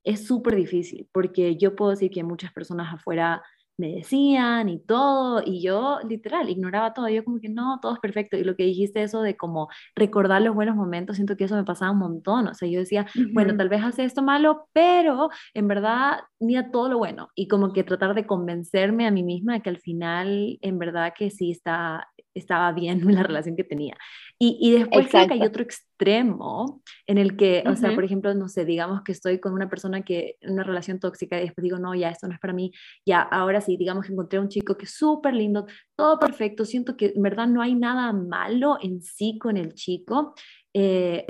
es 0.05 0.27
súper 0.27 0.57
difícil, 0.57 1.09
porque 1.13 1.57
yo 1.57 1.75
puedo 1.77 1.93
decir 1.93 2.11
que 2.11 2.23
muchas 2.23 2.53
personas 2.53 2.93
afuera 2.93 3.43
me 3.77 3.93
decían 3.97 4.69
y 4.69 4.79
todo, 4.79 5.43
y 5.45 5.63
yo 5.63 5.99
literal 6.09 6.49
ignoraba 6.49 6.95
todo, 6.95 7.09
yo 7.09 7.25
como 7.25 7.41
que 7.41 7.49
no, 7.49 7.79
todo 7.81 7.95
es 7.95 8.01
perfecto, 8.01 8.37
y 8.37 8.45
lo 8.45 8.57
que 8.57 8.65
dijiste 8.65 9.03
eso 9.03 9.23
de 9.23 9.37
como 9.37 9.69
recordar 9.97 10.43
los 10.43 10.55
buenos 10.55 10.77
momentos, 10.77 11.17
siento 11.17 11.37
que 11.37 11.45
eso 11.45 11.57
me 11.57 11.65
pasaba 11.65 11.91
un 11.93 11.99
montón, 11.99 12.49
o 12.49 12.55
sea, 12.55 12.69
yo 12.69 12.79
decía, 12.81 13.07
bueno, 13.33 13.57
tal 13.57 13.69
vez 13.69 13.83
hace 13.83 14.05
esto 14.05 14.23
malo, 14.23 14.69
pero 14.73 15.31
en 15.55 15.69
verdad 15.69 16.21
mira 16.41 16.71
todo 16.71 16.89
lo 16.89 16.99
bueno, 16.99 17.31
y 17.35 17.49
como 17.49 17.73
que 17.73 17.85
tratar 17.85 18.15
de 18.15 18.27
convencerme 18.27 19.07
a 19.07 19.11
mí 19.11 19.23
misma 19.23 19.55
de 19.55 19.63
que 19.63 19.71
al 19.71 19.79
final, 19.79 20.59
en 20.61 20.79
verdad 20.79 21.13
que 21.17 21.31
sí 21.31 21.51
está, 21.51 22.09
estaba 22.35 22.73
bien 22.73 23.01
la 23.15 23.23
relación 23.23 23.57
que 23.57 23.65
tenía. 23.65 23.97
Y, 24.39 24.59
y 24.61 24.73
después 24.73 25.09
creo 25.09 25.29
que 25.29 25.35
hay 25.35 25.43
otro 25.43 25.63
extremo 25.63 26.83
en 27.07 27.19
el 27.19 27.37
que, 27.37 27.63
o 27.67 27.77
sea, 27.77 27.95
por 27.95 28.05
ejemplo, 28.05 28.35
no 28.35 28.49
sé, 28.49 28.65
digamos 28.65 29.03
que 29.03 29.13
estoy 29.13 29.39
con 29.39 29.53
una 29.53 29.69
persona 29.69 30.03
que, 30.03 30.37
una 30.43 30.65
relación 30.65 30.99
tóxica 30.99 31.39
y 31.39 31.45
después 31.45 31.63
digo, 31.63 31.79
no, 31.79 31.95
ya, 31.95 32.11
esto 32.11 32.27
no 32.27 32.35
es 32.35 32.41
para 32.41 32.53
mí, 32.53 32.73
ya, 33.07 33.23
ahora 33.23 33.61
sí, 33.61 33.77
digamos 33.77 34.07
que 34.07 34.13
encontré 34.13 34.39
a 34.39 34.43
un 34.43 34.49
chico 34.49 34.77
que 34.77 34.87
es 34.87 34.95
súper 34.95 35.35
lindo, 35.35 35.67
todo 35.97 36.19
perfecto, 36.19 36.65
siento 36.65 36.97
que 36.97 37.13
en 37.15 37.23
verdad 37.23 37.47
no 37.47 37.63
hay 37.63 37.75
nada 37.75 38.13
malo 38.13 38.77
en 38.83 39.01
sí 39.03 39.39
con 39.39 39.57
el 39.57 39.75
chico, 39.75 40.35
eh, 40.77 41.25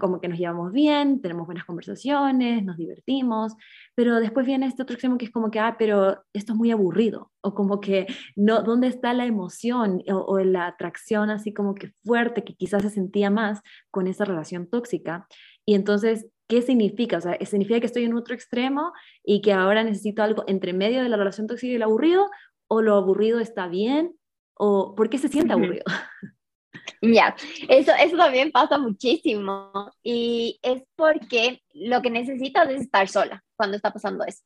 como 0.00 0.20
que 0.20 0.26
nos 0.26 0.38
llevamos 0.38 0.72
bien, 0.72 1.20
tenemos 1.20 1.46
buenas 1.46 1.64
conversaciones, 1.64 2.64
nos 2.64 2.76
divertimos, 2.76 3.54
pero 3.94 4.18
después 4.18 4.44
viene 4.44 4.66
este 4.66 4.82
otro 4.82 4.94
extremo 4.94 5.18
que 5.18 5.26
es 5.26 5.30
como 5.30 5.52
que, 5.52 5.60
ah, 5.60 5.76
pero 5.78 6.24
esto 6.32 6.52
es 6.52 6.58
muy 6.58 6.72
aburrido, 6.72 7.30
o 7.42 7.54
como 7.54 7.80
que, 7.80 8.08
no, 8.34 8.62
¿dónde 8.62 8.88
está 8.88 9.14
la 9.14 9.24
emoción 9.24 10.02
o, 10.10 10.16
o 10.16 10.38
la 10.40 10.66
atracción 10.66 11.30
así 11.30 11.54
como 11.54 11.76
que 11.76 11.92
fuerte 12.04 12.42
que 12.42 12.54
quizás 12.56 12.82
se 12.82 12.90
sentía 12.90 13.30
más 13.30 13.60
con 13.92 14.08
esa 14.08 14.24
relación 14.24 14.66
tóxica? 14.66 15.28
Y 15.64 15.74
entonces, 15.74 16.26
¿qué 16.48 16.60
significa? 16.60 17.18
O 17.18 17.20
sea, 17.20 17.38
¿significa 17.46 17.78
que 17.78 17.86
estoy 17.86 18.04
en 18.04 18.14
otro 18.14 18.34
extremo 18.34 18.92
y 19.24 19.42
que 19.42 19.52
ahora 19.52 19.84
necesito 19.84 20.24
algo 20.24 20.42
entre 20.48 20.72
medio 20.72 21.02
de 21.02 21.08
la 21.08 21.16
relación 21.16 21.46
tóxica 21.46 21.72
y 21.72 21.76
el 21.76 21.82
aburrido? 21.82 22.28
¿O 22.66 22.82
lo 22.82 22.96
aburrido 22.96 23.38
está 23.38 23.68
bien? 23.68 24.16
¿O 24.54 24.96
por 24.96 25.08
qué 25.08 25.18
se 25.18 25.28
siente 25.28 25.52
aburrido? 25.52 25.84
Ya, 27.00 27.34
eso, 27.68 27.92
eso 27.98 28.16
también 28.16 28.52
pasa 28.52 28.78
muchísimo 28.78 29.92
y 30.02 30.58
es 30.62 30.82
porque 30.96 31.62
lo 31.72 32.02
que 32.02 32.10
necesitas 32.10 32.68
es 32.70 32.82
estar 32.82 33.08
sola 33.08 33.44
cuando 33.56 33.76
está 33.76 33.92
pasando 33.92 34.24
eso, 34.24 34.42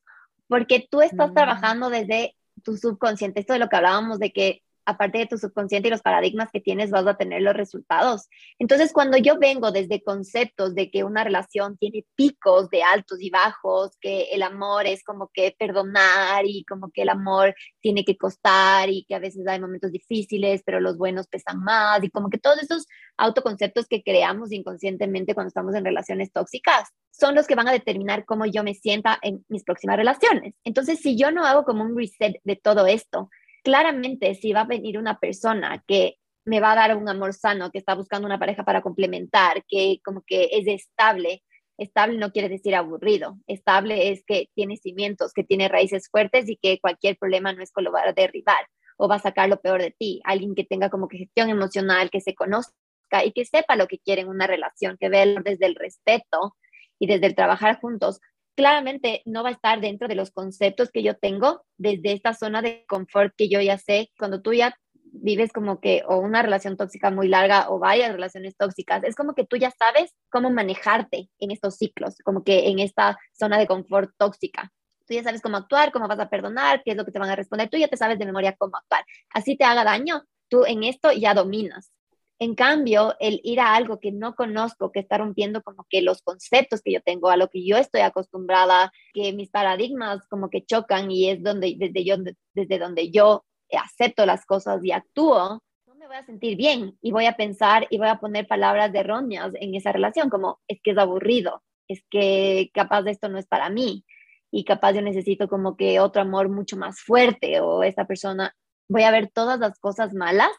porque 0.49 0.87
tú 0.91 1.01
estás 1.01 1.31
mm. 1.31 1.35
trabajando 1.35 1.91
desde 1.91 2.35
tu 2.63 2.77
subconsciente, 2.77 3.41
esto 3.41 3.53
de 3.53 3.59
lo 3.59 3.69
que 3.69 3.77
hablábamos 3.77 4.19
de 4.19 4.33
que 4.33 4.63
aparte 4.87 5.19
de 5.19 5.27
tu 5.27 5.37
subconsciente 5.37 5.89
y 5.89 5.91
los 5.91 6.01
paradigmas 6.01 6.51
que 6.53 6.61
tienes, 6.61 6.91
vas 6.91 7.07
a 7.07 7.17
tener 7.17 7.43
los 7.43 7.55
resultados. 7.55 8.29
Entonces, 8.59 8.93
cuando 8.93 9.17
yo 9.19 9.39
vengo 9.39 9.73
desde 9.73 10.03
conceptos 10.03 10.75
de 10.75 10.91
que 10.91 11.05
una 11.05 11.25
relación 11.25 11.77
tiene 11.77 12.07
picos 12.15 12.71
de 12.71 12.83
altos 12.83 13.21
y 13.21 13.31
bajos, 13.31 13.97
que 14.01 14.29
el 14.33 14.43
amor 14.43 14.87
es 14.87 15.03
como 15.05 15.31
que 15.35 15.55
perdonar 15.59 16.47
y 16.47 16.65
como 16.65 16.91
que 16.91 17.03
el 17.03 17.09
amor 17.09 17.55
tiene 17.81 18.05
que 18.05 18.17
costar 18.17 18.89
y 18.89 19.05
que 19.05 19.17
a 19.17 19.19
veces 19.19 19.47
hay 19.47 19.61
momentos 19.61 19.93
difíciles, 19.93 20.63
pero 20.65 20.81
los 20.81 20.97
buenos 20.97 21.27
pesan 21.27 21.61
más 21.61 22.03
y 22.03 22.11
como 22.11 22.31
que 22.31 22.39
todos 22.39 22.63
esos 22.63 22.87
autoconceptos 23.17 23.87
que 23.87 24.03
creamos 24.03 24.53
inconscientemente 24.53 25.35
cuando 25.35 25.49
estamos 25.49 25.75
en 25.75 25.85
relaciones 25.85 26.33
tóxicas 26.33 26.89
son 27.11 27.35
los 27.35 27.47
que 27.47 27.55
van 27.55 27.69
a 27.69 27.73
determinar 27.73 28.25
cómo 28.25 28.47
yo 28.47 28.63
me 28.63 28.75
sienta 28.75 29.19
en 29.23 29.45
mis 29.49 29.65
próximas 29.65 29.97
relaciones. 29.97 30.55
Entonces, 30.65 31.01
si 31.01 31.17
yo 31.17 31.31
no 31.31 31.45
hago 31.45 31.65
como 31.65 31.83
un 31.83 31.97
reset 31.97 32.37
de 32.45 32.57
todo 32.57 32.87
esto, 32.87 33.31
claramente 33.67 34.37
si 34.37 34.53
va 34.53 34.61
a 34.61 34.65
venir 34.65 34.97
una 34.97 35.19
persona 35.19 35.83
que 35.89 36.19
me 36.45 36.61
va 36.61 36.71
a 36.71 36.77
dar 36.77 36.97
un 36.97 37.09
amor 37.09 37.35
sano, 37.35 37.73
que 37.73 37.79
está 37.79 37.97
buscando 37.97 38.25
una 38.25 38.39
pareja 38.39 38.65
para 38.65 38.81
complementar, 38.81 39.65
que 39.67 39.99
como 40.05 40.23
que 40.25 40.51
es 40.53 40.69
estable, 40.69 41.43
estable 41.77 42.17
no 42.17 42.31
quiere 42.31 42.49
decir 42.49 42.77
aburrido, 42.77 43.39
estable 43.49 44.13
es 44.13 44.23
que 44.25 44.49
tiene 44.55 44.77
cimientos, 44.77 45.33
que 45.33 45.43
tiene 45.43 45.69
raíces 45.69 46.09
fuertes 46.09 46.49
y 46.49 46.57
que 46.63 46.79
cualquier 46.79 47.17
problema 47.19 47.53
no 47.53 47.61
es 47.61 47.73
que 47.73 47.85
a 47.85 48.13
derribar 48.13 48.69
o 48.99 49.09
va 49.09 49.17
a 49.17 49.19
sacar 49.19 49.49
lo 49.49 49.61
peor 49.61 49.83
de 49.83 49.91
ti, 49.91 50.21
alguien 50.23 50.55
que 50.55 50.63
tenga 50.63 50.89
como 50.89 51.09
que 51.09 51.19
gestión 51.19 51.51
emocional, 51.51 52.09
que 52.09 52.21
se 52.21 52.37
conozca 52.37 53.25
y 53.25 53.33
que 53.33 53.45
sepa 53.45 53.75
lo 53.75 53.89
que 53.89 53.99
quiere 53.99 54.23
en 54.23 54.29
una 54.29 54.47
relación, 54.47 54.97
que 54.97 55.09
vea 55.09 55.27
desde 55.43 55.67
el 55.67 55.75
respeto 55.75 56.55
y 57.01 57.09
desde 57.09 57.27
el 57.27 57.35
trabajar 57.35 57.81
juntos, 57.81 58.21
claramente 58.57 59.23
no 59.27 59.43
va 59.43 59.51
a 59.51 59.53
estar 59.53 59.81
dentro 59.81 60.09
de 60.09 60.15
los 60.17 60.31
conceptos 60.31 60.91
que 60.91 61.03
yo 61.03 61.17
tengo 61.17 61.65
desde 61.77 62.13
esta 62.13 62.35
zona 62.35 62.63
de 62.63 62.85
confort 62.89 63.35
que 63.37 63.49
yo 63.49 63.61
ya 63.61 63.79
sé. 63.79 64.11
Cuando 64.19 64.43
tú 64.43 64.53
ya 64.53 64.75
vives 64.95 65.53
como 65.53 65.81
que 65.81 66.03
o 66.09 66.19
una 66.19 66.43
relación 66.43 66.77
tóxica 66.77 67.11
muy 67.11 67.29
larga 67.29 67.71
o 67.71 67.79
varias 67.79 68.13
relaciones 68.13 68.57
tóxicas, 68.57 69.05
es 69.05 69.15
como 69.15 69.35
que 69.35 69.45
tú 69.45 69.57
ya 69.57 69.71
sabes 69.71 70.15
cómo 70.31 70.51
manejarte 70.51 71.29
en 71.39 71.51
estos 71.51 71.77
ciclos, 71.77 72.17
como 72.25 72.43
que 72.43 72.69
en 72.69 72.79
esta 72.79 73.19
zona 73.33 73.59
de 73.59 73.67
confort 73.67 74.11
tóxica. 74.19 74.73
Tú 75.07 75.15
ya 75.15 75.23
sabes 75.23 75.41
cómo 75.41 75.57
actuar, 75.57 75.93
cómo 75.93 76.09
vas 76.09 76.19
a 76.19 76.29
perdonar, 76.29 76.83
qué 76.85 76.91
es 76.91 76.97
lo 76.97 77.05
que 77.05 77.13
te 77.13 77.19
van 77.19 77.31
a 77.31 77.37
responder, 77.37 77.69
tú 77.69 77.77
ya 77.77 77.89
te 77.89 77.97
sabes 77.97 78.19
de 78.19 78.27
memoria 78.27 78.57
cómo 78.59 78.77
actuar. 78.77 79.05
Así 79.31 79.57
te 79.57 79.65
haga 79.65 79.85
daño, 79.85 80.25
tú 80.49 80.65
en 80.65 80.83
esto 80.83 81.13
ya 81.13 81.35
dominas. 81.35 81.93
En 82.39 82.55
cambio, 82.55 83.15
el 83.19 83.41
ir 83.45 83.61
a 83.61 83.75
algo 83.75 83.99
que 83.99 84.13
no 84.13 84.35
conozco, 84.35 84.93
que 84.93 85.01
está 85.01 85.17
rompiendo 85.17 85.63
como 85.63 85.87
que 85.89 86.03
los 86.03 86.21
conceptos 86.21 86.83
que 86.83 86.93
yo 86.93 87.01
tengo, 87.01 87.31
a 87.31 87.37
lo 87.39 87.49
que 87.49 87.65
yo 87.65 87.79
estoy 87.79 88.03
acostumbrada, 88.03 88.93
que 89.15 89.33
mis 89.33 89.49
paradigmas 89.49 90.27
como 90.29 90.51
que 90.51 90.65
chocan 90.65 91.11
y 91.11 91.31
es 91.31 91.43
donde 91.43 91.75
desde 91.79 92.05
yo 92.05 92.17
desde 92.55 92.79
donde 92.79 93.11
yo 93.11 93.45
acepto 93.73 94.27
las 94.27 94.45
cosas 94.45 94.85
y 94.85 94.93
actúo, 94.93 95.63
no 95.87 95.95
me 95.95 96.07
voy 96.07 96.17
a 96.17 96.25
sentir 96.25 96.57
bien 96.59 96.99
y 97.01 97.11
voy 97.11 97.25
a 97.25 97.37
pensar 97.37 97.87
y 97.89 97.97
voy 97.97 98.09
a 98.09 98.19
poner 98.21 98.47
palabras 98.47 98.93
de 98.93 98.99
erróneas 98.99 99.53
en 99.55 99.75
esa 99.75 99.93
relación 99.93 100.29
como 100.29 100.61
es 100.69 100.79
que 100.83 100.91
es 100.91 100.99
aburrido, 100.99 101.63
es 101.89 102.03
que 102.11 102.71
capaz 102.75 103.03
de 103.03 103.13
esto 103.13 103.31
no 103.31 103.39
es 103.39 103.47
para 103.47 103.71
mí 103.71 104.05
y 104.51 104.65
capaz 104.65 104.93
yo 104.93 105.01
necesito 105.01 105.49
como 105.49 105.77
que 105.77 106.01
otro 106.01 106.21
amor 106.21 106.51
mucho 106.51 106.77
más 106.77 107.01
fuerte 107.01 107.61
o 107.61 107.83
esta 107.83 108.07
persona 108.07 108.55
voy 108.89 109.05
a 109.05 109.11
ver 109.11 109.31
todas 109.33 109.59
las 109.59 109.79
cosas 109.79 110.13
malas 110.13 110.51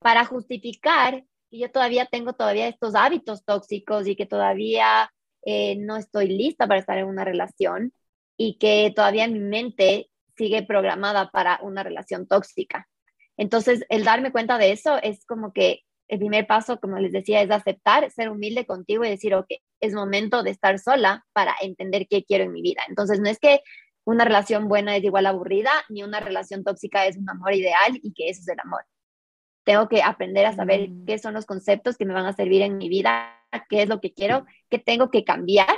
para 0.00 0.24
justificar 0.24 1.24
que 1.50 1.58
yo 1.58 1.70
todavía 1.70 2.06
tengo 2.06 2.32
todavía 2.34 2.68
estos 2.68 2.94
hábitos 2.94 3.44
tóxicos 3.44 4.06
y 4.06 4.16
que 4.16 4.26
todavía 4.26 5.10
eh, 5.44 5.76
no 5.76 5.96
estoy 5.96 6.28
lista 6.28 6.66
para 6.66 6.80
estar 6.80 6.98
en 6.98 7.06
una 7.06 7.24
relación 7.24 7.92
y 8.36 8.58
que 8.58 8.92
todavía 8.94 9.26
mi 9.28 9.40
mente 9.40 10.10
sigue 10.36 10.62
programada 10.62 11.30
para 11.30 11.58
una 11.62 11.82
relación 11.82 12.28
tóxica. 12.28 12.88
Entonces, 13.36 13.84
el 13.88 14.04
darme 14.04 14.32
cuenta 14.32 14.58
de 14.58 14.72
eso 14.72 14.98
es 15.02 15.24
como 15.24 15.52
que 15.52 15.80
el 16.08 16.18
primer 16.18 16.46
paso, 16.46 16.80
como 16.80 16.98
les 16.98 17.12
decía, 17.12 17.42
es 17.42 17.50
aceptar, 17.50 18.10
ser 18.10 18.30
humilde 18.30 18.66
contigo 18.66 19.04
y 19.04 19.10
decir, 19.10 19.34
ok, 19.34 19.46
es 19.80 19.94
momento 19.94 20.42
de 20.42 20.50
estar 20.50 20.78
sola 20.78 21.24
para 21.32 21.54
entender 21.60 22.06
qué 22.08 22.24
quiero 22.24 22.44
en 22.44 22.52
mi 22.52 22.62
vida. 22.62 22.82
Entonces, 22.88 23.20
no 23.20 23.28
es 23.28 23.38
que 23.38 23.60
una 24.04 24.24
relación 24.24 24.68
buena 24.68 24.96
es 24.96 25.04
igual 25.04 25.26
aburrida, 25.26 25.70
ni 25.88 26.02
una 26.02 26.20
relación 26.20 26.64
tóxica 26.64 27.06
es 27.06 27.16
un 27.16 27.28
amor 27.28 27.52
ideal 27.54 27.98
y 28.02 28.12
que 28.14 28.30
eso 28.30 28.40
es 28.40 28.48
el 28.48 28.60
amor 28.60 28.84
tengo 29.68 29.86
que 29.86 30.02
aprender 30.02 30.46
a 30.46 30.54
saber 30.54 30.88
mm. 30.88 31.04
qué 31.04 31.18
son 31.18 31.34
los 31.34 31.44
conceptos 31.44 31.98
que 31.98 32.06
me 32.06 32.14
van 32.14 32.24
a 32.24 32.32
servir 32.32 32.62
en 32.62 32.78
mi 32.78 32.88
vida, 32.88 33.38
qué 33.68 33.82
es 33.82 33.88
lo 33.90 34.00
que 34.00 34.14
quiero, 34.14 34.46
qué 34.70 34.78
tengo 34.78 35.10
que 35.10 35.24
cambiar 35.24 35.68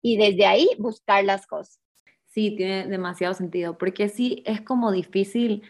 y 0.00 0.16
desde 0.16 0.46
ahí 0.46 0.68
buscar 0.78 1.24
las 1.24 1.48
cosas. 1.48 1.80
Sí, 2.28 2.54
tiene 2.54 2.86
demasiado 2.86 3.34
sentido, 3.34 3.76
porque 3.76 4.08
sí 4.08 4.44
es 4.46 4.60
como 4.60 4.92
difícil 4.92 5.64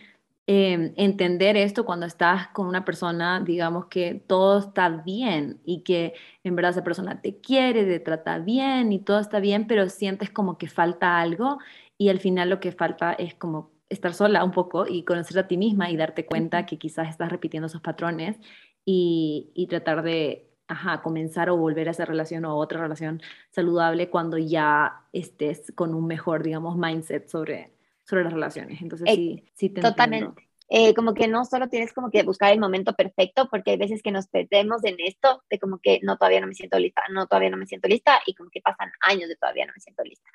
em, 0.46 0.92
entender 0.98 1.56
esto 1.56 1.86
cuando 1.86 2.04
estás 2.04 2.48
con 2.48 2.66
una 2.66 2.84
persona, 2.84 3.40
digamos 3.40 3.86
que 3.86 4.22
todo 4.26 4.58
está 4.58 4.90
bien 4.90 5.62
y 5.64 5.82
que 5.82 6.12
en 6.44 6.54
verdad 6.54 6.72
esa 6.72 6.84
persona 6.84 7.22
te 7.22 7.40
quiere, 7.40 7.86
te 7.86 8.00
trata 8.00 8.38
bien 8.38 8.92
y 8.92 8.98
todo 8.98 9.18
está 9.18 9.40
bien, 9.40 9.66
pero 9.66 9.88
sientes 9.88 10.28
como 10.28 10.58
que 10.58 10.68
falta 10.68 11.18
algo 11.18 11.56
y 11.96 12.10
al 12.10 12.20
final 12.20 12.50
lo 12.50 12.60
que 12.60 12.72
falta 12.72 13.14
es 13.14 13.34
como 13.34 13.70
estar 13.92 14.14
sola 14.14 14.44
un 14.44 14.50
poco 14.52 14.86
y 14.86 15.04
conocer 15.04 15.38
a 15.38 15.46
ti 15.46 15.56
misma 15.56 15.90
y 15.90 15.96
darte 15.96 16.26
cuenta 16.26 16.66
que 16.66 16.78
quizás 16.78 17.08
estás 17.08 17.30
repitiendo 17.30 17.66
esos 17.66 17.80
patrones 17.80 18.38
y, 18.84 19.66
tratar 19.68 20.02
de 20.02 20.48
ajá, 20.66 21.02
comenzar 21.02 21.50
o 21.50 21.56
volver 21.56 21.88
a 21.88 21.90
esa 21.90 22.04
relación 22.04 22.44
o 22.44 22.56
otra 22.56 22.80
relación 22.80 23.20
saludable 23.50 24.08
cuando 24.08 24.38
ya 24.38 25.02
estés 25.12 25.72
con 25.74 25.94
un 25.94 26.06
mejor, 26.06 26.42
digamos, 26.42 26.76
mindset 26.76 27.28
sobre, 27.28 27.72
sobre 28.04 28.24
las 28.24 28.32
relaciones. 28.32 28.80
Entonces, 28.80 29.10
sí, 29.14 29.44
sí 29.54 29.68
te 29.68 29.82
Totalmente. 29.82 30.51
Eh, 30.74 30.94
como 30.94 31.12
que 31.12 31.28
no 31.28 31.44
solo 31.44 31.68
tienes 31.68 31.92
como 31.92 32.10
que 32.10 32.22
buscar 32.22 32.50
el 32.50 32.58
momento 32.58 32.94
perfecto, 32.94 33.46
porque 33.50 33.72
hay 33.72 33.76
veces 33.76 34.02
que 34.02 34.10
nos 34.10 34.26
perdemos 34.28 34.82
en 34.84 34.96
esto, 35.00 35.42
de 35.50 35.58
como 35.58 35.78
que 35.78 36.00
no, 36.02 36.16
todavía 36.16 36.40
no 36.40 36.46
me 36.46 36.54
siento 36.54 36.78
lista, 36.78 37.02
no, 37.10 37.26
todavía 37.26 37.50
no 37.50 37.58
me 37.58 37.66
siento 37.66 37.88
lista, 37.88 38.20
y 38.24 38.34
como 38.34 38.48
que 38.48 38.62
pasan 38.62 38.90
años 39.02 39.28
de 39.28 39.36
todavía 39.36 39.66
no 39.66 39.74
me 39.74 39.80
siento 39.82 40.02
lista. 40.02 40.30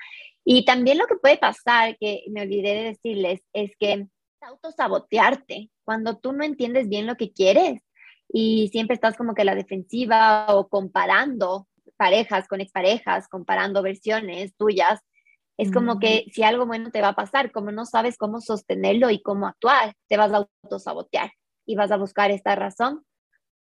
Y 0.45 0.63
también 0.63 0.99
lo 0.99 1.07
que 1.07 1.15
puede 1.15 1.39
pasar, 1.39 1.97
que 1.97 2.23
me 2.29 2.43
olvidé 2.43 2.75
de 2.75 2.83
decirles, 2.83 3.41
es 3.51 3.71
que 3.79 4.05
autosabotearte 4.41 5.71
cuando 5.83 6.19
tú 6.19 6.33
no 6.33 6.43
entiendes 6.43 6.87
bien 6.87 7.07
lo 7.07 7.15
que 7.15 7.31
quieres 7.31 7.81
y 8.29 8.69
siempre 8.71 8.93
estás 8.93 9.17
como 9.17 9.33
que 9.33 9.41
a 9.41 9.45
la 9.45 9.55
defensiva 9.55 10.55
o 10.55 10.69
comparando 10.69 11.67
parejas 11.97 12.47
con 12.47 12.61
exparejas, 12.61 13.27
comparando 13.27 13.81
versiones 13.81 14.55
tuyas, 14.55 14.99
es 15.57 15.71
como 15.71 15.99
que 15.99 16.25
si 16.31 16.43
algo 16.43 16.67
bueno 16.67 16.91
te 16.91 17.01
va 17.01 17.09
a 17.09 17.15
pasar, 17.15 17.51
como 17.51 17.71
no 17.71 17.85
sabes 17.85 18.17
cómo 18.17 18.41
sostenerlo 18.41 19.09
y 19.09 19.21
cómo 19.21 19.47
actuar, 19.47 19.95
te 20.07 20.15
vas 20.15 20.31
a 20.31 20.47
autosabotear 20.63 21.31
y 21.65 21.75
vas 21.75 21.91
a 21.91 21.97
buscar 21.97 22.29
esta 22.31 22.55
razón 22.55 23.03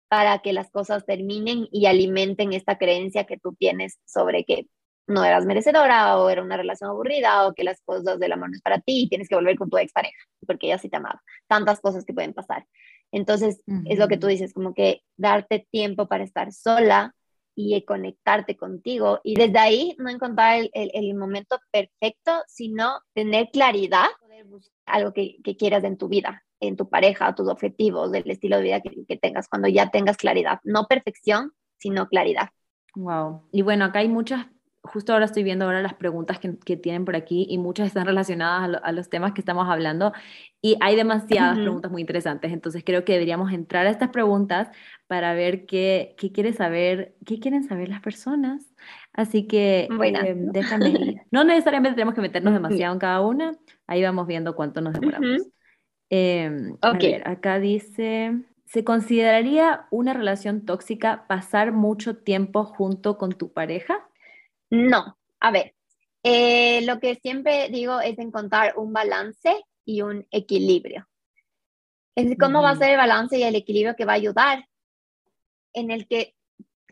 para 0.09 0.39
que 0.41 0.53
las 0.53 0.71
cosas 0.71 1.07
terminen 1.07 1.67
y 1.73 1.87
alimenten 1.87 2.53
esta 2.53 2.77
creencia 2.79 3.25
que 3.25 3.39
tú 3.39 3.55
tienes 3.59 3.99
sobre 4.05 4.45
que 4.45 4.67
no 5.09 5.25
eras 5.25 5.47
merecedora 5.47 6.19
o 6.19 6.29
era 6.29 6.43
una 6.43 6.57
relación 6.57 6.91
aburrida 6.91 7.47
o 7.47 7.55
que 7.55 7.65
las 7.65 7.81
cosas 7.83 8.19
del 8.19 8.33
amor 8.33 8.51
no 8.51 8.57
es 8.57 8.63
para 8.63 8.81
ti 8.81 9.05
y 9.05 9.09
tienes 9.09 9.29
que 9.29 9.37
volver 9.37 9.57
con 9.57 9.71
tu 9.71 9.79
expareja 9.79 10.19
porque 10.47 10.67
ella 10.67 10.79
sí 10.79 10.89
te 10.89 10.97
amaba. 10.97 11.23
Tantas 11.49 11.81
cosas 11.81 12.05
que 12.05 12.13
pueden 12.13 12.35
pasar. 12.35 12.67
Entonces, 13.11 13.63
es 13.87 13.99
lo 13.99 14.09
que 14.09 14.19
tú 14.19 14.27
dices, 14.27 14.53
como 14.53 14.75
que 14.75 15.03
darte 15.17 15.67
tiempo 15.71 16.07
para 16.09 16.25
estar 16.25 16.53
sola 16.53 17.15
y 17.57 17.83
conectarte 17.85 18.57
contigo. 18.57 19.21
Y 19.25 19.35
desde 19.35 19.59
ahí 19.59 19.97
no 19.99 20.11
encontrar 20.11 20.69
el, 20.73 20.91
el, 20.93 21.15
momento 21.15 21.59
perfecto, 21.73 22.33
sino 22.47 23.01
tener 23.15 23.49
claridad, 23.51 24.07
algo 24.85 25.13
que, 25.13 25.39
que, 25.43 25.57
quieras 25.57 25.83
en 25.83 25.97
tu 25.97 26.09
vida, 26.09 26.45
en 26.61 26.77
tu 26.77 26.89
pareja, 26.89 27.35
tus 27.35 27.49
objetivos, 27.49 28.13
del 28.13 28.31
estilo 28.31 28.59
de 28.59 28.63
vida 28.63 28.81
que, 28.83 28.91
que 29.09 29.17
tengas, 29.17 29.49
cuando 29.49 29.69
ya 29.69 29.91
tengas 29.91 30.19
claridad. 30.19 30.61
No 30.65 30.85
perfección, 30.85 31.53
sino 31.79 32.09
claridad. 32.09 32.51
Wow. 32.95 33.49
Y 33.51 33.63
bueno, 33.63 33.87
acá 33.87 34.01
hay 34.01 34.09
muchas 34.09 34.47
justo 34.87 35.13
ahora 35.13 35.25
estoy 35.25 35.43
viendo 35.43 35.65
ahora 35.65 35.83
las 35.83 35.95
preguntas 35.95 36.39
que, 36.39 36.59
que 36.59 36.77
tienen 36.77 37.05
por 37.05 37.17
aquí 37.17 37.47
y 37.49 37.59
muchas 37.59 37.89
están 37.89 38.07
relacionadas 38.07 38.81
a, 38.83 38.93
los 38.93 39.09
temas 39.09 39.33
que 39.33 39.41
estamos 39.41 39.69
hablando 39.69 40.13
y 40.63 40.77
hay 40.81 40.97
demasiadas 40.97 41.59
preguntas 41.59 41.91
muy 41.91 42.01
interesantes, 42.01 42.53
entonces 42.53 42.83
creo 42.85 43.05
que 43.05 43.13
deberíamos 43.13 43.53
entrar 43.53 43.87
a 43.87 43.91
estas 43.91 44.11
preguntas 44.11 44.69
para 45.07 45.35
ver 45.35 45.67
qué, 45.67 46.15
qué 46.19 46.33
quiere 46.33 46.53
saber, 46.53 47.15
qué 47.25 47.39
quieren 47.39 47.65
saber 47.65 47.89
las 47.89 48.01
personas. 48.01 48.75
Así 49.13 49.47
que 49.47 49.89
eh, 49.89 50.35
déjame, 50.37 51.25
no 51.31 51.45
necesariamente 51.45 51.95
tenemos 51.95 52.15
que 52.15 52.21
meternos 52.21 52.53
demasiado 52.55 52.95
en 52.95 52.99
cada 52.99 53.21
una, 53.21 53.53
ahí 53.87 54.03
vamos 54.03 54.27
viendo 54.27 54.55
cuánto 54.55 54.81
nos 54.81 54.95
demoramos. 54.95 55.43
Eh, 56.11 56.51
a 56.83 56.93
ver, 56.93 57.29
acá 57.29 57.59
dice, 57.59 58.43
¿se 58.65 58.85
consideraría 58.85 59.87
una 59.91 60.13
relación 60.13 60.65
tóxica 60.65 61.27
pasar 61.29 61.73
mucho 61.73 62.17
tiempo 62.17 62.65
junto 62.65 63.19
con 63.19 63.33
tu 63.33 63.53
pareja? 63.53 64.09
No, 64.71 65.17
a 65.41 65.51
ver, 65.51 65.75
eh, 66.23 66.83
lo 66.83 66.99
que 66.99 67.15
siempre 67.17 67.69
digo 67.69 68.01
es 68.01 68.19
encontrar 68.19 68.75
un 68.77 68.93
balance 68.93 69.65
y 69.85 70.03
un 70.03 70.27
equilibrio. 70.31 71.07
Es 72.17 72.37
cómo 72.39 72.63
va 72.63 72.71
a 72.71 72.77
ser 72.77 72.91
el 72.91 72.97
balance 72.97 73.39
y 73.39 73.43
el 73.43 73.55
equilibrio 73.55 73.95
que 73.95 74.07
va 74.07 74.13
a 74.13 74.17
ayudar 74.17 74.67
en 75.75 75.91
el 75.91 76.09
que 76.09 76.35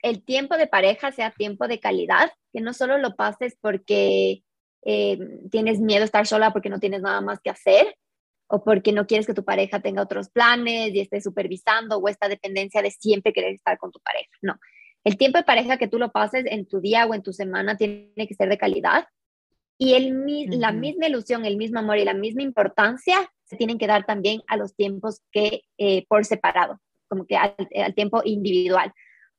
el 0.02 0.22
tiempo 0.22 0.56
de 0.58 0.66
pareja 0.66 1.12
sea 1.12 1.30
tiempo 1.30 1.66
de 1.66 1.80
calidad, 1.80 2.30
que 2.52 2.60
no 2.60 2.74
solo 2.74 2.98
lo 2.98 3.16
pases 3.16 3.56
porque 3.60 4.44
eh, 4.82 5.18
tienes 5.50 5.80
miedo 5.80 6.02
a 6.02 6.04
estar 6.04 6.26
sola 6.26 6.52
porque 6.52 6.68
no 6.68 6.78
tienes 6.78 7.00
nada 7.00 7.22
más 7.22 7.40
que 7.40 7.48
hacer 7.48 7.96
o 8.46 8.62
porque 8.62 8.92
no 8.92 9.06
quieres 9.06 9.26
que 9.26 9.32
tu 9.32 9.44
pareja 9.44 9.80
tenga 9.80 10.02
otros 10.02 10.28
planes 10.28 10.94
y 10.94 11.00
esté 11.00 11.22
supervisando 11.22 11.96
o 11.96 12.08
esta 12.08 12.28
dependencia 12.28 12.82
de 12.82 12.90
siempre 12.90 13.32
querer 13.32 13.54
estar 13.54 13.78
con 13.78 13.90
tu 13.90 13.98
pareja. 14.00 14.30
No, 14.42 14.58
el 15.04 15.18
tiempo 15.18 15.38
de 15.38 15.44
pareja 15.44 15.76
que 15.76 15.88
tú 15.88 15.98
lo 15.98 16.10
pases 16.10 16.44
en 16.46 16.66
tu 16.66 16.80
día 16.80 17.06
o 17.06 17.14
en 17.14 17.22
tu 17.22 17.32
semana 17.32 17.76
tiene 17.76 18.26
que 18.26 18.34
ser 18.34 18.48
de 18.48 18.58
calidad 18.58 19.06
y 19.76 19.94
el, 19.94 20.60
la 20.60 20.72
misma 20.72 21.08
ilusión, 21.08 21.44
el 21.44 21.56
mismo 21.56 21.80
amor 21.80 21.98
y 21.98 22.04
la 22.04 22.14
misma 22.14 22.42
importancia 22.42 23.30
se 23.44 23.56
tienen 23.56 23.78
que 23.78 23.86
dar 23.86 24.06
también 24.06 24.42
a 24.46 24.56
los 24.56 24.74
tiempos 24.74 25.20
que 25.32 25.62
eh, 25.78 26.06
por 26.08 26.24
separado, 26.24 26.80
como 27.08 27.26
que 27.26 27.36
al, 27.36 27.54
tiempo 27.94 28.22
individual. 28.24 28.92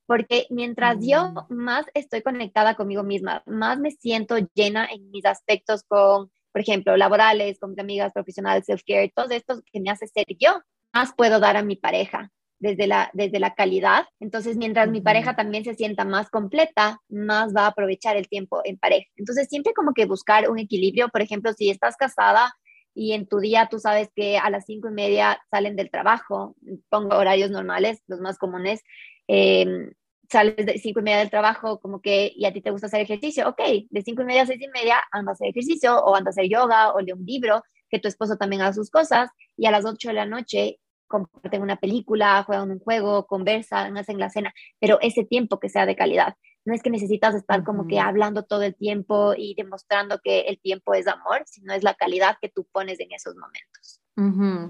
Porque 0.05 0.45
mientras 0.49 0.97
yo 1.01 1.32
mm. 1.32 1.55
más 1.55 1.86
estoy 1.93 2.22
conectada 2.22 2.76
conmigo 2.76 3.03
misma, 3.03 3.43
más 3.45 3.80
me 3.80 3.91
siento 3.91 4.36
llena 4.53 4.88
en 4.91 5.09
mis 5.09 5.26
aspectos 5.26 5.84
con, 5.88 6.30
por 6.51 6.61
ejemplo, 6.61 6.95
laborales, 6.97 7.57
con 7.59 7.72
mis 7.72 7.80
amigas 7.80 8.11
profesionales, 8.13 8.66
self-care, 8.68 9.11
todo 9.16 9.30
esto 9.32 9.61
que 9.72 9.80
me 9.80 9.89
hace 9.89 10.05
ser 10.07 10.26
yo, 10.38 10.61
más 10.93 11.13
puedo 11.16 11.39
dar 11.39 11.57
a 11.57 11.63
mi 11.63 11.76
pareja 11.76 12.32
desde 12.59 12.87
la, 12.87 13.09
desde 13.13 13.39
la 13.39 13.53
calidad. 13.53 14.05
Entonces, 14.19 14.57
mientras 14.57 14.89
mi 14.89 15.01
pareja 15.01 15.35
también 15.35 15.63
se 15.63 15.75
sienta 15.75 16.05
más 16.05 16.29
completa, 16.29 16.99
más 17.09 17.53
va 17.55 17.63
a 17.63 17.67
aprovechar 17.67 18.17
el 18.17 18.27
tiempo 18.27 18.61
en 18.63 18.77
pareja. 18.77 19.07
Entonces, 19.15 19.47
siempre 19.49 19.73
como 19.73 19.93
que 19.93 20.05
buscar 20.05 20.49
un 20.49 20.59
equilibrio. 20.59 21.09
Por 21.09 21.21
ejemplo, 21.21 21.53
si 21.53 21.69
estás 21.69 21.95
casada 21.97 22.53
y 22.93 23.11
en 23.13 23.27
tu 23.27 23.39
día 23.39 23.67
tú 23.69 23.79
sabes 23.79 24.09
que 24.15 24.37
a 24.37 24.49
las 24.49 24.65
cinco 24.65 24.87
y 24.87 24.91
media 24.93 25.39
salen 25.51 25.75
del 25.75 25.91
trabajo, 25.91 26.55
pongo 26.89 27.17
horarios 27.17 27.51
normales, 27.51 28.01
los 28.07 28.21
más 28.21 28.37
comunes, 28.37 28.81
em, 29.27 29.91
sales 30.31 30.65
de 30.65 30.79
cinco 30.79 31.01
y 31.01 31.03
media 31.03 31.19
del 31.19 31.29
trabajo, 31.29 31.79
como 31.79 32.01
que, 32.01 32.31
y 32.35 32.45
a 32.45 32.53
ti 32.53 32.61
te 32.61 32.71
gusta 32.71 32.87
hacer 32.87 33.01
ejercicio, 33.01 33.47
ok, 33.49 33.61
de 33.89 34.01
cinco 34.01 34.21
y 34.23 34.25
media 34.25 34.43
a 34.43 34.45
seis 34.45 34.61
y 34.61 34.67
media 34.69 35.03
anda 35.11 35.31
a 35.31 35.33
hacer 35.33 35.49
ejercicio 35.49 35.97
o 36.03 36.15
anda 36.15 36.29
a 36.29 36.31
hacer 36.31 36.49
yoga 36.49 36.93
o 36.93 36.99
lee 37.01 37.11
un 37.11 37.25
libro, 37.25 37.63
que 37.89 37.99
tu 37.99 38.07
esposo 38.07 38.37
también 38.37 38.61
haga 38.61 38.73
sus 38.73 38.89
cosas, 38.89 39.29
y 39.57 39.67
a 39.67 39.71
las 39.71 39.85
ocho 39.85 40.07
de 40.09 40.15
la 40.15 40.25
noche 40.25 40.79
comparten 41.07 41.61
una 41.61 41.77
película, 41.77 42.43
juegan 42.43 42.71
un 42.71 42.79
juego, 42.79 43.25
conversan, 43.27 43.97
hacen 43.97 44.19
la 44.19 44.29
cena, 44.29 44.53
pero 44.79 44.99
ese 45.01 45.23
tiempo 45.23 45.59
que 45.59 45.69
sea 45.69 45.85
de 45.85 45.95
calidad. 45.95 46.35
No 46.66 46.74
es 46.74 46.82
que 46.82 46.89
necesitas 46.89 47.36
estar 47.36 47.63
como 47.63 47.88
que 47.88 47.99
hablando 47.99 48.43
todo 48.43 48.63
el 48.63 48.76
tiempo 48.76 49.34
y 49.38 49.53
demostrando 49.55 50.20
que 50.24 50.41
el 50.41 50.59
tiempo 50.59 50.93
es 50.93 51.07
amor, 51.07 51.43
sino 51.45 51.74
es 51.74 51.84
la 51.84 51.93
calidad 51.93 52.38
que 52.41 52.49
tú 52.49 52.68
pones 52.72 52.99
en 52.99 53.11
esos 53.11 53.36
momentos. 53.36 54.01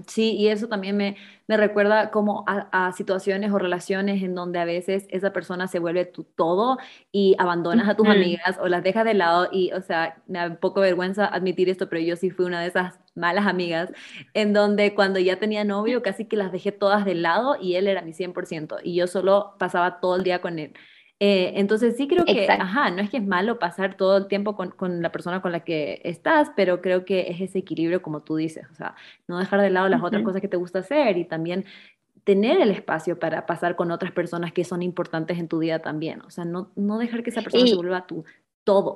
Sí, 0.08 0.32
y 0.32 0.48
eso 0.48 0.66
también 0.66 0.96
me, 0.96 1.16
me 1.46 1.56
recuerda 1.56 2.10
como 2.10 2.44
a, 2.48 2.90
situaciones 2.92 3.52
o 3.52 3.58
relaciones 3.60 4.20
en 4.24 4.34
donde 4.34 4.58
a 4.58 4.64
veces 4.64 5.06
esa 5.08 5.32
persona 5.32 5.68
se 5.68 5.78
vuelve 5.78 6.04
tu 6.04 6.24
todo 6.24 6.78
y 7.12 7.36
abandonas 7.38 7.88
a 7.88 7.94
tus 7.94 8.08
amigas 8.08 8.58
o 8.60 8.66
las 8.66 8.82
dejas 8.82 9.04
de 9.04 9.14
lado 9.14 9.48
y, 9.52 9.72
o 9.72 9.80
sea, 9.82 10.20
me 10.26 10.40
da 10.40 10.48
un 10.48 10.56
poco 10.56 10.80
vergüenza 10.80 11.26
admitir 11.26 11.68
esto, 11.68 11.88
pero 11.88 12.02
yo 12.02 12.16
sí 12.16 12.30
fui 12.30 12.44
una 12.44 12.60
de 12.60 12.66
esas 12.66 12.98
malas 13.14 13.46
amigas 13.46 13.92
en 14.34 14.52
donde 14.52 14.94
cuando 14.94 15.20
ya 15.20 15.38
tenía 15.38 15.62
novio 15.62 16.02
casi 16.02 16.24
que 16.24 16.36
las 16.36 16.50
dejé 16.50 16.72
todas 16.72 17.04
de 17.04 17.14
lado 17.14 17.56
y 17.60 17.76
él 17.76 17.86
era 17.86 18.02
mi 18.02 18.12
100% 18.12 18.80
y 18.82 18.96
yo 18.96 19.06
solo 19.06 19.54
pasaba 19.60 20.00
todo 20.00 20.16
el 20.16 20.24
día 20.24 20.40
con 20.40 20.58
él. 20.58 20.74
Eh, 21.18 21.52
entonces 21.56 21.96
sí 21.96 22.08
creo 22.08 22.26
que, 22.26 22.46
ajá, 22.46 22.90
no 22.90 23.00
es 23.00 23.08
que 23.08 23.16
es 23.16 23.26
malo 23.26 23.58
pasar 23.58 23.96
todo 23.96 24.18
el 24.18 24.28
tiempo 24.28 24.54
con, 24.54 24.70
con, 24.70 25.00
la 25.00 25.12
persona 25.12 25.40
con 25.40 25.50
la 25.50 25.60
que 25.60 26.02
estás, 26.04 26.50
pero 26.54 26.82
creo 26.82 27.06
que 27.06 27.30
es 27.30 27.40
ese 27.40 27.60
equilibrio 27.60 28.02
como 28.02 28.22
tú 28.22 28.36
dices, 28.36 28.66
o 28.70 28.74
sea, 28.74 28.94
no 29.26 29.38
dejar 29.38 29.62
de 29.62 29.70
lado 29.70 29.88
las 29.88 30.02
otras 30.02 30.22
cosas 30.22 30.42
que 30.42 30.48
te 30.48 30.58
gusta 30.58 30.80
hacer 30.80 31.16
y 31.16 31.24
también 31.24 31.64
tener 32.24 32.60
el 32.60 32.70
espacio 32.70 33.18
para 33.18 33.46
pasar 33.46 33.76
con 33.76 33.92
otras 33.92 34.12
personas 34.12 34.52
que 34.52 34.64
son 34.64 34.82
importantes 34.82 35.38
en 35.38 35.48
tu 35.48 35.58
vida 35.58 35.78
también, 35.78 36.20
o 36.20 36.30
sea, 36.30 36.44
no, 36.44 36.70
no 36.76 36.98
dejar 36.98 37.22
que 37.22 37.30
esa 37.30 37.40
persona 37.40 37.66
se 37.66 37.76
vuelva 37.76 38.06
tu 38.06 38.24
todo. 38.64 38.94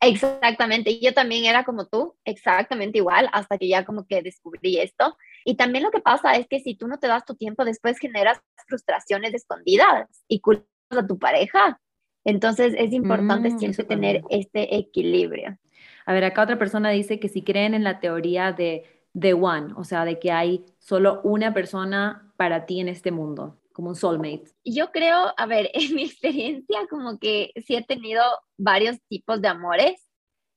Exactamente, 0.00 1.00
yo 1.00 1.14
también 1.14 1.46
era 1.46 1.64
como 1.64 1.86
tú, 1.86 2.14
exactamente 2.24 2.98
igual, 2.98 3.28
hasta 3.32 3.56
que 3.56 3.68
ya 3.68 3.84
como 3.84 4.06
que 4.06 4.22
descubrí 4.22 4.78
esto. 4.78 5.16
Y 5.44 5.56
también 5.56 5.82
lo 5.82 5.90
que 5.90 6.00
pasa 6.00 6.36
es 6.36 6.46
que 6.46 6.60
si 6.60 6.76
tú 6.76 6.86
no 6.86 6.98
te 6.98 7.08
das 7.08 7.24
tu 7.24 7.34
tiempo, 7.34 7.64
después 7.64 7.98
generas 7.98 8.38
frustraciones 8.68 9.34
escondidas 9.34 10.06
y 10.28 10.40
culpas 10.40 10.77
a 10.90 11.06
tu 11.06 11.18
pareja. 11.18 11.80
Entonces 12.24 12.74
es 12.76 12.92
importante 12.92 13.50
mm, 13.50 13.58
siempre 13.58 13.84
tener 13.84 14.22
este 14.30 14.76
equilibrio. 14.76 15.58
A 16.06 16.12
ver, 16.12 16.24
acá 16.24 16.42
otra 16.42 16.58
persona 16.58 16.90
dice 16.90 17.20
que 17.20 17.28
si 17.28 17.42
creen 17.42 17.74
en 17.74 17.84
la 17.84 18.00
teoría 18.00 18.52
de 18.52 18.84
The 19.18 19.34
One, 19.34 19.74
o 19.76 19.84
sea, 19.84 20.04
de 20.04 20.18
que 20.18 20.32
hay 20.32 20.64
solo 20.78 21.20
una 21.22 21.54
persona 21.54 22.32
para 22.36 22.66
ti 22.66 22.80
en 22.80 22.88
este 22.88 23.10
mundo, 23.10 23.58
como 23.72 23.90
un 23.90 23.96
soulmate. 23.96 24.44
Yo 24.64 24.90
creo, 24.90 25.32
a 25.36 25.46
ver, 25.46 25.70
en 25.74 25.94
mi 25.94 26.04
experiencia, 26.04 26.80
como 26.88 27.18
que 27.18 27.52
sí 27.66 27.76
he 27.76 27.84
tenido 27.84 28.22
varios 28.56 28.98
tipos 29.08 29.40
de 29.40 29.48
amores. 29.48 30.04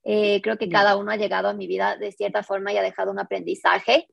Eh, 0.03 0.41
creo 0.41 0.57
que 0.57 0.67
cada 0.67 0.95
uno 0.97 1.11
ha 1.11 1.17
llegado 1.17 1.47
a 1.47 1.53
mi 1.53 1.67
vida 1.67 1.95
de 1.95 2.11
cierta 2.11 2.41
forma 2.41 2.73
y 2.73 2.77
ha 2.77 2.81
dejado 2.81 3.11
un 3.11 3.19
aprendizaje. 3.19 4.07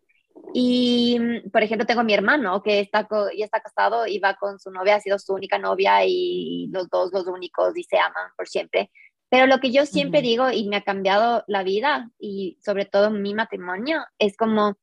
Y, 0.55 1.19
mm, 1.19 1.51
por 1.51 1.63
ejemplo, 1.63 1.87
tengo 1.87 2.01
a 2.01 2.05
mi 2.05 2.15
hermano 2.15 2.63
que 2.63 2.81
está, 2.81 3.07
ya 3.37 3.45
está 3.45 3.61
casado 3.61 4.07
y 4.07 4.19
va 4.19 4.35
con 4.35 4.59
su 4.59 4.71
novia, 4.71 4.97
ha 4.97 5.01
sido 5.01 5.19
su 5.19 5.35
única 5.35 5.59
novia 5.59 6.05
y 6.05 6.69
los 6.73 6.89
dos 6.89 7.13
los 7.13 7.27
únicos 7.27 7.77
y 7.77 7.85
se 7.85 7.99
aman 7.99 8.31
por 8.37 8.49
siempre. 8.49 8.91
Pero 9.31 9.47
lo 9.47 9.61
que 9.61 9.71
yo 9.71 9.85
siempre 9.85 10.23
digo 10.23 10.51
y 10.51 10.69
me 10.69 10.77
ha 10.77 10.83
cambiado 10.83 11.45
la 11.49 11.63
vida 11.63 12.11
y 12.19 12.59
sobre 12.65 12.87
todo 12.87 13.11
mi 13.11 13.35
matrimonio 13.35 14.01
es 14.19 14.37
como 14.37 14.79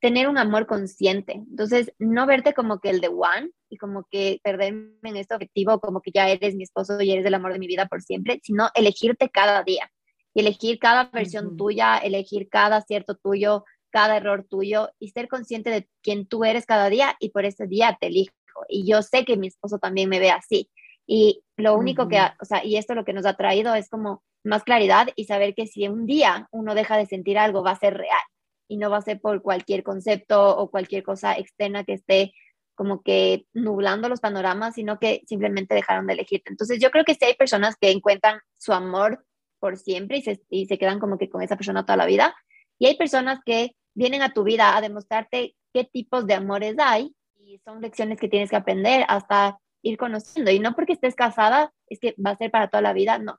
tener 0.00 0.28
un 0.28 0.38
amor 0.38 0.66
consciente. 0.66 1.32
Entonces, 1.32 1.92
no 1.98 2.26
verte 2.26 2.54
como 2.54 2.78
que 2.78 2.90
el 2.90 3.00
de 3.00 3.08
one 3.08 3.50
y 3.70 3.76
como 3.76 4.06
que 4.10 4.40
perderme 4.42 4.98
en 5.02 5.16
este 5.16 5.34
objetivo, 5.34 5.80
como 5.80 6.00
que 6.00 6.12
ya 6.12 6.28
eres 6.28 6.54
mi 6.54 6.64
esposo 6.64 7.00
y 7.00 7.10
eres 7.10 7.26
el 7.26 7.34
amor 7.34 7.52
de 7.52 7.58
mi 7.58 7.66
vida 7.66 7.86
por 7.86 8.02
siempre, 8.02 8.40
sino 8.42 8.68
elegirte 8.74 9.30
cada 9.30 9.62
día 9.62 9.90
y 10.34 10.40
elegir 10.40 10.78
cada 10.78 11.04
versión 11.04 11.56
tuya, 11.56 11.96
elegir 11.98 12.48
cada 12.50 12.82
cierto 12.82 13.14
tuyo, 13.14 13.64
cada 13.94 14.16
error 14.16 14.44
tuyo 14.50 14.90
y 14.98 15.10
ser 15.10 15.28
consciente 15.28 15.70
de 15.70 15.88
quién 16.02 16.26
tú 16.26 16.44
eres 16.44 16.66
cada 16.66 16.90
día 16.90 17.14
y 17.20 17.28
por 17.28 17.44
ese 17.44 17.68
día 17.68 17.96
te 18.00 18.08
elijo. 18.08 18.34
Y 18.68 18.84
yo 18.90 19.02
sé 19.02 19.24
que 19.24 19.36
mi 19.36 19.46
esposo 19.46 19.78
también 19.78 20.08
me 20.08 20.18
ve 20.18 20.32
así. 20.32 20.68
Y 21.06 21.44
lo 21.56 21.76
único 21.76 22.08
que, 22.08 22.18
o 22.18 22.44
sea, 22.44 22.64
y 22.64 22.76
esto 22.76 22.96
lo 22.96 23.04
que 23.04 23.12
nos 23.12 23.24
ha 23.24 23.34
traído 23.34 23.72
es 23.76 23.88
como 23.88 24.24
más 24.42 24.64
claridad 24.64 25.06
y 25.14 25.26
saber 25.26 25.54
que 25.54 25.68
si 25.68 25.86
un 25.86 26.06
día 26.06 26.48
uno 26.50 26.74
deja 26.74 26.96
de 26.96 27.06
sentir 27.06 27.38
algo, 27.38 27.62
va 27.62 27.70
a 27.70 27.78
ser 27.78 27.94
real 27.94 28.20
y 28.66 28.78
no 28.78 28.90
va 28.90 28.96
a 28.96 29.02
ser 29.02 29.20
por 29.20 29.42
cualquier 29.42 29.84
concepto 29.84 30.56
o 30.58 30.72
cualquier 30.72 31.04
cosa 31.04 31.38
externa 31.38 31.84
que 31.84 31.92
esté 31.92 32.32
como 32.74 33.00
que 33.00 33.46
nublando 33.52 34.08
los 34.08 34.18
panoramas, 34.18 34.74
sino 34.74 34.98
que 34.98 35.22
simplemente 35.28 35.76
dejaron 35.76 36.08
de 36.08 36.14
elegirte. 36.14 36.50
Entonces 36.50 36.80
yo 36.80 36.90
creo 36.90 37.04
que 37.04 37.14
si 37.14 37.24
hay 37.26 37.34
personas 37.34 37.76
que 37.80 37.92
encuentran 37.92 38.40
su 38.58 38.72
amor 38.72 39.24
por 39.60 39.76
siempre 39.76 40.18
y 40.18 40.22
se, 40.22 40.42
y 40.50 40.66
se 40.66 40.78
quedan 40.78 40.98
como 40.98 41.16
que 41.16 41.30
con 41.30 41.42
esa 41.42 41.54
persona 41.54 41.86
toda 41.86 41.96
la 41.96 42.06
vida, 42.06 42.34
y 42.78 42.86
hay 42.86 42.96
personas 42.96 43.40
que 43.44 43.76
vienen 43.94 44.22
a 44.22 44.32
tu 44.32 44.42
vida 44.42 44.76
a 44.76 44.80
demostrarte 44.80 45.54
qué 45.72 45.84
tipos 45.84 46.26
de 46.26 46.34
amores 46.34 46.76
hay 46.78 47.14
y 47.36 47.58
son 47.64 47.80
lecciones 47.80 48.18
que 48.18 48.28
tienes 48.28 48.50
que 48.50 48.56
aprender 48.56 49.04
hasta 49.08 49.58
ir 49.82 49.96
conociendo. 49.96 50.50
Y 50.50 50.58
no 50.58 50.74
porque 50.74 50.94
estés 50.94 51.14
casada 51.14 51.72
es 51.88 51.98
que 52.00 52.14
va 52.24 52.30
a 52.30 52.36
ser 52.36 52.50
para 52.50 52.68
toda 52.68 52.82
la 52.82 52.92
vida, 52.92 53.18
no. 53.18 53.38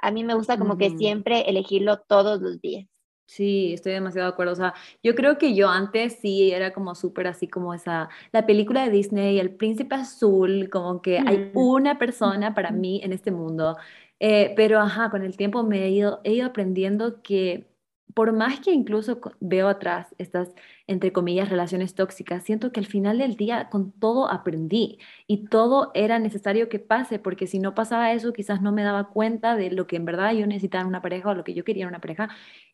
A 0.00 0.10
mí 0.12 0.22
me 0.22 0.34
gusta 0.34 0.58
como 0.58 0.78
que 0.78 0.90
siempre 0.90 1.48
elegirlo 1.48 1.98
todos 1.98 2.40
los 2.40 2.60
días. 2.60 2.86
Sí, 3.26 3.74
estoy 3.74 3.92
demasiado 3.92 4.28
de 4.28 4.32
acuerdo. 4.32 4.52
O 4.52 4.56
sea, 4.56 4.74
yo 5.02 5.14
creo 5.14 5.36
que 5.36 5.54
yo 5.54 5.68
antes 5.68 6.18
sí 6.20 6.50
era 6.52 6.72
como 6.72 6.94
súper 6.94 7.26
así 7.26 7.46
como 7.46 7.74
esa, 7.74 8.08
la 8.32 8.46
película 8.46 8.84
de 8.84 8.90
Disney, 8.90 9.38
El 9.38 9.54
Príncipe 9.54 9.96
Azul, 9.96 10.70
como 10.70 11.02
que 11.02 11.18
hay 11.18 11.50
una 11.54 11.98
persona 11.98 12.54
para 12.54 12.70
mí 12.70 13.00
en 13.02 13.12
este 13.12 13.30
mundo. 13.30 13.76
Eh, 14.20 14.54
pero 14.56 14.80
ajá, 14.80 15.10
con 15.10 15.22
el 15.24 15.36
tiempo 15.36 15.62
me 15.62 15.84
he 15.84 15.90
ido, 15.90 16.20
he 16.24 16.32
ido 16.32 16.46
aprendiendo 16.46 17.20
que 17.22 17.66
por 18.14 18.32
más 18.32 18.60
que 18.60 18.72
incluso 18.72 19.20
veo 19.40 19.68
atrás 19.68 20.14
estas, 20.18 20.50
entre 20.86 21.12
comillas, 21.12 21.48
relaciones 21.48 21.94
tóxicas, 21.94 22.42
siento 22.42 22.72
que 22.72 22.80
al 22.80 22.86
final 22.86 23.18
del 23.18 23.36
día 23.36 23.68
con 23.68 23.92
todo 23.92 24.30
aprendí 24.30 24.98
y 25.26 25.46
todo 25.46 25.90
era 25.94 26.18
necesario 26.18 26.68
que 26.68 26.78
pase, 26.78 27.18
porque 27.18 27.46
si 27.46 27.58
no 27.58 27.74
pasaba 27.74 28.12
eso, 28.12 28.32
quizás 28.32 28.62
no 28.62 28.72
me 28.72 28.82
daba 28.82 29.08
cuenta 29.08 29.56
de 29.56 29.70
lo 29.70 29.86
que 29.86 29.96
en 29.96 30.04
verdad 30.04 30.32
yo 30.32 30.46
necesitaba 30.46 30.82
en 30.82 30.88
una 30.88 31.02
pareja 31.02 31.30
o 31.30 31.34
lo 31.34 31.44
que 31.44 31.54
yo 31.54 31.64
quería 31.64 31.84
en 31.84 31.90
una 31.90 32.00
pareja. 32.00 32.28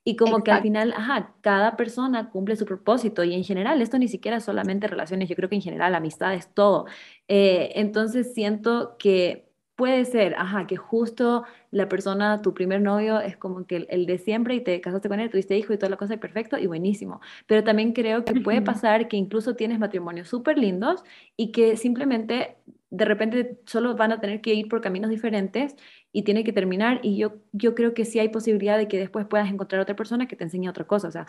Y 0.05 0.17
como 0.17 0.43
que 0.43 0.51
al 0.51 0.63
final, 0.63 0.93
ajá, 0.97 1.35
cada 1.41 1.77
persona 1.77 2.31
cumple 2.31 2.57
su 2.57 2.67
propósito 2.67 3.25
y 3.25 3.35
en 3.35 3.45
general, 3.45 3.81
esto 3.81 3.99
ni 3.99 4.09
siquiera 4.09 4.41
solamente 4.41 4.87
relaciones, 4.87 5.29
yo 5.29 5.37
creo 5.37 5.49
que 5.49 5.57
en 5.57 5.63
general 5.63 5.95
amistades, 5.95 6.49
todo. 6.53 6.87
Eh, 7.27 7.73
entonces 7.77 8.35
siento 8.35 8.97
que 8.99 9.54
Puede 9.77 10.05
ser, 10.05 10.37
ajá, 10.37 10.69
que 10.69 10.77
justo 10.77 11.45
la 11.73 11.89
persona, 11.89 12.41
tu 12.43 12.55
primer 12.55 12.81
novio, 12.81 13.19
es 13.21 13.37
como 13.37 13.67
que 13.67 13.87
el, 13.91 14.07
de 14.07 14.19
siempre 14.19 14.55
y 14.55 14.61
te 14.63 14.81
casaste 14.81 15.09
con 15.09 15.19
él, 15.19 15.31
tuviste 15.31 15.59
hijo 15.59 15.73
y 15.73 15.79
toda 15.79 15.91
la 15.91 15.97
cosa, 15.97 16.17
perfecto 16.19 16.57
y 16.59 16.69
buenísimo. 16.69 17.21
Pero 17.49 17.65
también 17.65 17.93
creo 17.93 18.25
que 18.25 18.37
puede 18.37 18.63
pasar 18.63 19.09
que 19.09 19.17
incluso 19.17 19.57
tienes 19.57 19.81
matrimonios 19.81 20.29
súper 20.29 20.59
lindos 20.59 21.03
y 21.37 21.51
que 21.51 21.77
simplemente 21.77 22.57
de 22.91 23.05
repente 23.05 23.59
solo 23.67 23.97
van 23.97 24.13
a 24.13 24.21
tener 24.21 24.41
que 24.41 24.55
ir 24.55 24.69
por 24.69 24.81
caminos 24.81 25.11
diferentes 25.11 25.75
y 26.13 26.23
tiene 26.23 26.45
que 26.45 26.53
terminar. 26.53 27.01
Y 27.03 27.17
yo, 27.17 27.35
yo 27.51 27.75
creo 27.75 27.95
que 27.95 28.05
sí 28.05 28.21
hay 28.21 28.29
posibilidad 28.29 28.79
de 28.79 28.87
que 28.87 28.99
después 29.01 29.27
puedas 29.27 29.51
encontrar 29.51 29.81
otra 29.83 29.97
persona 29.97 30.29
que 30.29 30.37
te 30.37 30.45
enseñe 30.45 30.69
otra 30.69 30.85
cosa. 30.87 31.09
O 31.09 31.11
sea, 31.11 31.27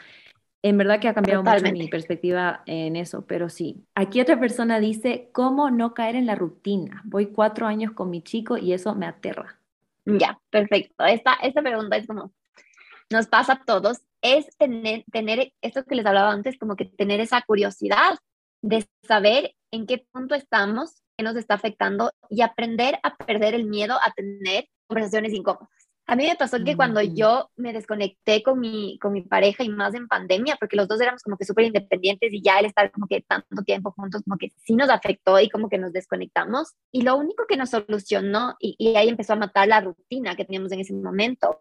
en 0.68 0.80
verdad 0.80 1.00
que 1.00 1.08
ha 1.08 1.14
cambiado 1.14 1.44
mucho 1.44 1.72
mi 1.72 1.88
perspectiva 1.90 2.64
en 2.66 2.96
eso, 2.96 3.24
pero 3.28 3.50
sí. 3.50 3.86
Aquí 3.94 4.20
otra 4.20 4.40
persona 4.40 4.80
dice, 4.80 5.30
¿cómo 5.32 5.70
no 5.70 5.94
caer 5.94 6.16
en 6.16 6.26
la 6.26 6.34
rutina? 6.34 7.04
Voy 7.06 7.28
cuatro 7.28 7.68
años 7.68 7.92
con 7.92 8.10
mi 8.10 8.24
chico 8.24 8.58
y 8.58 8.74
eso 8.74 8.96
me 8.96 9.06
aterra. 9.06 9.60
Ya, 10.06 10.40
perfecto. 10.50 11.06
Esta, 11.06 11.36
esta 11.44 11.62
pregunta 11.62 11.98
es 11.98 12.08
como, 12.08 12.32
nos 13.12 13.28
pasa 13.28 13.54
a 13.54 13.64
todos, 13.64 14.00
es 14.24 14.48
tener, 14.58 15.04
tener 15.12 15.54
esto 15.62 15.84
que 15.84 15.94
les 15.94 16.06
hablaba 16.08 16.32
antes, 16.32 16.58
como 16.58 16.76
que 16.76 16.86
tener 16.86 17.20
esa 17.20 17.44
curiosidad 17.44 18.18
de 18.64 18.88
saber 19.04 19.54
en 19.70 19.86
qué 19.86 20.04
punto 20.12 20.34
estamos, 20.34 21.04
qué 21.16 21.24
nos 21.24 21.36
está 21.36 21.54
afectando 21.54 22.12
y 22.28 22.42
aprender 22.42 22.98
a 23.04 23.16
perder 23.16 23.54
el 23.54 23.66
miedo 23.66 24.00
a 24.04 24.12
tener 24.14 24.68
conversaciones 24.88 25.32
incómodas. 25.32 25.70
A 26.08 26.16
mí 26.16 26.28
me 26.28 26.36
pasó 26.36 26.64
que 26.64 26.76
cuando 26.76 27.02
yo 27.02 27.50
me 27.56 27.74
desconecté 27.74 28.44
con 28.44 28.60
mi, 28.60 29.00
con 29.00 29.12
mi 29.12 29.24
pareja 29.24 29.64
y 29.64 29.70
más 29.70 29.96
en 29.96 30.08
pandemia, 30.08 30.56
porque 30.60 30.76
los 30.76 30.88
dos 30.88 31.02
éramos 31.02 31.24
como 31.24 31.36
que 31.36 31.46
súper 31.46 31.66
independientes 31.66 32.32
y 32.32 32.44
ya 32.44 32.60
el 32.60 32.68
estar 32.68 32.92
como 32.92 33.08
que 33.08 33.22
tanto 33.22 33.64
tiempo 33.64 33.92
juntos, 33.92 34.22
como 34.24 34.38
que 34.38 34.54
sí 34.64 34.76
nos 34.76 34.90
afectó 34.90 35.40
y 35.40 35.50
como 35.50 35.68
que 35.68 35.80
nos 35.80 35.94
desconectamos. 35.94 36.74
Y 36.92 37.02
lo 37.02 37.16
único 37.16 37.48
que 37.48 37.58
nos 37.58 37.72
solucionó, 37.72 38.56
y, 38.60 38.76
y 38.78 38.96
ahí 38.96 39.10
empezó 39.10 39.34
a 39.34 39.38
matar 39.38 39.68
la 39.68 39.82
rutina 39.82 40.36
que 40.36 40.46
teníamos 40.46 40.72
en 40.74 40.82
ese 40.82 40.94
momento, 40.94 41.58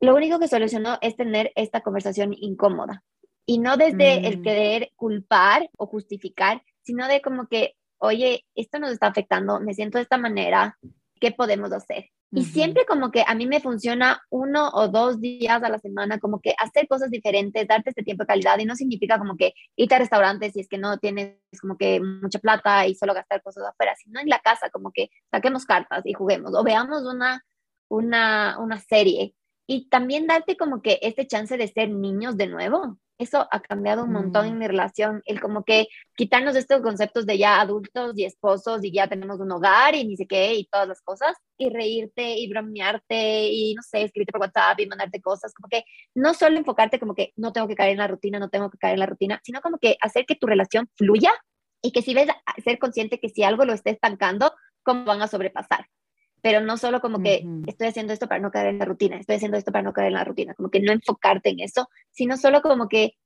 lo 0.00 0.14
único 0.14 0.38
que 0.38 0.46
solucionó 0.46 0.98
es 1.00 1.16
tener 1.16 1.52
esta 1.56 1.80
conversación 1.80 2.34
incómoda. 2.38 3.02
Y 3.46 3.58
no 3.58 3.76
desde 3.76 4.28
el 4.28 4.38
mm. 4.38 4.42
querer 4.42 4.92
culpar 4.96 5.70
o 5.76 5.86
justificar, 5.86 6.62
sino 6.82 7.08
de 7.08 7.20
como 7.20 7.48
que, 7.48 7.74
oye, 7.98 8.44
esto 8.54 8.78
nos 8.78 8.92
está 8.92 9.08
afectando, 9.08 9.58
me 9.60 9.74
siento 9.74 9.98
de 9.98 10.02
esta 10.02 10.18
manera, 10.18 10.78
¿qué 11.20 11.32
podemos 11.32 11.72
hacer? 11.72 12.10
Y 12.32 12.44
siempre 12.44 12.84
como 12.86 13.10
que 13.10 13.24
a 13.26 13.34
mí 13.34 13.46
me 13.46 13.60
funciona 13.60 14.20
uno 14.30 14.68
o 14.70 14.88
dos 14.88 15.20
días 15.20 15.62
a 15.62 15.68
la 15.68 15.78
semana, 15.78 16.18
como 16.18 16.40
que 16.40 16.54
hacer 16.58 16.88
cosas 16.88 17.10
diferentes, 17.10 17.66
darte 17.68 17.90
este 17.90 18.02
tiempo 18.02 18.24
de 18.24 18.26
calidad 18.26 18.58
y 18.58 18.64
no 18.64 18.74
significa 18.74 19.18
como 19.18 19.36
que 19.36 19.54
irte 19.76 19.94
a 19.94 19.98
restaurantes 19.98 20.52
si 20.52 20.60
es 20.60 20.68
que 20.68 20.76
no 20.76 20.98
tienes 20.98 21.38
como 21.60 21.76
que 21.78 22.00
mucha 22.00 22.38
plata 22.40 22.86
y 22.86 22.94
solo 22.94 23.14
gastar 23.14 23.42
cosas 23.42 23.64
afuera, 23.64 23.94
sino 23.96 24.20
en 24.20 24.28
la 24.28 24.40
casa 24.40 24.70
como 24.70 24.90
que 24.92 25.10
saquemos 25.30 25.64
cartas 25.64 26.02
y 26.04 26.14
juguemos 26.14 26.52
o 26.54 26.64
veamos 26.64 27.04
una, 27.04 27.44
una, 27.88 28.58
una 28.58 28.80
serie. 28.80 29.34
Y 29.68 29.88
también 29.88 30.26
darte 30.26 30.56
como 30.56 30.82
que 30.82 30.98
este 31.02 31.26
chance 31.26 31.56
de 31.56 31.68
ser 31.68 31.90
niños 31.90 32.36
de 32.36 32.48
nuevo, 32.48 32.98
eso 33.18 33.46
ha 33.50 33.60
cambiado 33.60 34.04
un 34.04 34.12
montón 34.12 34.46
en 34.46 34.56
mm. 34.56 34.58
mi 34.58 34.66
relación, 34.66 35.22
el 35.26 35.40
como 35.40 35.64
que 35.64 35.86
quitarnos 36.14 36.56
estos 36.56 36.82
conceptos 36.82 37.26
de 37.26 37.38
ya 37.38 37.60
adultos 37.60 38.12
y 38.16 38.24
esposos 38.24 38.84
y 38.84 38.92
ya 38.92 39.08
tenemos 39.08 39.40
un 39.40 39.50
hogar 39.52 39.94
y 39.94 40.04
ni 40.04 40.16
sé 40.16 40.26
qué 40.26 40.54
y 40.54 40.66
todas 40.66 40.88
las 40.88 41.02
cosas 41.02 41.36
y 41.56 41.70
reírte 41.70 42.36
y 42.36 42.48
bromearte 42.48 43.48
y 43.48 43.74
no 43.74 43.82
sé, 43.82 44.02
escribirte 44.02 44.32
por 44.32 44.42
WhatsApp 44.42 44.80
y 44.80 44.86
mandarte 44.86 45.20
cosas, 45.20 45.54
como 45.54 45.68
que 45.68 45.84
no 46.14 46.34
solo 46.34 46.58
enfocarte 46.58 47.00
como 47.00 47.14
que 47.14 47.32
no 47.36 47.52
tengo 47.52 47.68
que 47.68 47.76
caer 47.76 47.92
en 47.92 47.98
la 47.98 48.08
rutina, 48.08 48.38
no 48.38 48.50
tengo 48.50 48.70
que 48.70 48.78
caer 48.78 48.94
en 48.94 49.00
la 49.00 49.06
rutina, 49.06 49.40
sino 49.44 49.60
como 49.60 49.78
que 49.78 49.96
hacer 50.00 50.26
que 50.26 50.36
tu 50.36 50.46
relación 50.46 50.88
fluya 50.96 51.32
y 51.82 51.92
que 51.92 52.02
si 52.02 52.14
ves, 52.14 52.28
ser 52.64 52.78
consciente 52.78 53.20
que 53.20 53.28
si 53.28 53.42
algo 53.42 53.64
lo 53.64 53.72
esté 53.72 53.90
estancando, 53.90 54.52
cómo 54.82 55.04
van 55.04 55.22
a 55.22 55.28
sobrepasar 55.28 55.86
pero 56.42 56.60
no 56.60 56.76
solo 56.76 57.00
como 57.00 57.22
que 57.22 57.44
estoy 57.66 57.88
haciendo 57.88 58.12
esto 58.12 58.28
para 58.28 58.40
no 58.40 58.50
caer 58.50 58.68
en 58.68 58.78
la 58.78 58.84
rutina, 58.84 59.16
estoy 59.16 59.36
haciendo 59.36 59.56
esto 59.56 59.72
para 59.72 59.82
no 59.82 59.92
caer 59.92 60.08
en 60.08 60.14
la 60.14 60.24
rutina, 60.24 60.54
como 60.54 60.70
que 60.70 60.80
no 60.80 60.92
enfocarte 60.92 61.50
en 61.50 61.60
eso, 61.60 61.88
sino 62.10 62.36
solo 62.36 62.62
como 62.62 62.88
que 62.88 63.16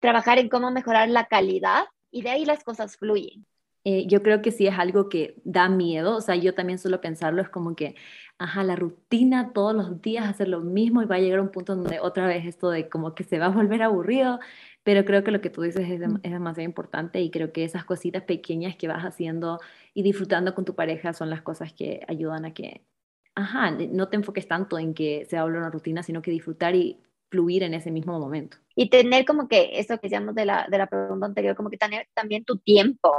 trabajar 0.00 0.38
en 0.38 0.48
cómo 0.48 0.70
mejorar 0.70 1.08
la 1.08 1.26
calidad 1.26 1.84
y 2.10 2.22
de 2.22 2.30
ahí 2.30 2.44
las 2.44 2.64
cosas 2.64 2.96
fluyen. 2.96 3.46
Eh, 3.84 4.06
yo 4.06 4.22
creo 4.22 4.42
que 4.42 4.50
sí 4.50 4.66
es 4.66 4.78
algo 4.78 5.08
que 5.08 5.40
da 5.44 5.68
miedo, 5.68 6.16
o 6.16 6.20
sea, 6.20 6.34
yo 6.34 6.54
también 6.54 6.78
suelo 6.78 7.00
pensarlo, 7.00 7.40
es 7.40 7.48
como 7.48 7.74
que, 7.74 7.94
ajá, 8.36 8.62
la 8.64 8.76
rutina 8.76 9.52
todos 9.54 9.74
los 9.74 10.02
días 10.02 10.28
hacer 10.28 10.48
lo 10.48 10.60
mismo 10.60 11.00
y 11.00 11.06
va 11.06 11.16
a 11.16 11.20
llegar 11.20 11.38
a 11.38 11.42
un 11.42 11.50
punto 11.50 11.74
donde 11.74 12.00
otra 12.00 12.26
vez 12.26 12.44
esto 12.44 12.70
de 12.70 12.88
como 12.88 13.14
que 13.14 13.24
se 13.24 13.38
va 13.38 13.46
a 13.46 13.48
volver 13.50 13.82
aburrido, 13.82 14.40
pero 14.88 15.04
creo 15.04 15.22
que 15.22 15.30
lo 15.30 15.42
que 15.42 15.50
tú 15.50 15.60
dices 15.60 15.86
es, 15.86 16.00
es, 16.00 16.32
demasiado 16.32 16.62
importante 16.62 17.20
y 17.20 17.30
creo 17.30 17.52
que 17.52 17.62
esas 17.62 17.84
cositas 17.84 18.22
pequeñas 18.22 18.74
que 18.74 18.88
vas 18.88 19.04
haciendo 19.04 19.60
y 19.92 20.02
disfrutando 20.02 20.54
con 20.54 20.64
tu 20.64 20.74
pareja 20.74 21.12
son 21.12 21.28
las 21.28 21.42
cosas 21.42 21.74
que 21.74 22.00
ayudan 22.08 22.46
a 22.46 22.54
que, 22.54 22.86
ajá, 23.34 23.70
no 23.70 24.08
te 24.08 24.16
enfoques 24.16 24.48
tanto 24.48 24.78
en 24.78 24.94
que 24.94 25.26
se 25.28 25.36
hable 25.36 25.58
una 25.58 25.68
rutina, 25.68 26.02
sino 26.02 26.22
que 26.22 26.30
disfrutar 26.30 26.74
y 26.74 27.02
fluir 27.30 27.64
en 27.64 27.74
ese 27.74 27.90
mismo 27.90 28.18
momento. 28.18 28.56
Y 28.74 28.88
tener 28.88 29.26
como 29.26 29.46
que 29.46 29.78
eso 29.78 29.98
que 29.98 30.06
decíamos 30.06 30.34
de 30.34 30.46
la, 30.46 30.66
de 30.70 30.78
la 30.78 30.86
pregunta 30.86 31.26
anterior, 31.26 31.54
como 31.54 31.68
que 31.68 31.76
tener 31.76 32.08
también 32.14 32.46
tu 32.46 32.56
tiempo 32.56 33.12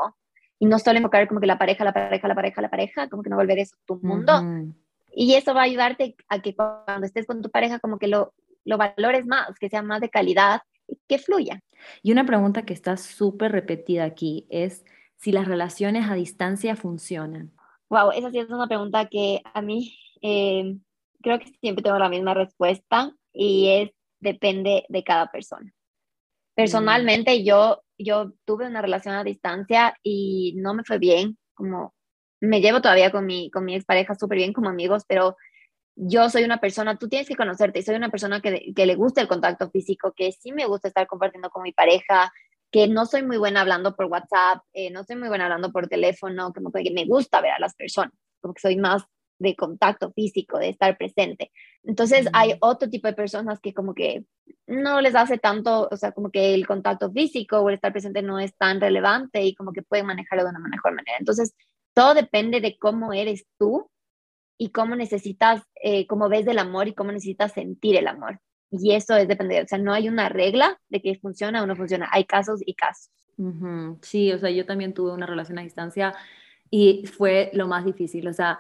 y 0.58 0.66
no 0.66 0.80
solo 0.80 0.98
enfocar 0.98 1.28
como 1.28 1.40
que 1.40 1.46
la 1.46 1.60
pareja, 1.60 1.84
la 1.84 1.94
pareja, 1.94 2.28
la 2.28 2.34
pareja, 2.34 2.62
la 2.64 2.72
pareja, 2.72 3.10
como 3.10 3.22
que 3.22 3.30
no 3.30 3.36
volver 3.36 3.60
eso 3.60 3.76
tu 3.86 4.00
mundo. 4.02 4.42
Y 5.14 5.36
eso 5.36 5.54
va 5.54 5.62
a 5.62 5.66
ayudarte 5.66 6.16
a 6.30 6.42
que 6.42 6.56
cuando 6.56 7.06
estés 7.06 7.28
con 7.28 7.44
tu 7.44 7.52
pareja 7.52 7.78
como 7.78 8.00
que 8.00 8.08
lo, 8.08 8.34
lo 8.66 8.80
valores 8.80 9.28
más, 9.28 9.54
que 9.60 9.70
sea 9.70 9.84
más 9.84 10.02
de 10.02 10.10
calidad 10.10 10.62
que 11.08 11.18
fluya. 11.18 11.62
Y 12.02 12.12
una 12.12 12.26
pregunta 12.26 12.64
que 12.64 12.74
está 12.74 12.98
súper 12.98 13.52
repetida 13.52 14.04
aquí 14.04 14.46
es 14.50 14.86
si 15.16 15.32
las 15.32 15.48
relaciones 15.48 16.10
a 16.10 16.16
distancia 16.16 16.76
funcionan. 16.76 17.52
Wow, 17.90 18.12
esa 18.12 18.32
sí 18.32 18.40
es 18.40 18.50
una 18.50 18.68
pregunta 18.68 19.08
que 19.08 19.42
a 19.54 19.62
mí 19.62 19.98
eh, 20.22 20.78
creo 21.22 21.40
que 21.40 21.48
siempre 21.60 21.84
tengo 21.84 21.98
la 21.98 22.10
misma 22.10 22.34
respuesta 22.34 23.12
y 23.34 23.68
es 23.70 23.90
depende 24.20 24.86
de 24.90 25.04
cada 25.04 25.32
persona. 25.32 25.74
Personalmente 26.56 27.44
yo, 27.44 27.82
yo 27.98 28.34
tuve 28.46 28.68
una 28.68 28.82
relación 28.82 29.16
a 29.16 29.24
distancia 29.24 29.96
y 30.04 30.54
no 30.58 30.74
me 30.74 30.84
fue 30.84 30.98
bien, 30.98 31.38
como 31.54 31.94
me 32.42 32.62
llevo 32.62 32.82
todavía 32.82 33.12
con 33.12 33.26
mi, 33.26 33.50
con 33.50 33.66
mi 33.66 33.76
expareja 33.76 34.16
súper 34.16 34.38
bien 34.38 34.54
como 34.54 34.70
amigos, 34.70 35.04
pero 35.08 35.38
yo 36.02 36.30
soy 36.30 36.46
una 36.46 36.62
persona, 36.62 36.98
tú 36.98 37.10
tienes 37.10 37.28
que 37.28 37.36
conocerte, 37.36 37.80
y 37.80 37.84
soy 37.84 37.96
una 37.96 38.10
persona 38.10 38.40
que, 38.40 38.74
que, 38.74 38.86
le 38.86 38.96
gusta 38.96 39.22
el 39.22 39.28
contacto 39.28 39.70
físico, 39.70 40.14
que 40.16 40.32
sí 40.32 40.54
me 40.54 40.66
gusta 40.66 40.88
estar 40.88 41.08
compartiendo 41.08 41.50
con 41.50 41.64
mi 41.64 41.74
pareja, 41.74 42.32
que 42.72 42.88
no 42.88 43.06
soy 43.06 43.24
muy 43.24 43.38
buena 43.38 43.62
hablando 43.62 43.96
por 43.96 44.06
WhatsApp, 44.06 44.64
eh, 44.74 44.92
no 44.92 45.04
soy 45.04 45.18
muy 45.18 45.28
buena 45.28 45.46
hablando 45.46 45.72
por 45.72 45.88
teléfono, 45.88 46.54
como 46.54 46.72
que 46.72 46.90
me 46.92 47.06
gusta 47.06 47.42
ver 47.42 47.52
a 47.52 47.60
las 47.60 47.76
personas, 47.76 48.14
como 48.40 48.54
que 48.54 48.62
soy 48.62 48.78
más 48.78 49.04
de 49.40 49.56
contacto 49.56 50.12
físico, 50.12 50.58
de 50.58 50.70
estar 50.70 50.98
presente. 50.98 51.52
Entonces 51.84 52.28
hay 52.34 52.56
otro 52.62 52.90
tipo 52.90 53.08
de 53.08 53.14
personas 53.14 53.60
que 53.60 53.74
como 53.74 53.94
que 53.94 54.26
no 54.68 55.02
les 55.02 55.16
hace 55.16 55.38
tanto, 55.38 55.88
o 55.92 55.98
sea, 55.98 56.12
como 56.12 56.30
que 56.30 56.54
el 56.54 56.68
contacto 56.68 57.12
físico 57.12 57.60
o 57.60 57.70
el 57.70 57.76
estar 57.76 57.92
presente 57.92 58.22
no 58.22 58.40
es 58.40 58.56
tan 58.58 58.80
relevante 58.80 59.42
y 59.44 59.56
como 59.56 59.72
que 59.72 59.82
pueden 59.82 60.06
manejarlo 60.06 60.44
de 60.44 60.52
una 60.52 60.60
mejor 60.60 60.94
manera. 60.94 61.18
Entonces, 61.20 61.56
todo 61.94 62.14
depende 62.14 62.62
de 62.62 62.78
cómo 62.78 63.14
eres 63.14 63.46
tú 63.58 63.90
y 64.60 64.70
cómo 64.70 64.96
necesitas, 64.96 65.64
eh, 65.82 66.06
cómo 66.06 66.28
ves 66.28 66.46
el 66.46 66.60
amor 66.60 66.90
y 66.90 66.94
cómo 66.94 67.12
necesitas 67.12 67.54
sentir 67.54 67.96
el 67.96 68.08
amor. 68.08 68.40
Y 68.70 68.94
eso 68.94 69.16
es 69.16 69.28
depender, 69.28 69.64
o 69.64 69.68
sea, 69.68 69.80
no 69.80 69.94
hay 69.94 70.10
una 70.10 70.30
regla 70.30 70.80
de 70.90 71.02
que 71.02 71.16
funciona 71.16 71.64
o 71.64 71.66
no 71.66 71.76
funciona, 71.76 72.10
hay 72.12 72.26
casos 72.26 72.62
y 72.64 72.76
casos. 72.76 73.10
Sí, 74.02 74.34
o 74.34 74.38
sea, 74.38 74.50
yo 74.52 74.66
también 74.66 74.94
tuve 74.94 75.14
una 75.14 75.26
relación 75.26 75.58
a 75.58 75.64
distancia 75.64 76.14
y 76.70 77.06
fue 77.08 77.50
lo 77.54 77.68
más 77.70 77.86
difícil, 77.86 78.28
o 78.28 78.34
sea, 78.34 78.60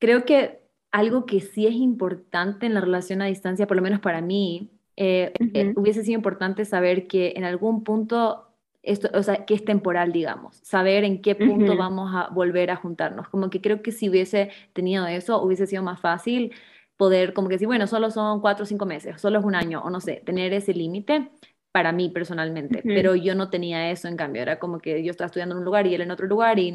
creo 0.00 0.24
que 0.24 0.62
algo 0.90 1.26
que 1.26 1.40
sí 1.40 1.66
es 1.66 1.74
importante 1.74 2.64
en 2.64 2.72
la 2.72 2.80
relación 2.80 3.20
a 3.20 3.26
distancia, 3.26 3.66
por 3.66 3.76
lo 3.76 3.82
menos 3.82 4.00
para 4.00 4.22
mí, 4.22 4.70
eh, 4.96 5.34
eh, 5.52 5.74
hubiese 5.76 6.02
sido 6.02 6.16
importante 6.16 6.64
saber 6.64 7.06
que 7.06 7.34
en 7.36 7.44
algún 7.44 7.84
punto 7.84 8.45
esto, 8.86 9.10
o 9.12 9.22
sea, 9.22 9.44
que 9.44 9.54
es 9.54 9.64
temporal, 9.64 10.12
digamos, 10.12 10.56
saber 10.62 11.04
en 11.04 11.20
qué 11.20 11.34
punto 11.34 11.76
vamos 11.76 12.12
a 12.14 12.28
volver 12.32 12.70
a 12.70 12.76
juntarnos. 12.76 13.28
Como 13.28 13.50
que 13.50 13.60
creo 13.60 13.82
que 13.82 13.92
si 13.92 14.08
hubiese 14.08 14.50
tenido 14.72 15.06
eso, 15.06 15.42
hubiese 15.42 15.66
sido 15.66 15.82
más 15.82 16.00
fácil 16.00 16.52
poder, 16.96 17.34
como 17.34 17.48
que 17.48 17.58
si, 17.58 17.66
bueno, 17.66 17.86
solo 17.86 18.10
son 18.10 18.40
cuatro 18.40 18.62
o 18.62 18.66
cinco 18.66 18.86
meses, 18.86 19.20
solo 19.20 19.38
es 19.38 19.44
un 19.44 19.54
año, 19.54 19.82
o 19.82 19.90
no 19.90 20.00
sé, 20.00 20.22
tener 20.24 20.52
ese 20.52 20.72
límite 20.72 21.30
para 21.72 21.92
mí 21.92 22.08
personalmente, 22.08 22.82
pero 22.84 23.14
yo 23.16 23.34
no 23.34 23.50
tenía 23.50 23.90
eso 23.90 24.08
en 24.08 24.16
cambio, 24.16 24.40
era 24.40 24.58
como 24.58 24.78
que 24.78 25.04
yo 25.04 25.10
estaba 25.10 25.26
estudiando 25.26 25.54
en 25.54 25.58
un 25.58 25.64
lugar 25.66 25.86
y 25.86 25.94
él 25.94 26.00
en 26.00 26.10
otro 26.10 26.26
lugar 26.26 26.58
y 26.58 26.74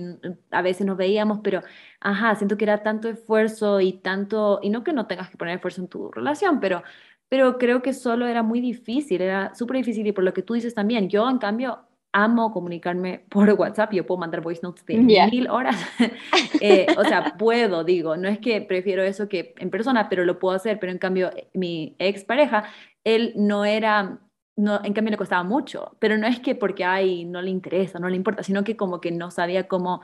a 0.51 0.61
veces 0.61 0.85
nos 0.85 0.95
veíamos, 0.95 1.39
pero, 1.43 1.63
ajá, 1.99 2.35
siento 2.35 2.55
que 2.55 2.65
era 2.65 2.83
tanto 2.83 3.09
esfuerzo 3.09 3.79
y 3.79 3.93
tanto, 3.93 4.59
y 4.61 4.69
no 4.69 4.83
que 4.83 4.93
no 4.93 5.07
tengas 5.07 5.31
que 5.31 5.37
poner 5.37 5.55
esfuerzo 5.55 5.81
en 5.81 5.87
tu 5.87 6.11
relación, 6.11 6.59
pero, 6.59 6.83
pero 7.29 7.57
creo 7.57 7.81
que 7.81 7.93
solo 7.93 8.27
era 8.27 8.43
muy 8.43 8.61
difícil, 8.61 9.21
era 9.21 9.55
súper 9.55 9.77
difícil 9.77 10.05
y 10.05 10.11
por 10.11 10.23
lo 10.23 10.33
que 10.35 10.43
tú 10.43 10.53
dices 10.53 10.75
también, 10.75 11.09
yo 11.09 11.27
en 11.27 11.39
cambio 11.39 11.79
amo 12.13 12.51
comunicarme 12.51 13.25
por 13.29 13.49
WhatsApp, 13.51 13.93
yo 13.93 14.05
puedo 14.05 14.19
mandar 14.19 14.41
voice 14.41 14.61
notes 14.63 14.85
de 14.85 14.97
mil 14.97 15.49
horas, 15.49 15.75
eh, 16.61 16.87
o 16.97 17.03
sea, 17.03 17.35
puedo, 17.37 17.83
digo, 17.83 18.17
no 18.17 18.27
es 18.27 18.39
que 18.39 18.61
prefiero 18.61 19.03
eso 19.03 19.27
que 19.27 19.53
en 19.57 19.69
persona, 19.69 20.09
pero 20.09 20.25
lo 20.25 20.39
puedo 20.39 20.55
hacer, 20.55 20.79
pero 20.79 20.91
en 20.91 20.97
cambio 20.97 21.31
mi 21.53 21.95
ex 21.99 22.23
pareja, 22.23 22.65
él 23.03 23.33
no 23.35 23.65
era, 23.65 24.19
no, 24.55 24.81
en 24.83 24.93
cambio 24.93 25.11
le 25.11 25.17
costaba 25.17 25.43
mucho, 25.43 25.95
pero 25.99 26.17
no 26.17 26.27
es 26.27 26.39
que 26.39 26.55
porque, 26.55 26.83
ay, 26.83 27.25
no 27.25 27.41
le 27.41 27.49
interesa, 27.49 27.99
no 27.99 28.09
le 28.09 28.15
importa, 28.15 28.43
sino 28.43 28.63
que 28.63 28.75
como 28.75 29.01
que 29.01 29.11
no 29.11 29.31
sabía 29.31 29.67
cómo, 29.67 30.01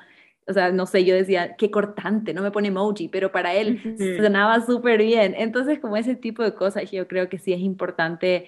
o 0.48 0.54
sea, 0.54 0.72
no 0.72 0.86
sé, 0.86 1.04
yo 1.04 1.14
decía, 1.14 1.56
qué 1.58 1.70
cortante, 1.70 2.34
no 2.34 2.42
me 2.42 2.52
pone 2.52 2.70
emoji, 2.70 3.10
pero 3.10 3.32
para 3.32 3.54
él 3.54 3.96
sonaba 4.18 4.66
súper 4.66 5.02
bien, 5.02 5.36
entonces 5.38 5.80
como 5.80 5.98
ese 5.98 6.16
tipo 6.16 6.42
de 6.44 6.54
cosas 6.54 6.90
yo 6.90 7.08
creo 7.08 7.30
que 7.30 7.38
sí 7.38 7.54
es 7.54 7.60
importante 7.60 8.48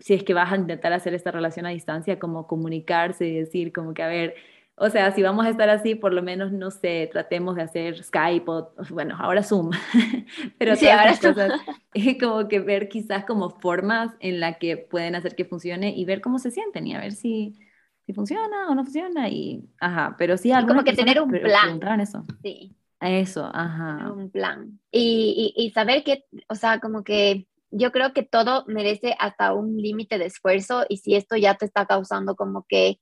si 0.00 0.14
es 0.14 0.24
que 0.24 0.34
vas 0.34 0.52
a 0.52 0.56
intentar 0.56 0.92
hacer 0.92 1.14
esta 1.14 1.30
relación 1.30 1.66
a 1.66 1.70
distancia, 1.70 2.18
como 2.18 2.46
comunicarse 2.46 3.28
y 3.28 3.34
decir 3.36 3.72
como 3.72 3.94
que, 3.94 4.02
a 4.02 4.08
ver, 4.08 4.34
o 4.74 4.88
sea, 4.88 5.12
si 5.12 5.22
vamos 5.22 5.44
a 5.44 5.50
estar 5.50 5.68
así, 5.68 5.94
por 5.94 6.14
lo 6.14 6.22
menos, 6.22 6.52
no 6.52 6.70
sé, 6.70 7.08
tratemos 7.12 7.54
de 7.54 7.62
hacer 7.62 8.02
Skype 8.02 8.50
o, 8.50 8.72
bueno, 8.90 9.14
ahora 9.18 9.42
Zoom, 9.42 9.70
pero 10.58 10.74
sí, 10.74 10.88
ahora 10.88 11.12
cosas, 11.20 11.52
como 12.18 12.48
que 12.48 12.60
ver 12.60 12.88
quizás 12.88 13.26
como 13.26 13.50
formas 13.50 14.14
en 14.20 14.40
la 14.40 14.54
que 14.58 14.78
pueden 14.78 15.14
hacer 15.14 15.36
que 15.36 15.44
funcione 15.44 15.94
y 15.94 16.04
ver 16.06 16.22
cómo 16.22 16.38
se 16.38 16.50
sienten 16.50 16.86
y 16.86 16.94
a 16.94 17.00
ver 17.00 17.12
si, 17.12 17.58
si 18.06 18.14
funciona 18.14 18.70
o 18.70 18.74
no 18.74 18.84
funciona 18.84 19.28
y, 19.28 19.68
ajá, 19.80 20.14
pero 20.16 20.38
sí, 20.38 20.50
como 20.66 20.82
que 20.82 20.94
tener 20.94 21.20
un 21.20 21.30
plan. 21.30 22.00
Eso. 22.00 22.24
Sí. 22.42 22.74
Eso, 23.02 23.50
ajá. 23.52 24.12
Un 24.12 24.30
plan. 24.30 24.78
Y, 24.90 25.54
y, 25.56 25.64
y 25.66 25.70
saber 25.70 26.04
que, 26.04 26.26
o 26.48 26.54
sea, 26.54 26.80
como 26.80 27.02
que 27.02 27.46
yo 27.70 27.92
creo 27.92 28.12
que 28.12 28.22
todo 28.22 28.64
merece 28.66 29.14
hasta 29.18 29.54
un 29.54 29.76
límite 29.76 30.18
de 30.18 30.26
esfuerzo 30.26 30.84
y 30.88 30.98
si 30.98 31.14
esto 31.14 31.36
ya 31.36 31.54
te 31.54 31.66
está 31.66 31.86
causando 31.86 32.34
como 32.36 32.64
que, 32.68 33.00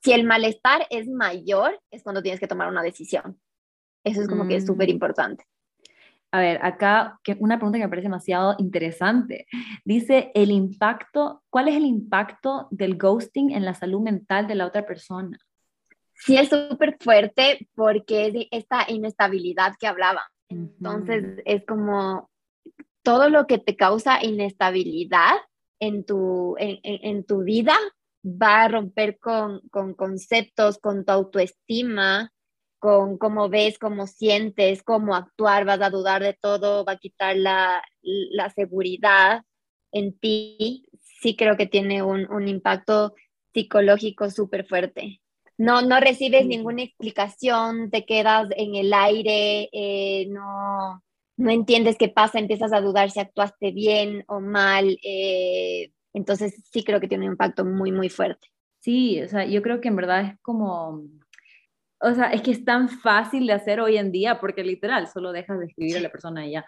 si 0.00 0.12
el 0.12 0.24
malestar 0.24 0.86
es 0.90 1.08
mayor, 1.08 1.80
es 1.90 2.02
cuando 2.04 2.22
tienes 2.22 2.40
que 2.40 2.46
tomar 2.46 2.68
una 2.68 2.82
decisión. 2.82 3.40
Eso 4.04 4.22
es 4.22 4.28
como 4.28 4.46
que 4.46 4.56
es 4.56 4.66
súper 4.66 4.88
mm. 4.88 4.92
importante. 4.92 5.44
A 6.30 6.40
ver, 6.40 6.60
acá 6.62 7.18
una 7.38 7.56
pregunta 7.56 7.78
que 7.78 7.84
me 7.84 7.88
parece 7.88 8.06
demasiado 8.06 8.54
interesante. 8.58 9.46
Dice, 9.84 10.30
el 10.34 10.50
impacto, 10.50 11.42
¿cuál 11.50 11.68
es 11.68 11.76
el 11.76 11.86
impacto 11.86 12.68
del 12.70 12.98
ghosting 12.98 13.50
en 13.50 13.64
la 13.64 13.74
salud 13.74 14.00
mental 14.00 14.46
de 14.46 14.54
la 14.54 14.66
otra 14.66 14.86
persona? 14.86 15.38
Sí, 16.14 16.36
es 16.36 16.50
súper 16.50 16.96
fuerte 17.00 17.68
porque 17.74 18.26
es 18.26 18.46
esta 18.50 18.84
inestabilidad 18.88 19.74
que 19.80 19.86
hablaba. 19.86 20.22
Entonces, 20.48 21.40
es 21.44 21.64
como 21.66 22.28
todo 23.02 23.28
lo 23.28 23.46
que 23.46 23.58
te 23.58 23.76
causa 23.76 24.24
inestabilidad 24.24 25.34
en 25.80 26.04
tu, 26.04 26.56
en, 26.58 27.24
tu 27.24 27.42
vida 27.42 27.76
va 28.24 28.64
a 28.64 28.68
romper 28.68 29.18
con, 29.18 29.60
conceptos, 29.96 30.78
con 30.78 31.04
tu 31.04 31.12
autoestima, 31.12 32.32
con 32.78 33.18
cómo 33.18 33.48
ves, 33.48 33.78
cómo 33.78 34.06
sientes, 34.06 34.82
cómo 34.82 35.14
actuar, 35.14 35.64
vas 35.64 35.80
a 35.80 35.90
dudar 35.90 36.22
de 36.22 36.34
todo, 36.34 36.84
va 36.84 36.92
a 36.92 36.98
quitar 36.98 37.36
la, 37.36 37.82
seguridad 38.54 39.42
en 39.92 40.18
ti. 40.18 40.86
Sí 41.00 41.36
creo 41.36 41.56
que 41.56 41.66
tiene 41.66 42.02
un, 42.02 42.48
impacto 42.48 43.14
psicológico 43.52 44.30
súper 44.30 44.66
fuerte. 44.66 45.20
No, 45.56 45.82
no 45.82 45.98
recibes 45.98 46.46
ninguna 46.46 46.82
explicación, 46.82 47.90
te 47.90 48.04
quedas 48.04 48.48
en 48.56 48.76
el 48.76 48.92
aire, 48.92 49.68
eh, 49.72 50.26
no, 50.28 51.02
no 51.38 51.50
entiendes 51.50 51.96
qué 51.96 52.08
pasa, 52.08 52.38
empiezas 52.38 52.72
a 52.72 52.80
dudar 52.80 53.10
si 53.10 53.20
actuaste 53.20 53.70
bien 53.70 54.24
o 54.26 54.40
mal. 54.40 54.98
Eh, 55.02 55.92
entonces 56.12 56.62
sí 56.70 56.82
creo 56.82 57.00
que 57.00 57.06
tiene 57.06 57.26
un 57.26 57.32
impacto 57.32 57.64
muy, 57.64 57.92
muy 57.92 58.08
fuerte. 58.08 58.48
Sí, 58.80 59.22
o 59.22 59.28
sea, 59.28 59.46
yo 59.46 59.62
creo 59.62 59.80
que 59.80 59.88
en 59.88 59.96
verdad 59.96 60.24
es 60.24 60.40
como, 60.42 61.04
o 62.00 62.14
sea, 62.14 62.32
es 62.32 62.42
que 62.42 62.50
es 62.50 62.64
tan 62.64 62.88
fácil 62.88 63.46
de 63.46 63.52
hacer 63.52 63.80
hoy 63.80 63.96
en 63.98 64.10
día 64.10 64.40
porque 64.40 64.64
literal 64.64 65.06
solo 65.06 65.30
dejas 65.32 65.60
de 65.60 65.66
escribir 65.66 65.96
a 65.96 66.00
la 66.00 66.10
persona 66.10 66.44
y 66.44 66.52
ya 66.52 66.66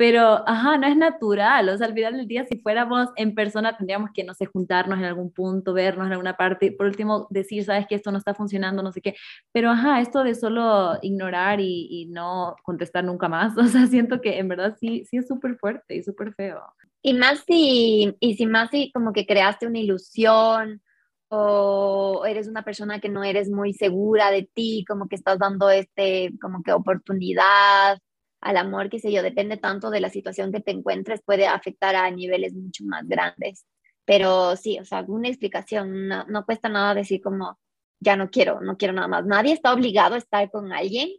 pero, 0.00 0.42
ajá, 0.48 0.78
no 0.78 0.86
es 0.86 0.96
natural, 0.96 1.68
o 1.68 1.76
sea, 1.76 1.86
al 1.86 1.92
final 1.92 2.16
del 2.16 2.26
día, 2.26 2.46
si 2.46 2.58
fuéramos 2.58 3.10
en 3.16 3.34
persona, 3.34 3.76
tendríamos 3.76 4.08
que, 4.14 4.24
no 4.24 4.32
sé, 4.32 4.46
juntarnos 4.46 4.98
en 4.98 5.04
algún 5.04 5.30
punto, 5.30 5.74
vernos 5.74 6.06
en 6.06 6.12
alguna 6.12 6.38
parte, 6.38 6.72
por 6.72 6.86
último, 6.86 7.26
decir, 7.28 7.64
sabes 7.64 7.86
que 7.86 7.96
esto 7.96 8.10
no 8.10 8.16
está 8.16 8.32
funcionando, 8.32 8.82
no 8.82 8.92
sé 8.92 9.02
qué, 9.02 9.14
pero, 9.52 9.68
ajá, 9.68 10.00
esto 10.00 10.24
de 10.24 10.34
solo 10.34 10.94
ignorar 11.02 11.60
y, 11.60 11.86
y 11.90 12.06
no 12.06 12.56
contestar 12.62 13.04
nunca 13.04 13.28
más, 13.28 13.54
o 13.58 13.66
sea, 13.66 13.86
siento 13.88 14.22
que 14.22 14.38
en 14.38 14.48
verdad 14.48 14.74
sí, 14.80 15.04
sí 15.04 15.18
es 15.18 15.28
súper 15.28 15.58
fuerte 15.58 15.96
y 15.96 16.02
súper 16.02 16.32
feo. 16.32 16.62
Y 17.02 17.12
más 17.12 17.44
si, 17.46 18.16
y 18.20 18.36
si 18.36 18.46
más 18.46 18.70
si 18.70 18.90
como 18.92 19.12
que 19.12 19.26
creaste 19.26 19.66
una 19.66 19.80
ilusión 19.80 20.80
o 21.28 22.24
eres 22.26 22.48
una 22.48 22.62
persona 22.62 23.00
que 23.00 23.10
no 23.10 23.22
eres 23.22 23.50
muy 23.50 23.74
segura 23.74 24.30
de 24.30 24.48
ti, 24.54 24.82
como 24.88 25.08
que 25.08 25.16
estás 25.16 25.38
dando 25.38 25.68
este, 25.68 26.32
como 26.40 26.62
que 26.62 26.72
oportunidad 26.72 27.98
al 28.40 28.56
amor, 28.56 28.88
qué 28.88 28.98
sé 28.98 29.12
yo, 29.12 29.22
depende 29.22 29.56
tanto 29.56 29.90
de 29.90 30.00
la 30.00 30.10
situación 30.10 30.52
que 30.52 30.60
te 30.60 30.70
encuentres, 30.70 31.22
puede 31.22 31.46
afectar 31.46 31.94
a 31.96 32.10
niveles 32.10 32.54
mucho 32.54 32.84
más 32.84 33.06
grandes. 33.06 33.66
Pero 34.04 34.56
sí, 34.56 34.78
o 34.78 34.84
sea, 34.84 35.04
una 35.06 35.28
explicación, 35.28 36.08
no, 36.08 36.24
no 36.24 36.44
cuesta 36.44 36.68
nada 36.68 36.94
decir 36.94 37.20
como, 37.20 37.58
ya 38.00 38.16
no 38.16 38.30
quiero, 38.30 38.60
no 38.60 38.76
quiero 38.76 38.94
nada 38.94 39.08
más. 39.08 39.26
Nadie 39.26 39.52
está 39.52 39.72
obligado 39.72 40.14
a 40.14 40.18
estar 40.18 40.50
con 40.50 40.72
alguien, 40.72 41.10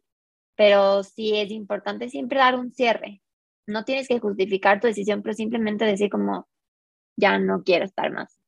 pero 0.56 1.04
sí 1.04 1.38
es 1.38 1.52
importante 1.52 2.10
siempre 2.10 2.40
dar 2.40 2.56
un 2.56 2.72
cierre. 2.74 3.22
No 3.68 3.86
tienes 3.86 4.08
que 4.08 4.20
justificar 4.20 4.80
tu 4.82 4.88
decisión, 4.88 5.22
pero 5.22 5.36
simplemente 5.36 5.86
decir 5.86 6.10
como, 6.10 6.48
ya 7.16 7.38
no 7.38 7.64
quiero 7.64 7.86
estar 7.86 8.12
más. 8.12 8.40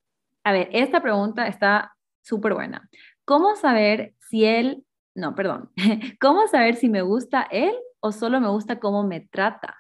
A 0.44 0.52
ver, 0.52 0.70
esta 0.74 1.02
pregunta 1.02 1.48
está 1.48 1.96
súper 2.22 2.56
buena. 2.56 2.90
¿Cómo 3.24 3.56
saber 3.56 4.14
si 4.20 4.46
él, 4.46 4.84
no, 5.16 5.36
perdón, 5.36 5.72
cómo 6.20 6.48
saber 6.48 6.76
si 6.76 6.90
me 6.90 7.04
gusta 7.04 7.44
él 7.52 7.74
o 8.04 8.12
solo 8.12 8.42
me 8.42 8.50
gusta 8.50 8.80
cómo 8.80 9.04
me 9.04 9.22
trata? 9.22 9.78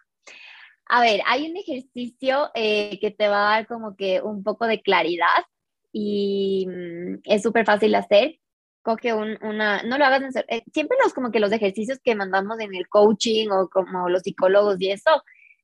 A 0.85 1.01
ver, 1.01 1.21
hay 1.27 1.49
un 1.49 1.57
ejercicio 1.57 2.51
eh, 2.55 2.97
que 3.01 3.11
te 3.11 3.27
va 3.27 3.47
a 3.47 3.55
dar 3.55 3.67
como 3.67 3.95
que 3.97 4.21
un 4.21 4.43
poco 4.43 4.65
de 4.65 4.81
claridad 4.81 5.43
y 5.91 6.65
mm, 6.67 7.19
es 7.25 7.43
súper 7.43 7.65
fácil 7.65 7.93
hacer. 7.95 8.39
Coge 8.81 9.13
una, 9.13 9.83
no 9.83 9.97
lo 9.97 10.05
hagas, 10.05 10.21
en, 10.21 10.43
eh, 10.47 10.63
siempre 10.73 10.97
los 11.03 11.13
como 11.13 11.31
que 11.31 11.39
los 11.41 11.51
ejercicios 11.51 11.99
que 12.01 12.15
mandamos 12.15 12.59
en 12.61 12.73
el 12.75 12.87
coaching 12.87 13.49
o 13.49 13.69
como 13.69 14.07
los 14.09 14.21
psicólogos 14.23 14.79
y 14.79 14.91
eso, 14.91 15.23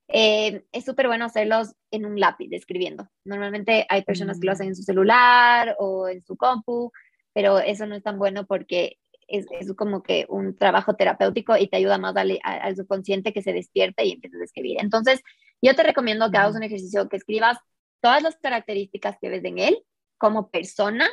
eh, 0.09 0.65
es 0.73 0.85
súper 0.85 1.07
bueno 1.07 1.25
hacerlos 1.25 1.75
en 1.91 2.05
un 2.05 2.19
lápiz, 2.19 2.49
escribiendo. 2.51 3.07
Normalmente 3.23 3.85
hay 3.89 4.03
personas 4.03 4.39
que 4.39 4.47
lo 4.47 4.51
hacen 4.51 4.67
en 4.67 4.75
su 4.75 4.83
celular 4.83 5.75
o 5.79 6.09
en 6.09 6.23
su 6.25 6.35
compu, 6.35 6.91
pero 7.33 7.59
eso 7.59 7.85
no 7.85 7.95
es 7.95 8.03
tan 8.03 8.17
bueno 8.19 8.45
porque 8.45 8.97
es, 9.29 9.45
es, 9.51 9.73
como 9.73 10.03
que 10.03 10.25
un 10.29 10.57
trabajo 10.57 10.95
terapéutico 10.95 11.57
y 11.57 11.67
te 11.67 11.77
ayuda 11.77 11.97
más 11.97 12.15
al, 12.15 12.39
al 12.43 12.75
subconsciente 12.75 13.33
que 13.33 13.41
se 13.41 13.53
despierte 13.53 14.05
y 14.05 14.13
empieces 14.13 14.41
a 14.41 14.45
escribir. 14.45 14.77
Entonces, 14.79 15.21
yo 15.61 15.75
te 15.75 15.83
recomiendo 15.83 16.29
que 16.31 16.37
hagas 16.37 16.55
un 16.55 16.63
ejercicio 16.63 17.09
que 17.09 17.17
escribas 17.17 17.57
todas 18.01 18.23
las 18.23 18.37
características 18.37 19.17
que 19.19 19.29
ves 19.29 19.43
en 19.43 19.59
él 19.59 19.83
como 20.17 20.49
persona 20.49 21.09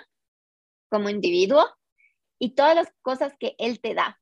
como 0.89 1.09
individuo 1.09 1.67
y 2.39 2.55
todas 2.55 2.75
las 2.75 2.93
cosas 3.03 3.33
que 3.39 3.55
Él 3.59 3.81
te 3.81 3.95
da. 3.95 4.21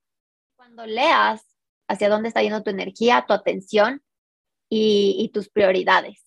Cuando 0.56 0.86
leas 0.86 1.44
hacia 1.88 2.08
dónde 2.08 2.28
está 2.28 2.42
yendo 2.42 2.62
tu 2.62 2.70
energía, 2.70 3.24
tu 3.26 3.34
atención 3.34 4.02
y, 4.70 5.30
tus 5.32 5.48
prioridades, 5.48 6.24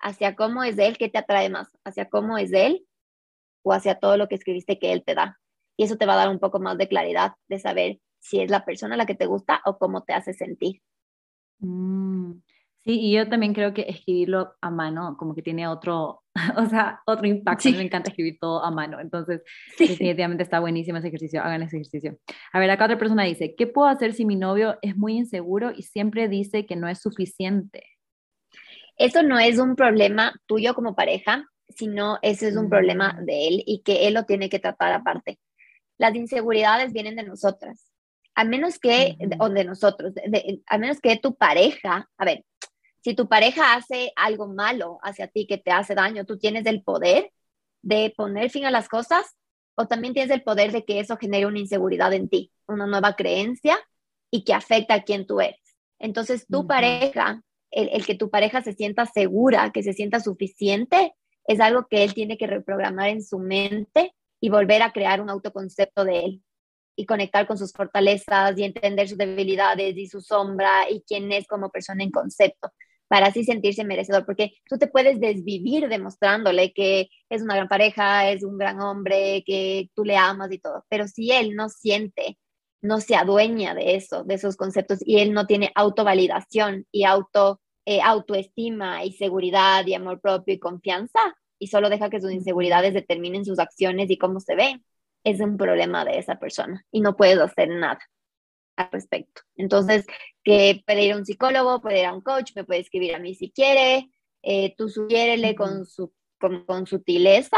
hacia 0.00 0.36
cómo 0.36 0.62
es 0.62 0.78
Él, 0.78 0.96
qué 0.96 1.08
te 1.08 1.18
atrae 1.18 1.50
más, 1.50 1.68
hacia 1.84 2.08
cómo 2.08 2.38
es 2.38 2.52
Él 2.52 2.86
o 3.62 3.72
hacia 3.72 3.98
todo 3.98 4.16
lo 4.16 4.28
que 4.28 4.36
escribiste 4.36 4.78
que 4.78 4.92
Él 4.92 5.02
te 5.04 5.14
da. 5.14 5.40
Y 5.76 5.84
eso 5.84 5.96
te 5.96 6.06
va 6.06 6.14
a 6.14 6.16
dar 6.16 6.28
un 6.28 6.38
poco 6.38 6.60
más 6.60 6.78
de 6.78 6.88
claridad 6.88 7.32
de 7.48 7.58
saber 7.58 7.98
si 8.20 8.40
es 8.40 8.50
la 8.50 8.64
persona 8.64 8.96
la 8.96 9.06
que 9.06 9.14
te 9.14 9.26
gusta 9.26 9.60
o 9.66 9.78
cómo 9.78 10.02
te 10.02 10.14
hace 10.14 10.32
sentir. 10.32 10.80
Mm. 11.58 12.32
Sí, 12.84 13.00
y 13.00 13.12
yo 13.12 13.26
también 13.30 13.54
creo 13.54 13.72
que 13.72 13.86
escribirlo 13.88 14.56
a 14.60 14.70
mano 14.70 15.16
como 15.18 15.34
que 15.34 15.40
tiene 15.40 15.66
otro, 15.66 16.22
o 16.56 16.66
sea, 16.66 17.00
otro 17.06 17.26
impacto. 17.26 17.70
me 17.70 17.82
encanta 17.82 18.10
escribir 18.10 18.36
todo 18.38 18.62
a 18.62 18.70
mano. 18.70 19.00
Entonces, 19.00 19.42
definitivamente 19.78 20.42
está 20.42 20.60
buenísimo 20.60 20.98
ese 20.98 21.08
ejercicio. 21.08 21.42
Hagan 21.42 21.62
ese 21.62 21.76
ejercicio. 21.76 22.18
A 22.52 22.58
ver, 22.58 22.70
acá 22.70 22.84
otra 22.84 22.98
persona 22.98 23.24
dice, 23.24 23.54
¿qué 23.56 23.66
puedo 23.66 23.88
hacer 23.88 24.12
si 24.12 24.26
mi 24.26 24.36
novio 24.36 24.78
es 24.82 24.96
muy 24.96 25.16
inseguro 25.16 25.72
y 25.74 25.82
siempre 25.82 26.28
dice 26.28 26.66
que 26.66 26.76
no 26.76 26.86
es 26.86 27.00
suficiente? 27.00 27.84
Eso 28.96 29.22
no 29.22 29.38
es 29.38 29.58
un 29.58 29.76
problema 29.76 30.34
tuyo 30.46 30.74
como 30.74 30.94
pareja, 30.94 31.48
sino 31.68 32.18
ese 32.20 32.48
es 32.48 32.56
un 32.56 32.68
problema 32.68 33.14
mm. 33.14 33.24
de 33.24 33.48
él 33.48 33.62
y 33.66 33.82
que 33.82 34.06
él 34.06 34.14
lo 34.14 34.24
tiene 34.24 34.50
que 34.50 34.58
tratar 34.58 34.92
aparte. 34.92 35.38
Las 35.98 36.14
inseguridades 36.14 36.92
vienen 36.92 37.16
de 37.16 37.22
nosotras. 37.22 37.90
A 38.34 38.44
menos 38.44 38.78
que, 38.78 39.16
o 39.38 39.48
de 39.48 39.64
nosotros, 39.64 40.12
a 40.66 40.78
menos 40.78 41.00
que 41.00 41.16
tu 41.16 41.36
pareja, 41.36 42.10
a 42.16 42.24
ver, 42.24 42.44
si 43.04 43.14
tu 43.14 43.28
pareja 43.28 43.74
hace 43.74 44.12
algo 44.16 44.48
malo 44.48 44.98
hacia 45.02 45.28
ti 45.28 45.46
que 45.46 45.58
te 45.58 45.70
hace 45.70 45.94
daño, 45.94 46.24
tú 46.24 46.38
tienes 46.38 46.66
el 46.66 46.82
poder 46.82 47.30
de 47.82 48.12
poner 48.16 48.50
fin 48.50 48.64
a 48.64 48.70
las 48.70 48.88
cosas 48.88 49.36
o 49.76 49.86
también 49.86 50.14
tienes 50.14 50.30
el 50.30 50.42
poder 50.42 50.72
de 50.72 50.84
que 50.84 51.00
eso 51.00 51.16
genere 51.16 51.46
una 51.46 51.58
inseguridad 51.58 52.12
en 52.12 52.28
ti, 52.28 52.50
una 52.66 52.86
nueva 52.86 53.14
creencia 53.14 53.78
y 54.30 54.44
que 54.44 54.54
afecta 54.54 54.94
a 54.94 55.02
quien 55.02 55.26
tú 55.26 55.40
eres. 55.40 55.60
Entonces, 55.98 56.46
tu 56.48 56.66
pareja, 56.66 57.42
el, 57.70 57.90
el, 57.92 58.06
que 58.06 58.14
tu 58.14 58.30
pareja 58.30 58.62
se 58.62 58.72
sienta 58.72 59.06
segura, 59.06 59.70
que 59.70 59.82
se 59.82 59.92
sienta 59.92 60.20
suficiente, 60.20 61.14
es 61.46 61.60
algo 61.60 61.86
que 61.88 62.04
él 62.04 62.14
tiene 62.14 62.38
que 62.38 62.46
reprogramar 62.46 63.10
en 63.10 63.22
su 63.22 63.38
mente 63.38 64.14
y 64.44 64.50
volver 64.50 64.82
a 64.82 64.92
crear 64.92 65.22
un 65.22 65.30
autoconcepto 65.30 66.04
de 66.04 66.18
él 66.18 66.42
y 66.96 67.06
conectar 67.06 67.46
con 67.46 67.56
sus 67.56 67.72
fortalezas 67.72 68.58
y 68.58 68.64
entender 68.64 69.08
sus 69.08 69.16
debilidades 69.16 69.96
y 69.96 70.06
su 70.06 70.20
sombra 70.20 70.90
y 70.90 71.02
quién 71.08 71.32
es 71.32 71.46
como 71.46 71.70
persona 71.70 72.04
en 72.04 72.10
concepto 72.10 72.70
para 73.08 73.28
así 73.28 73.42
sentirse 73.42 73.84
merecedor, 73.84 74.26
porque 74.26 74.52
tú 74.68 74.76
te 74.76 74.86
puedes 74.86 75.18
desvivir 75.18 75.88
demostrándole 75.88 76.74
que 76.74 77.08
es 77.30 77.40
una 77.40 77.56
gran 77.56 77.68
pareja, 77.68 78.28
es 78.28 78.44
un 78.44 78.58
gran 78.58 78.82
hombre, 78.82 79.42
que 79.46 79.88
tú 79.94 80.04
le 80.04 80.18
amas 80.18 80.52
y 80.52 80.58
todo, 80.58 80.84
pero 80.90 81.08
si 81.08 81.32
él 81.32 81.56
no 81.56 81.70
siente, 81.70 82.36
no 82.82 83.00
se 83.00 83.16
adueña 83.16 83.74
de 83.74 83.94
eso, 83.94 84.24
de 84.24 84.34
esos 84.34 84.56
conceptos, 84.56 84.98
y 85.06 85.20
él 85.20 85.32
no 85.32 85.46
tiene 85.46 85.72
autovalidación 85.74 86.86
y 86.92 87.04
auto, 87.04 87.62
eh, 87.86 88.02
autoestima 88.02 89.06
y 89.06 89.12
seguridad 89.12 89.86
y 89.86 89.94
amor 89.94 90.20
propio 90.20 90.52
y 90.52 90.58
confianza, 90.58 91.34
y 91.64 91.66
solo 91.68 91.88
deja 91.88 92.10
que 92.10 92.20
sus 92.20 92.30
inseguridades 92.30 92.92
determinen 92.92 93.46
sus 93.46 93.58
acciones 93.58 94.10
y 94.10 94.18
cómo 94.18 94.38
se 94.38 94.54
ve, 94.54 94.82
es 95.24 95.40
un 95.40 95.56
problema 95.56 96.04
de 96.04 96.18
esa 96.18 96.38
persona 96.38 96.84
y 96.90 97.00
no 97.00 97.16
puedes 97.16 97.38
hacer 97.38 97.70
nada 97.70 98.00
al 98.76 98.90
respecto. 98.92 99.40
Entonces, 99.56 100.04
que 100.42 100.82
puede 100.86 101.06
ir 101.06 101.14
a 101.14 101.16
un 101.16 101.24
psicólogo, 101.24 101.80
puede 101.80 102.00
ir 102.00 102.06
a 102.06 102.12
un 102.12 102.20
coach, 102.20 102.52
me 102.54 102.64
puede 102.64 102.80
escribir 102.80 103.14
a 103.14 103.18
mí 103.18 103.34
si 103.34 103.50
quiere, 103.50 104.10
eh, 104.42 104.74
tú 104.76 104.90
sugiérele 104.90 105.54
con, 105.54 105.86
su, 105.86 106.12
con, 106.38 106.86
sutileza, 106.86 107.56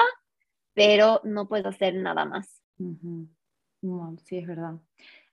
pero 0.72 1.20
no 1.24 1.48
puedes 1.48 1.66
hacer 1.66 1.96
nada 1.96 2.26
más. 2.26 2.62
sí, 4.24 4.38
es 4.38 4.46
verdad. 4.46 4.74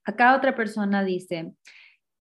Acá 0.03 0.35
otra 0.35 0.55
persona 0.55 1.03
dice, 1.03 1.53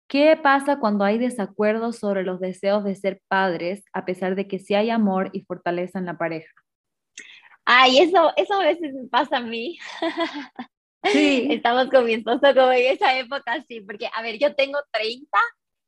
¿qué 0.09 0.37
pasa 0.41 0.79
cuando 0.79 1.05
hay 1.05 1.17
desacuerdos 1.17 1.99
sobre 1.99 2.23
los 2.23 2.41
deseos 2.41 2.83
de 2.83 2.95
ser 2.95 3.21
padres, 3.29 3.85
a 3.93 4.03
pesar 4.03 4.35
de 4.35 4.47
que 4.47 4.59
sí 4.59 4.73
hay 4.73 4.89
amor 4.89 5.29
y 5.31 5.43
fortaleza 5.43 5.99
en 5.99 6.07
la 6.07 6.17
pareja? 6.17 6.51
Ay, 7.63 7.99
eso, 7.99 8.33
eso 8.35 8.55
a 8.55 8.65
veces 8.65 8.93
me 8.93 9.07
pasa 9.07 9.37
a 9.37 9.41
mí. 9.41 9.77
Sí. 11.03 11.47
Estamos 11.51 11.89
con 11.89 12.05
mi 12.05 12.15
esposo 12.15 12.41
como 12.41 12.71
en 12.71 12.93
esa 12.93 13.17
época, 13.17 13.63
sí, 13.67 13.81
porque, 13.81 14.09
a 14.13 14.23
ver, 14.23 14.39
yo 14.39 14.55
tengo 14.55 14.79
30 14.91 15.37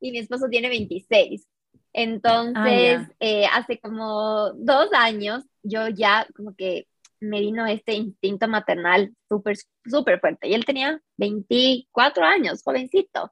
y 0.00 0.12
mi 0.12 0.18
esposo 0.18 0.48
tiene 0.48 0.68
26. 0.68 1.46
Entonces, 1.92 3.00
ah, 3.00 3.12
eh, 3.18 3.44
hace 3.52 3.78
como 3.80 4.52
dos 4.54 4.88
años, 4.94 5.44
yo 5.62 5.88
ya 5.88 6.26
como 6.34 6.54
que 6.54 6.86
me 7.20 7.40
vino 7.40 7.66
este 7.66 7.94
instinto 7.94 8.46
maternal 8.48 9.12
súper, 9.28 9.56
súper 9.84 10.20
fuerte. 10.20 10.48
Y 10.48 10.54
él 10.54 10.64
tenía 10.64 11.00
24 11.16 12.24
años, 12.24 12.62
jovencito. 12.64 13.30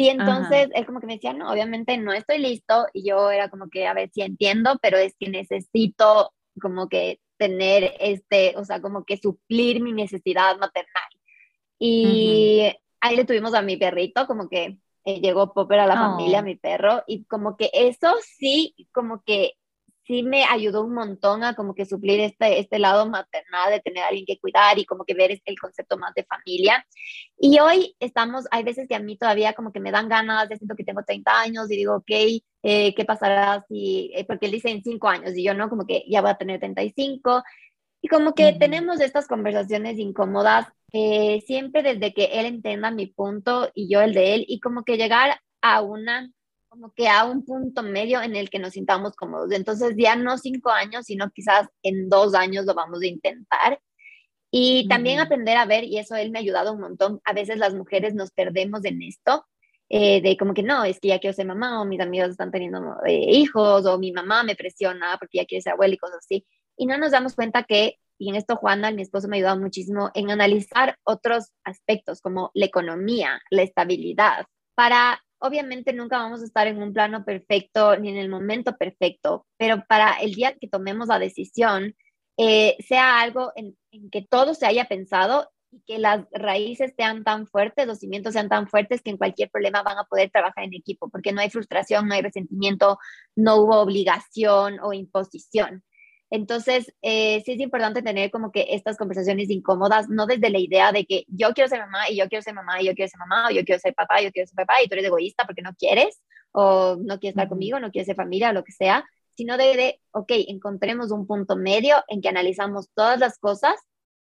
Y 0.00 0.10
entonces 0.10 0.68
él 0.74 0.86
como 0.86 1.00
que 1.00 1.08
me 1.08 1.14
decía, 1.14 1.32
no, 1.32 1.50
obviamente 1.50 1.98
no 1.98 2.12
estoy 2.12 2.38
listo. 2.38 2.86
Y 2.92 3.02
yo 3.02 3.32
era 3.32 3.48
como 3.48 3.68
que, 3.68 3.88
a 3.88 3.94
ver 3.94 4.10
si 4.14 4.22
entiendo, 4.22 4.78
pero 4.80 4.96
es 4.96 5.16
que 5.18 5.28
necesito 5.28 6.32
como 6.62 6.88
que 6.88 7.18
tener 7.36 7.96
este, 7.98 8.54
o 8.56 8.64
sea, 8.64 8.80
como 8.80 9.04
que 9.04 9.16
suplir 9.16 9.82
mi 9.82 9.92
necesidad 9.92 10.56
maternal. 10.56 11.10
Y 11.80 12.72
ahí 13.00 13.16
le 13.16 13.24
tuvimos 13.24 13.54
a 13.54 13.62
mi 13.62 13.76
perrito, 13.76 14.28
como 14.28 14.48
que 14.48 14.78
eh, 15.04 15.20
llegó 15.20 15.52
Popper 15.52 15.80
a 15.80 15.86
la 15.88 15.96
familia, 15.96 16.40
oh. 16.40 16.44
mi 16.44 16.54
perro, 16.54 17.02
y 17.08 17.24
como 17.24 17.56
que 17.56 17.68
eso 17.72 18.14
sí, 18.22 18.76
como 18.92 19.24
que 19.24 19.54
sí 20.08 20.22
me 20.22 20.44
ayudó 20.44 20.84
un 20.84 20.94
montón 20.94 21.44
a 21.44 21.54
como 21.54 21.74
que 21.74 21.84
suplir 21.84 22.18
este, 22.20 22.58
este 22.58 22.78
lado 22.78 23.08
maternal 23.08 23.70
de 23.70 23.80
tener 23.80 24.02
a 24.02 24.08
alguien 24.08 24.24
que 24.24 24.38
cuidar 24.40 24.78
y 24.78 24.86
como 24.86 25.04
que 25.04 25.12
ver 25.12 25.38
el 25.44 25.58
concepto 25.60 25.98
más 25.98 26.14
de 26.14 26.24
familia. 26.24 26.84
Y 27.38 27.58
hoy 27.60 27.94
estamos, 28.00 28.46
hay 28.50 28.64
veces 28.64 28.88
que 28.88 28.94
a 28.94 29.00
mí 29.00 29.18
todavía 29.18 29.52
como 29.52 29.70
que 29.70 29.80
me 29.80 29.92
dan 29.92 30.08
ganas, 30.08 30.48
de 30.48 30.56
siento 30.56 30.74
que 30.76 30.84
tengo 30.84 31.02
30 31.04 31.40
años 31.40 31.70
y 31.70 31.76
digo, 31.76 31.96
ok, 31.96 32.10
eh, 32.62 32.94
¿qué 32.94 33.04
pasará 33.04 33.64
si, 33.68 34.10
eh, 34.14 34.24
porque 34.24 34.46
él 34.46 34.52
dice 34.52 34.70
en 34.70 34.82
5 34.82 35.08
años 35.08 35.36
y 35.36 35.44
yo 35.44 35.52
no, 35.52 35.68
como 35.68 35.86
que 35.86 36.04
ya 36.08 36.22
voy 36.22 36.30
a 36.30 36.38
tener 36.38 36.58
35. 36.58 37.44
Y 38.00 38.08
como 38.08 38.34
que 38.34 38.54
tenemos 38.54 39.00
estas 39.00 39.28
conversaciones 39.28 39.98
incómodas, 39.98 40.68
eh, 40.92 41.42
siempre 41.46 41.82
desde 41.82 42.14
que 42.14 42.26
él 42.40 42.46
entienda 42.46 42.90
mi 42.90 43.08
punto 43.08 43.70
y 43.74 43.92
yo 43.92 44.00
el 44.00 44.14
de 44.14 44.34
él, 44.34 44.44
y 44.48 44.60
como 44.60 44.84
que 44.84 44.96
llegar 44.96 45.40
a 45.60 45.82
una 45.82 46.30
como 46.68 46.92
que 46.94 47.08
a 47.08 47.24
un 47.24 47.44
punto 47.44 47.82
medio 47.82 48.22
en 48.22 48.36
el 48.36 48.50
que 48.50 48.58
nos 48.58 48.74
sintamos 48.74 49.16
cómodos. 49.16 49.50
Entonces 49.52 49.94
ya 49.96 50.16
no 50.16 50.38
cinco 50.38 50.70
años, 50.70 51.06
sino 51.06 51.30
quizás 51.30 51.68
en 51.82 52.08
dos 52.08 52.34
años 52.34 52.66
lo 52.66 52.74
vamos 52.74 53.00
a 53.02 53.06
intentar. 53.06 53.80
Y 54.50 54.88
también 54.88 55.20
aprender 55.20 55.56
a 55.56 55.66
ver, 55.66 55.84
y 55.84 55.98
eso 55.98 56.16
él 56.16 56.30
me 56.30 56.38
ha 56.38 56.42
ayudado 56.42 56.72
un 56.72 56.80
montón, 56.80 57.20
a 57.24 57.34
veces 57.34 57.58
las 57.58 57.74
mujeres 57.74 58.14
nos 58.14 58.30
perdemos 58.30 58.82
en 58.86 59.02
esto, 59.02 59.44
eh, 59.90 60.22
de 60.22 60.36
como 60.38 60.54
que 60.54 60.62
no, 60.62 60.84
es 60.84 61.00
que 61.00 61.08
ya 61.08 61.18
quiero 61.18 61.34
ser 61.34 61.46
mamá, 61.46 61.80
o 61.80 61.84
mis 61.84 62.00
amigos 62.00 62.30
están 62.30 62.50
teniendo 62.50 62.96
eh, 63.06 63.26
hijos, 63.30 63.84
o 63.84 63.98
mi 63.98 64.12
mamá 64.12 64.44
me 64.44 64.56
presiona 64.56 65.16
porque 65.18 65.38
ya 65.38 65.44
quiere 65.44 65.62
ser 65.62 65.74
abuela 65.74 65.94
y 65.94 65.98
cosas 65.98 66.18
así. 66.18 66.46
Y 66.76 66.86
no 66.86 66.96
nos 66.96 67.10
damos 67.10 67.34
cuenta 67.34 67.64
que, 67.64 67.96
y 68.18 68.30
en 68.30 68.36
esto 68.36 68.56
Juana, 68.56 68.90
mi 68.90 69.02
esposo, 69.02 69.28
me 69.28 69.36
ha 69.36 69.38
ayudado 69.38 69.60
muchísimo 69.60 70.10
en 70.14 70.30
analizar 70.30 70.96
otros 71.04 71.52
aspectos 71.64 72.20
como 72.22 72.50
la 72.54 72.66
economía, 72.66 73.40
la 73.50 73.62
estabilidad, 73.62 74.46
para 74.74 75.20
obviamente 75.38 75.92
nunca 75.92 76.18
vamos 76.18 76.42
a 76.42 76.44
estar 76.44 76.66
en 76.66 76.82
un 76.82 76.92
plano 76.92 77.24
perfecto 77.24 77.96
ni 77.96 78.10
en 78.10 78.16
el 78.16 78.28
momento 78.28 78.76
perfecto, 78.76 79.46
pero 79.56 79.84
para 79.88 80.14
el 80.20 80.34
día 80.34 80.56
que 80.58 80.68
tomemos 80.68 81.08
la 81.08 81.18
decisión, 81.18 81.94
eh, 82.36 82.76
sea 82.80 83.20
algo 83.20 83.52
en, 83.56 83.76
que 84.10 84.22
todo 84.22 84.54
se 84.54 84.66
haya 84.66 84.84
pensado 84.84 85.50
y 85.70 85.82
que 85.82 85.98
las 85.98 86.24
raíces 86.32 86.94
sean 86.96 87.24
tan 87.24 87.46
fuertes, 87.46 87.86
los 87.86 87.98
cimientos 87.98 88.32
sean 88.32 88.48
tan 88.48 88.68
fuertes 88.68 89.02
que 89.02 89.10
en 89.10 89.18
cualquier 89.18 89.50
problema 89.50 89.82
van 89.82 89.98
a 89.98 90.04
poder 90.04 90.30
trabajar 90.30 90.64
en 90.64 90.74
equipo, 90.74 91.10
porque 91.10 91.32
no 91.32 91.40
hay 91.40 91.50
frustración, 91.50 92.06
no 92.06 92.14
hay 92.14 92.22
resentimiento, 92.22 92.98
no 93.36 93.56
hubo 93.56 93.80
obligación 93.80 94.78
o 94.80 94.92
imposición. 94.92 95.82
Entonces, 96.30 96.92
eh, 97.02 97.42
sí 97.44 97.52
es 97.52 97.60
importante 97.60 98.02
tener 98.02 98.30
como 98.30 98.52
que 98.52 98.66
estas 98.70 98.96
conversaciones 98.96 99.48
incómodas, 99.50 100.08
no 100.08 100.26
desde 100.26 100.50
la 100.50 100.58
idea 100.58 100.92
de 100.92 101.06
que 101.06 101.24
yo 101.28 101.52
quiero 101.54 101.68
ser 101.68 101.80
mamá 101.80 102.10
y 102.10 102.16
yo 102.16 102.28
quiero 102.28 102.42
ser 102.42 102.54
mamá 102.54 102.82
y 102.82 102.86
yo 102.86 102.94
quiero 102.94 103.08
ser 103.08 103.18
mamá 103.18 103.48
o 103.48 103.50
yo 103.50 103.64
quiero 103.64 103.80
ser 103.80 103.94
papá 103.94 104.20
y 104.20 104.24
yo 104.24 104.32
quiero 104.32 104.46
ser 104.46 104.56
papá 104.56 104.82
y 104.82 104.88
tú 104.88 104.94
eres 104.94 105.06
egoísta 105.06 105.44
porque 105.44 105.62
no 105.62 105.74
quieres 105.74 106.20
o 106.52 106.96
no 106.96 107.18
quieres 107.18 107.34
estar 107.34 107.48
conmigo, 107.48 107.80
no 107.80 107.90
quieres 107.90 108.06
ser 108.06 108.16
familia 108.16 108.50
o 108.50 108.52
lo 108.52 108.64
que 108.64 108.72
sea, 108.72 109.04
sino 109.36 109.56
de, 109.56 109.76
de, 109.76 110.00
ok, 110.10 110.32
encontremos 110.48 111.12
un 111.12 111.26
punto 111.26 111.56
medio 111.56 111.96
en 112.08 112.20
que 112.20 112.28
analizamos 112.28 112.90
todas 112.94 113.18
las 113.18 113.38
cosas 113.38 113.74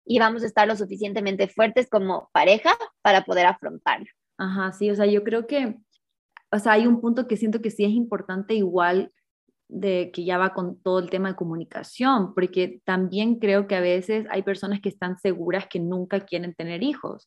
y 0.05 0.19
vamos 0.19 0.43
a 0.43 0.47
estar 0.47 0.67
lo 0.67 0.75
suficientemente 0.75 1.49
fuertes 1.49 1.89
como 1.89 2.31
pareja 2.33 2.77
para 3.03 3.25
poder 3.25 3.47
afrontarlo. 3.47 4.07
Ajá, 4.39 4.73
sí, 4.73 4.91
o 4.91 4.97
sea, 4.97 5.07
yo 5.07 5.23
creo 5.23 5.47
que, 5.47 5.77
o 6.51 6.59
sea, 6.59 6.73
hay 6.73 6.87
un 6.87 7.01
punto 7.01 7.29
que 7.29 7.37
siento 7.37 7.61
que 7.61 7.71
sí 7.71 7.85
es 7.85 7.93
importante 7.93 8.55
igual 8.55 9.13
de 9.73 10.11
que 10.13 10.25
ya 10.25 10.39
va 10.39 10.53
con 10.53 10.81
todo 10.83 10.99
el 10.99 11.11
tema 11.11 11.31
de 11.31 11.37
comunicación, 11.37 12.35
porque 12.35 12.81
también 12.85 13.37
creo 13.37 13.67
que 13.67 13.75
a 13.75 13.81
veces 13.81 14.27
hay 14.31 14.43
personas 14.43 14.81
que 14.81 14.91
están 14.91 15.19
seguras 15.19 15.67
que 15.67 15.81
nunca 15.81 16.21
quieren 16.21 16.55
tener 16.55 16.83
hijos 16.83 17.27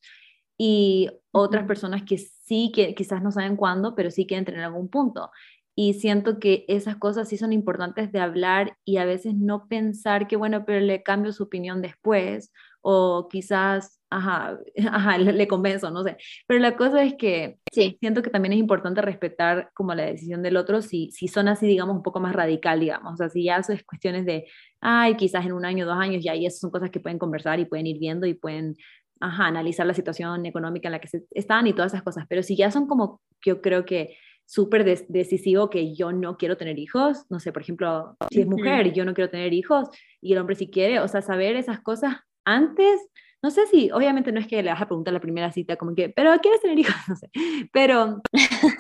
y 0.58 1.10
otras 1.32 1.66
personas 1.66 2.04
que 2.04 2.18
sí, 2.18 2.72
que 2.74 2.94
quizás 2.96 3.22
no 3.22 3.32
saben 3.32 3.58
cuándo, 3.58 3.96
pero 3.96 4.12
sí 4.12 4.26
quieren 4.28 4.46
tener 4.46 4.64
algún 4.64 4.90
punto. 4.90 5.32
y 5.78 5.94
siento 5.96 6.40
que 6.40 6.64
esas 6.70 6.96
cosas 6.96 7.28
sí 7.28 7.38
son 7.38 7.52
importantes 7.52 8.12
de 8.12 8.20
hablar 8.20 8.78
y 8.86 8.98
a 8.98 9.06
veces 9.06 9.36
no 9.36 9.68
pensar 9.68 10.28
que, 10.28 10.38
bueno, 10.38 10.64
pero 10.66 10.80
le 10.80 11.04
cambio 11.04 11.34
su 11.34 11.44
opinión 11.44 11.82
después 11.82 12.52
o 12.82 13.28
quizás, 13.30 14.00
ajá, 14.16 14.60
ajá 14.92 15.18
le, 15.18 15.48
convenzo, 15.48 15.92
no 15.92 16.04
sé. 16.04 16.18
Pero 16.48 16.60
la 16.60 16.76
cosa 16.76 17.04
es 17.04 17.16
que 17.16 17.58
sí. 17.72 17.98
siento 18.00 18.22
que 18.22 18.30
también 18.30 18.54
es 18.54 18.60
importante 18.60 19.02
respetar 19.02 19.70
como 19.74 19.94
la 19.94 20.06
decisión 20.06 20.42
del 20.42 20.58
otro 20.58 20.82
si, 20.82 21.12
si 21.12 21.28
son 21.28 21.48
así, 21.48 21.68
digamos, 21.68 21.96
un 21.96 22.04
poco 22.04 22.20
más 22.20 22.34
radical, 22.34 22.80
digamos. 22.80 23.14
O 23.14 23.18
sea, 23.18 23.30
si 23.30 23.44
ya 23.44 23.58
eso 23.58 23.74
es 23.74 23.84
cuestiones 23.84 24.26
de, 24.26 24.46
ay, 24.82 25.16
quizás 25.16 25.46
en 25.46 25.54
un 25.54 25.66
año, 25.66 25.86
dos 25.86 25.98
años, 25.98 26.24
ya 26.24 26.36
y 26.36 26.46
esas 26.46 26.60
son 26.60 26.72
cosas 26.72 26.90
que 26.90 27.00
pueden 27.00 27.20
conversar 27.20 27.60
y 27.60 27.66
pueden 27.66 27.88
ir 27.88 28.00
viendo 28.00 28.26
y 28.26 28.34
pueden 28.34 28.76
ajá, 29.20 29.48
analizar 29.48 29.86
la 29.86 29.94
situación 29.94 30.46
económica 30.46 30.88
en 30.88 30.94
la 30.94 31.00
que 31.00 31.08
se 31.08 31.24
están 31.32 31.68
y 31.68 31.74
todas 31.74 31.94
esas 31.94 32.04
cosas. 32.04 32.26
Pero 32.28 32.44
si 32.44 32.56
ya 32.56 32.72
son 32.72 32.88
como, 32.88 33.22
yo 33.46 33.62
creo 33.62 33.86
que 33.86 34.18
súper 34.46 34.86
decisivo 35.08 35.70
que 35.70 35.96
yo 35.96 36.12
no 36.12 36.38
quiero 36.38 36.56
tener 36.56 36.78
hijos, 36.78 37.26
no 37.30 37.40
sé, 37.40 37.52
por 37.52 37.64
ejemplo, 37.64 38.16
si 38.30 38.42
es 38.42 38.48
mujer 38.48 38.94
yo 38.94 39.04
no 39.04 39.16
quiero 39.16 39.32
tener 39.32 39.54
hijos 39.54 39.90
y 40.22 40.34
el 40.34 40.40
hombre 40.40 40.56
sí 40.56 40.70
quiere, 40.70 41.00
o 41.00 41.08
sea, 41.08 41.24
saber 41.24 41.56
esas 41.56 41.80
cosas 41.80 42.18
antes, 42.46 43.02
no 43.46 43.52
sé 43.52 43.68
si, 43.68 43.92
obviamente 43.92 44.32
no 44.32 44.40
es 44.40 44.48
que 44.48 44.64
le 44.64 44.72
vas 44.72 44.82
a 44.82 44.88
preguntar 44.88 45.14
la 45.14 45.20
primera 45.20 45.52
cita 45.52 45.76
como 45.76 45.94
que, 45.94 46.10
pero 46.10 46.32
¿quieres 46.42 46.62
tener 46.62 46.80
hijos? 46.80 46.96
No 47.08 47.16
sé, 47.16 47.30
pero 47.72 48.24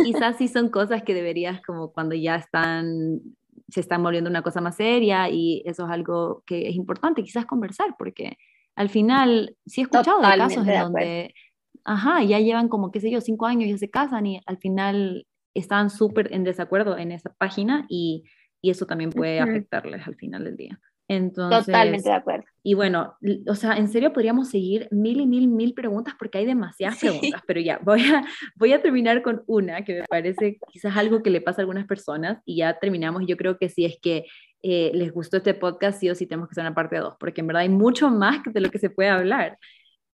quizás 0.03 0.37
sí 0.39 0.47
son 0.47 0.69
cosas 0.69 1.03
que 1.03 1.13
deberías 1.13 1.61
como 1.61 1.93
cuando 1.93 2.15
ya 2.15 2.35
están, 2.35 3.21
se 3.69 3.79
están 3.79 4.01
volviendo 4.01 4.27
una 4.27 4.41
cosa 4.41 4.61
más 4.61 4.77
seria 4.77 5.29
y 5.29 5.61
eso 5.67 5.85
es 5.85 5.91
algo 5.91 6.41
que 6.47 6.67
es 6.67 6.75
importante 6.75 7.21
quizás 7.21 7.45
conversar 7.45 7.93
porque 7.99 8.39
al 8.75 8.89
final 8.89 9.55
sí 9.67 9.81
he 9.81 9.83
escuchado 9.83 10.19
de 10.19 10.35
casos 10.35 10.67
en 10.67 10.79
donde, 10.79 11.35
ajá, 11.83 12.23
ya 12.23 12.39
llevan 12.39 12.67
como, 12.67 12.91
qué 12.91 12.99
sé 12.99 13.11
yo, 13.11 13.21
cinco 13.21 13.45
años 13.45 13.69
ya 13.69 13.77
se 13.77 13.91
casan 13.91 14.25
y 14.25 14.41
al 14.47 14.57
final 14.57 15.27
están 15.53 15.91
súper 15.91 16.33
en 16.33 16.43
desacuerdo 16.43 16.97
en 16.97 17.11
esa 17.11 17.31
página 17.35 17.85
y, 17.87 18.23
y 18.63 18.71
eso 18.71 18.87
también 18.87 19.11
puede 19.11 19.41
afectarles 19.41 20.07
al 20.07 20.15
final 20.15 20.43
del 20.43 20.57
día. 20.57 20.81
Entonces, 21.07 21.65
Totalmente 21.67 22.09
de 22.09 22.15
acuerdo. 22.15 22.45
Y 22.63 22.73
bueno, 22.73 23.15
o 23.47 23.55
sea, 23.55 23.77
en 23.77 23.87
serio 23.89 24.11
podríamos 24.11 24.49
seguir 24.49 24.87
mil 24.89 25.21
y 25.21 25.27
mil, 25.27 25.47
mil 25.47 25.73
preguntas 25.75 26.15
porque 26.17 26.39
hay 26.39 26.45
demasiadas 26.45 26.99
preguntas, 26.99 27.41
pero 27.45 27.61
ya, 27.61 27.79
voy 27.83 28.01
a, 28.01 28.25
voy 28.55 28.73
a 28.73 28.81
terminar 28.81 29.21
con 29.21 29.43
una 29.45 29.83
que 29.83 29.99
me 29.99 30.05
parece 30.09 30.57
quizás 30.71 30.97
algo 30.97 31.21
que 31.21 31.29
le 31.29 31.41
pasa 31.41 31.61
a 31.61 31.63
algunas 31.63 31.85
personas 31.85 32.41
y 32.43 32.57
ya 32.57 32.79
terminamos. 32.79 33.23
Yo 33.27 33.37
creo 33.37 33.59
que 33.59 33.69
si 33.69 33.85
es 33.85 33.99
que 34.01 34.25
eh, 34.63 34.89
les 34.95 35.11
gustó 35.11 35.37
este 35.37 35.53
podcast, 35.53 35.99
sí 35.99 36.09
o 36.09 36.15
sí 36.15 36.25
tenemos 36.25 36.49
que 36.49 36.53
hacer 36.53 36.63
una 36.63 36.73
parte 36.73 36.97
dos, 36.97 37.15
porque 37.19 37.41
en 37.41 37.47
verdad 37.47 37.61
hay 37.61 37.69
mucho 37.69 38.09
más 38.09 38.41
de 38.43 38.59
lo 38.59 38.71
que 38.71 38.79
se 38.79 38.89
puede 38.89 39.09
hablar. 39.09 39.59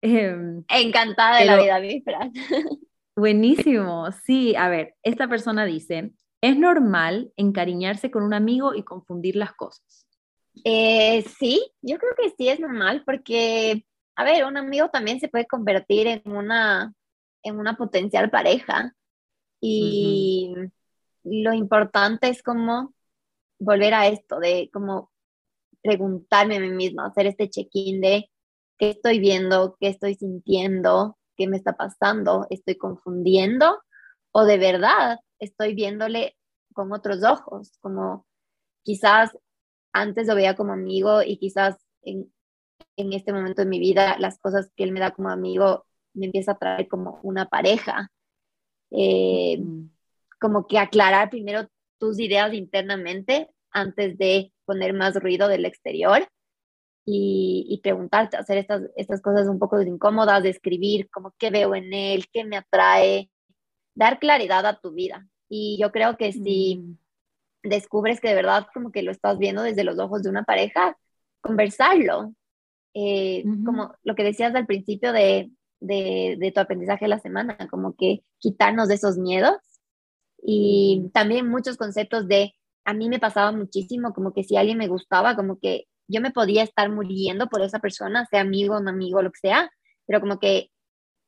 Em, 0.01 0.63
Encantada 0.69 1.39
de 1.39 1.45
la 1.45 1.79
vida, 1.79 2.01
Fran. 2.05 2.31
Buenísimo, 3.17 4.09
sí, 4.23 4.55
a 4.55 4.69
ver, 4.69 4.93
esta 5.03 5.27
persona 5.27 5.65
dice, 5.65 6.11
¿es 6.39 6.57
normal 6.57 7.33
encariñarse 7.35 8.09
con 8.09 8.23
un 8.23 8.33
amigo 8.33 8.73
y 8.73 8.83
confundir 8.83 9.35
las 9.35 9.51
cosas? 9.51 10.06
Eh, 10.63 11.23
sí, 11.39 11.71
yo 11.81 11.97
creo 11.97 12.13
que 12.15 12.29
sí 12.37 12.49
es 12.49 12.59
normal 12.59 13.03
porque, 13.05 13.85
a 14.15 14.23
ver, 14.23 14.45
un 14.45 14.57
amigo 14.57 14.89
también 14.89 15.19
se 15.19 15.29
puede 15.29 15.47
convertir 15.47 16.07
en 16.07 16.21
una, 16.25 16.93
en 17.43 17.59
una 17.59 17.75
potencial 17.75 18.29
pareja 18.29 18.93
y 19.59 20.53
lo 21.23 21.53
importante 21.53 22.29
es 22.29 22.43
como 22.43 22.93
volver 23.59 23.93
a 23.93 24.07
esto, 24.07 24.39
de 24.39 24.69
como 24.71 25.11
preguntarme 25.81 26.57
a 26.57 26.59
mí 26.59 26.69
misma, 26.69 27.07
hacer 27.07 27.27
este 27.27 27.49
check-in 27.49 28.01
de 28.01 28.29
qué 28.77 28.91
estoy 28.91 29.19
viendo, 29.19 29.77
qué 29.79 29.87
estoy 29.87 30.15
sintiendo, 30.15 31.17
¿qué 31.35 31.47
me 31.47 31.57
está 31.57 31.73
pasando? 31.73 32.45
¿Estoy 32.49 32.75
confundiendo? 32.75 33.81
¿O 34.31 34.45
de 34.45 34.57
verdad 34.57 35.19
estoy 35.39 35.73
viéndole 35.73 36.35
con 36.73 36.93
otros 36.93 37.23
ojos? 37.23 37.77
Como 37.79 38.25
quizás 38.83 39.31
antes 39.93 40.27
lo 40.27 40.35
veía 40.35 40.55
como 40.55 40.73
amigo 40.73 41.21
y 41.23 41.37
quizás 41.37 41.77
en, 42.03 42.31
este 42.95 43.33
momento 43.33 43.61
de 43.61 43.67
mi 43.67 43.79
vida 43.79 44.17
las 44.19 44.39
cosas 44.39 44.71
que 44.75 44.83
él 44.83 44.91
me 44.91 44.99
da 44.99 45.11
como 45.11 45.29
amigo 45.29 45.85
me 46.13 46.25
empieza 46.27 46.53
a 46.53 46.57
traer 46.57 46.87
como 46.87 47.19
una 47.23 47.47
pareja. 47.47 48.11
Eh, 48.91 49.59
como 50.39 50.67
que 50.67 50.79
aclarar 50.79 51.29
primero 51.29 51.67
tus 51.99 52.19
ideas 52.19 52.53
internamente 52.53 53.49
antes 53.71 54.17
de 54.17 54.53
poner 54.65 54.93
más 54.93 55.15
ruido 55.15 55.47
del 55.47 55.65
exterior 55.65 56.27
y, 57.09 57.79
preguntarte, 57.81 58.35
hacer 58.35 58.57
estas, 58.57 58.81
estas 58.97 59.21
cosas 59.21 59.47
un 59.47 59.59
poco 59.59 59.81
incómodas, 59.81 60.43
de 60.43 60.49
escribir 60.49 61.09
como 61.09 61.33
qué 61.37 61.49
veo 61.49 61.73
en 61.73 61.93
él, 61.93 62.25
qué 62.33 62.43
me 62.43 62.57
atrae, 62.57 63.31
dar 63.95 64.19
claridad 64.19 64.65
a 64.65 64.79
tu 64.81 64.91
vida. 64.91 65.25
Y 65.47 65.77
yo 65.79 65.93
creo 65.93 66.17
que 66.17 66.33
si 66.33 66.75
mm. 66.75 66.97
Descubres 67.67 68.19
que 68.19 68.29
de 68.29 68.35
verdad 68.35 68.67
como 68.73 68.91
que 68.91 69.03
lo 69.03 69.11
estás 69.11 69.37
viendo 69.37 69.61
desde 69.61 69.83
los 69.83 69.99
ojos 69.99 70.23
de 70.23 70.29
una 70.29 70.43
pareja, 70.43 70.97
conversarlo. 71.41 72.33
Eh, 72.93 73.43
como 73.63 73.93
lo 74.03 74.15
que 74.15 74.23
decías 74.23 74.55
al 74.55 74.65
principio 74.65 75.13
de, 75.13 75.51
de, 75.79 76.35
de, 76.39 76.51
tu 76.51 76.59
aprendizaje 76.59 77.05
de 77.05 77.09
la 77.09 77.19
semana, 77.19 77.55
como 77.69 77.95
que 77.95 78.23
quitarnos 78.39 78.87
de 78.87 78.95
esos 78.95 79.17
miedos 79.17 79.57
y 80.41 81.03
mm. 81.03 81.11
también 81.11 81.47
muchos 81.47 81.77
conceptos 81.77 82.27
de, 82.27 82.53
a 82.85 82.93
mí 82.93 83.09
me 83.09 83.19
pasaba 83.19 83.51
muchísimo, 83.51 84.13
como 84.13 84.33
que 84.33 84.43
si 84.43 84.57
alguien 84.57 84.77
me 84.77 84.87
gustaba, 84.87 85.35
como 85.35 85.59
que 85.59 85.85
yo 86.07 86.21
me 86.21 86.31
podía 86.31 86.63
estar 86.63 86.89
muriendo 86.89 87.47
por 87.47 87.61
esa 87.61 87.79
persona, 87.79 88.25
sea 88.25 88.41
amigo, 88.41 88.79
no 88.79 88.89
amigo, 88.89 89.21
lo 89.21 89.31
que 89.31 89.39
sea, 89.39 89.69
pero 90.05 90.21
como 90.21 90.39
que 90.39 90.71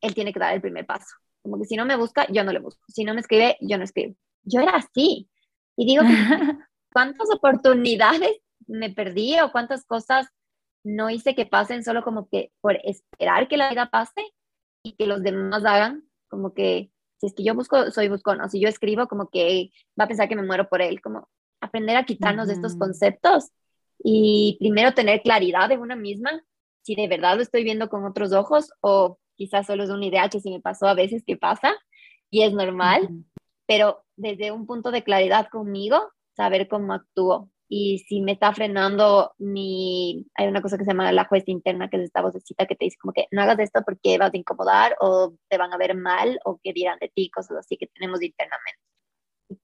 él 0.02 0.14
tiene 0.16 0.34
que 0.34 0.40
dar 0.40 0.56
el 0.56 0.62
primer 0.62 0.86
paso. 0.86 1.14
Como 1.42 1.60
que 1.60 1.66
si 1.66 1.76
no 1.76 1.86
me 1.86 1.98
busca, 1.98 2.26
yo 2.32 2.44
no 2.44 2.54
le 2.54 2.60
busco. 2.60 2.82
Si 2.88 3.04
no 3.04 3.14
me 3.14 3.22
escribe, 3.22 3.58
yo 3.62 3.78
no 3.78 3.84
escribo. 3.84 4.16
Yo 4.44 4.62
era 4.62 4.78
así. 4.78 5.30
Y 5.80 5.86
digo, 5.86 6.04
¿cuántas 6.92 7.30
oportunidades 7.34 8.42
me 8.68 8.90
perdí 8.90 9.40
o 9.40 9.54
cuántas 9.54 9.86
cosas 9.86 10.28
no 10.84 11.10
hice 11.10 11.36
que 11.36 11.46
pasen 11.46 11.86
solo 11.86 12.04
como 12.04 12.28
que 12.28 12.52
por 12.60 12.78
esperar 12.84 13.48
que 13.48 13.56
la 13.56 13.70
vida 13.70 13.90
pase 13.90 14.22
y 14.84 14.98
que 14.98 15.08
los 15.08 15.24
demás 15.24 15.64
hagan? 15.64 16.04
Como 16.28 16.54
que 16.54 16.92
si 17.22 17.28
es 17.28 17.34
que 17.34 17.44
yo 17.46 17.56
busco, 17.56 17.92
soy 17.92 18.10
buscona. 18.10 18.50
Si 18.50 18.60
yo 18.60 18.68
escribo, 18.68 19.08
como 19.08 19.30
que 19.30 19.72
va 19.98 20.04
a 20.04 20.08
pensar 20.10 20.28
que 20.28 20.36
me 20.36 20.44
muero 20.44 20.68
por 20.68 20.82
él. 20.82 21.02
Como 21.02 21.30
aprender 21.62 21.96
a 21.96 22.04
quitarnos 22.04 22.48
de 22.48 22.56
estos 22.56 22.76
conceptos 22.76 23.52
y 24.04 24.58
primero 24.60 24.94
tener 24.94 25.22
claridad 25.22 25.70
de 25.70 25.78
una 25.78 25.96
misma, 25.96 26.44
si 26.82 26.96
de 26.96 27.08
verdad 27.08 27.38
lo 27.38 27.42
estoy 27.42 27.64
viendo 27.64 27.88
con 27.88 28.04
otros 28.04 28.34
ojos 28.34 28.74
o 28.82 29.18
quizás 29.36 29.66
solo 29.66 29.86
es 29.86 29.90
una 29.90 30.06
idea 30.06 30.28
que 30.28 30.42
si 30.42 30.52
me 30.52 30.60
pasó 30.60 30.88
a 30.88 30.94
veces 30.94 31.24
que 31.26 31.38
pasa 31.38 31.74
y 32.30 32.42
es 32.42 32.52
normal, 32.52 33.24
pero 33.66 34.04
desde 34.20 34.51
un 34.51 34.65
punto 34.65 34.91
de 34.91 35.03
claridad 35.03 35.47
conmigo, 35.49 36.11
saber 36.36 36.67
cómo 36.67 36.93
actúo. 36.93 37.49
Y 37.67 37.99
si 38.07 38.22
me 38.22 38.32
está 38.34 38.53
frenando 38.53 39.34
mi, 39.38 40.26
hay 40.36 40.47
una 40.47 40.61
cosa 40.61 40.78
que 40.78 40.86
se 40.86 40.91
llama 40.91 41.11
la 41.11 41.26
jueza 41.26 41.51
interna, 41.51 41.89
que 41.89 41.97
es 41.97 42.03
esta 42.03 42.22
vocecita 42.22 42.65
que 42.65 42.76
te 42.76 42.86
dice 42.86 42.97
como 42.99 43.13
que 43.13 43.28
no 43.32 43.41
hagas 43.41 43.59
esto 43.59 43.82
porque 43.86 44.17
vas 44.17 44.34
a 44.34 44.38
incomodar 44.38 44.95
o 44.99 45.36
te 45.49 45.57
van 45.57 45.72
a 45.72 45.78
ver 45.78 45.95
mal 45.95 46.39
o 46.45 46.59
que 46.63 46.74
dirán 46.74 46.97
de 46.99 47.09
ti, 47.09 47.30
cosas 47.30 47.57
así 47.57 47.78
que 47.78 47.88
tenemos 47.88 48.22
internamente. 48.22 48.82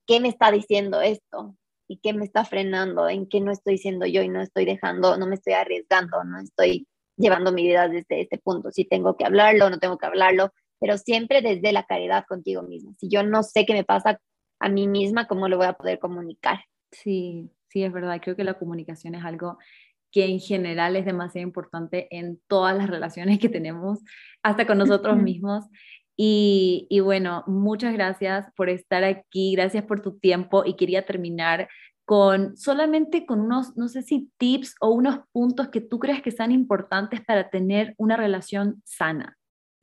¿Qué 0.06 0.20
me 0.20 0.28
está 0.28 0.50
diciendo 0.52 1.00
esto? 1.00 1.56
y 1.88 1.98
qué 1.98 2.12
me 2.12 2.24
está 2.24 2.44
frenando, 2.44 3.08
en 3.08 3.28
qué 3.28 3.40
no 3.40 3.52
estoy 3.52 3.78
siendo 3.78 4.06
yo 4.06 4.22
y 4.22 4.28
no 4.28 4.40
estoy 4.42 4.64
dejando, 4.64 5.16
no 5.16 5.26
me 5.26 5.36
estoy 5.36 5.54
arriesgando, 5.54 6.24
no 6.24 6.40
estoy 6.40 6.86
llevando 7.16 7.52
mi 7.52 7.62
vida 7.62 7.88
desde 7.88 8.22
este 8.22 8.38
punto, 8.38 8.70
si 8.70 8.84
tengo 8.84 9.16
que 9.16 9.24
hablarlo, 9.24 9.70
no 9.70 9.78
tengo 9.78 9.98
que 9.98 10.06
hablarlo, 10.06 10.52
pero 10.78 10.98
siempre 10.98 11.40
desde 11.42 11.72
la 11.72 11.84
caridad 11.84 12.24
contigo 12.28 12.62
mismo. 12.62 12.94
Si 12.98 13.08
yo 13.08 13.22
no 13.22 13.42
sé 13.42 13.64
qué 13.64 13.72
me 13.72 13.84
pasa 13.84 14.20
a 14.60 14.68
mí 14.68 14.88
misma, 14.88 15.26
¿cómo 15.26 15.48
lo 15.48 15.56
voy 15.56 15.66
a 15.66 15.74
poder 15.74 15.98
comunicar? 15.98 16.60
Sí, 16.90 17.50
sí, 17.68 17.82
es 17.82 17.92
verdad. 17.92 18.20
Creo 18.22 18.36
que 18.36 18.44
la 18.44 18.58
comunicación 18.58 19.14
es 19.14 19.24
algo 19.24 19.58
que 20.10 20.24
en 20.24 20.40
general 20.40 20.96
es 20.96 21.04
demasiado 21.04 21.46
importante 21.46 22.08
en 22.10 22.40
todas 22.46 22.76
las 22.76 22.88
relaciones 22.90 23.38
que 23.38 23.48
tenemos, 23.48 24.00
hasta 24.42 24.66
con 24.66 24.78
nosotros 24.78 25.16
mismos. 25.18 25.64
Y, 26.18 26.88
bueno, 27.04 27.44
muchas 27.46 27.92
gracias 27.92 28.46
por 28.56 28.70
estar 28.70 29.04
aquí, 29.04 29.52
gracias 29.54 29.84
por 29.84 30.00
tu 30.00 30.18
tiempo 30.18 30.64
y 30.64 30.74
quería 30.74 31.04
terminar 31.04 31.68
con 32.06 32.56
solamente 32.56 33.26
con 33.26 33.40
unos, 33.40 33.76
no 33.76 33.88
sé 33.88 34.00
si 34.00 34.30
tips 34.38 34.76
o 34.80 34.90
unos 34.90 35.18
puntos 35.32 35.68
que 35.68 35.82
tú 35.82 35.98
crees 35.98 36.22
que 36.22 36.30
sean 36.30 36.52
importantes 36.52 37.20
para 37.22 37.50
tener 37.50 37.94
una 37.98 38.16
relación 38.16 38.80
sana. 38.86 39.36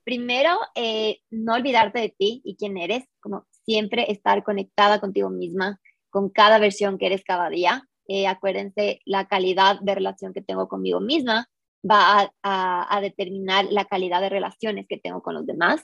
Primero, 0.03 0.57
eh, 0.74 1.19
no 1.30 1.53
olvidarte 1.53 1.99
de 1.99 2.15
ti 2.17 2.41
y 2.43 2.55
quién 2.55 2.78
eres, 2.78 3.03
como 3.19 3.45
siempre 3.66 4.11
estar 4.11 4.43
conectada 4.43 4.99
contigo 4.99 5.30
misma, 5.30 5.80
con 6.09 6.30
cada 6.30 6.59
versión 6.59 6.97
que 6.97 7.07
eres 7.07 7.24
cada 7.24 7.49
día. 7.49 7.88
Eh, 8.07 8.28
acuérdense, 8.28 8.99
la 9.05 9.28
calidad 9.28 9.80
de 9.82 9.95
relación 9.95 10.34
que 10.34 10.41
tengo 10.41 10.68
conmigo 10.68 10.99
misma 10.99 11.49
va 11.89 12.32
a 12.41 13.01
determinar 13.01 13.66
la 13.70 13.86
calidad 13.86 14.22
de 14.22 14.30
relaciones 14.30 14.86
que 14.88 14.97
tengo 14.97 15.22
con 15.22 15.34
los 15.34 15.45
demás. 15.45 15.84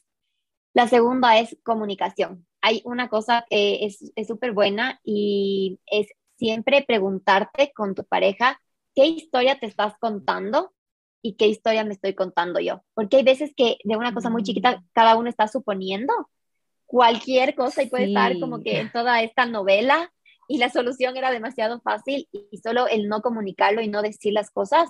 La 0.73 0.87
segunda 0.87 1.39
es 1.39 1.57
comunicación. 1.63 2.47
Hay 2.61 2.81
una 2.85 3.09
cosa 3.09 3.45
que 3.49 3.85
es 3.85 4.27
súper 4.27 4.53
buena 4.53 4.99
y 5.03 5.79
es 5.87 6.07
siempre 6.37 6.83
preguntarte 6.87 7.71
con 7.75 7.95
tu 7.95 8.05
pareja 8.05 8.59
qué 8.95 9.05
historia 9.05 9.59
te 9.59 9.65
estás 9.65 9.93
contando 9.99 10.71
y 11.21 11.35
qué 11.35 11.47
historia 11.47 11.83
me 11.83 11.93
estoy 11.93 12.15
contando 12.15 12.59
yo. 12.59 12.81
Porque 12.93 13.17
hay 13.17 13.23
veces 13.23 13.51
que 13.55 13.77
de 13.83 13.97
una 13.97 14.13
cosa 14.13 14.29
muy 14.29 14.43
chiquita 14.43 14.83
cada 14.93 15.17
uno 15.17 15.29
está 15.29 15.47
suponiendo 15.47 16.13
cualquier 16.89 17.53
cosa 17.53 17.83
y 17.83 17.85
puede 17.85 18.05
estar 18.05 18.39
como 18.39 18.63
que 18.63 18.79
en 18.79 18.91
toda 18.91 19.21
esta 19.21 19.45
novela 19.45 20.11
y 20.47 20.57
la 20.57 20.71
solución 20.71 21.15
era 21.15 21.29
demasiado 21.29 21.79
fácil 21.81 22.27
y 22.31 22.57
solo 22.57 22.87
el 22.87 23.07
no 23.07 23.21
comunicarlo 23.21 23.81
y 23.81 23.87
no 23.87 24.01
decir 24.01 24.33
las 24.33 24.49
cosas 24.49 24.89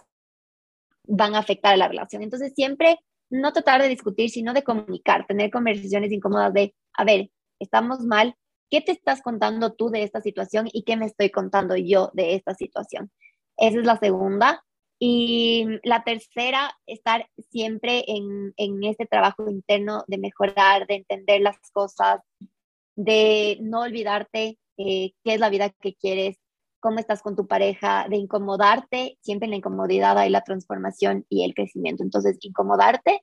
van 1.04 1.36
a 1.36 1.40
afectar 1.40 1.74
a 1.74 1.78
la 1.78 1.90
relación. 1.90 2.24
Entonces 2.24 2.54
siempre 2.56 3.00
no 3.30 3.52
tratar 3.52 3.82
de 3.82 3.90
discutir, 3.90 4.30
sino 4.30 4.54
de 4.54 4.64
comunicar, 4.64 5.28
tener 5.28 5.52
conversaciones 5.52 6.14
incómodas 6.14 6.54
de, 6.54 6.74
a 6.94 7.04
ver, 7.04 7.32
estamos 7.60 8.00
mal, 8.00 8.34
¿qué 8.70 8.80
te 8.80 8.94
estás 8.94 9.22
contando 9.22 9.74
tú 9.74 9.90
de 9.90 10.04
esta 10.04 10.22
situación 10.22 10.70
y 10.72 10.84
qué 10.84 10.96
me 10.96 11.06
estoy 11.06 11.32
contando 11.32 11.76
yo 11.76 12.12
de 12.14 12.36
esta 12.36 12.56
situación? 12.56 13.12
Esa 13.58 13.78
es 13.78 13.86
la 13.86 13.98
segunda. 13.98 14.64
Y 15.00 15.66
la 15.84 16.04
tercera, 16.04 16.72
estar 16.86 17.28
siempre 17.50 18.04
en, 18.08 18.54
en 18.58 18.84
este 18.84 19.06
trabajo 19.06 19.50
interno 19.50 20.04
de 20.08 20.18
mejorar, 20.18 20.88
de 20.88 20.96
entender 20.96 21.42
las 21.42 21.58
cosas, 21.72 22.20
de 22.98 23.58
no 23.62 23.82
olvidarte 23.82 24.60
eh, 24.78 25.14
qué 25.24 25.34
es 25.34 25.40
la 25.40 25.50
vida 25.50 25.70
que 25.70 25.96
quieres, 25.96 26.38
cómo 26.82 27.00
estás 27.00 27.22
con 27.22 27.36
tu 27.36 27.48
pareja, 27.48 28.08
de 28.10 28.18
incomodarte, 28.18 29.18
siempre 29.22 29.46
en 29.46 29.52
la 29.52 29.58
incomodidad 29.58 30.18
hay 30.18 30.30
la 30.30 30.44
transformación 30.44 31.26
y 31.30 31.44
el 31.46 31.54
crecimiento. 31.54 32.04
Entonces, 32.04 32.38
incomodarte, 32.42 33.22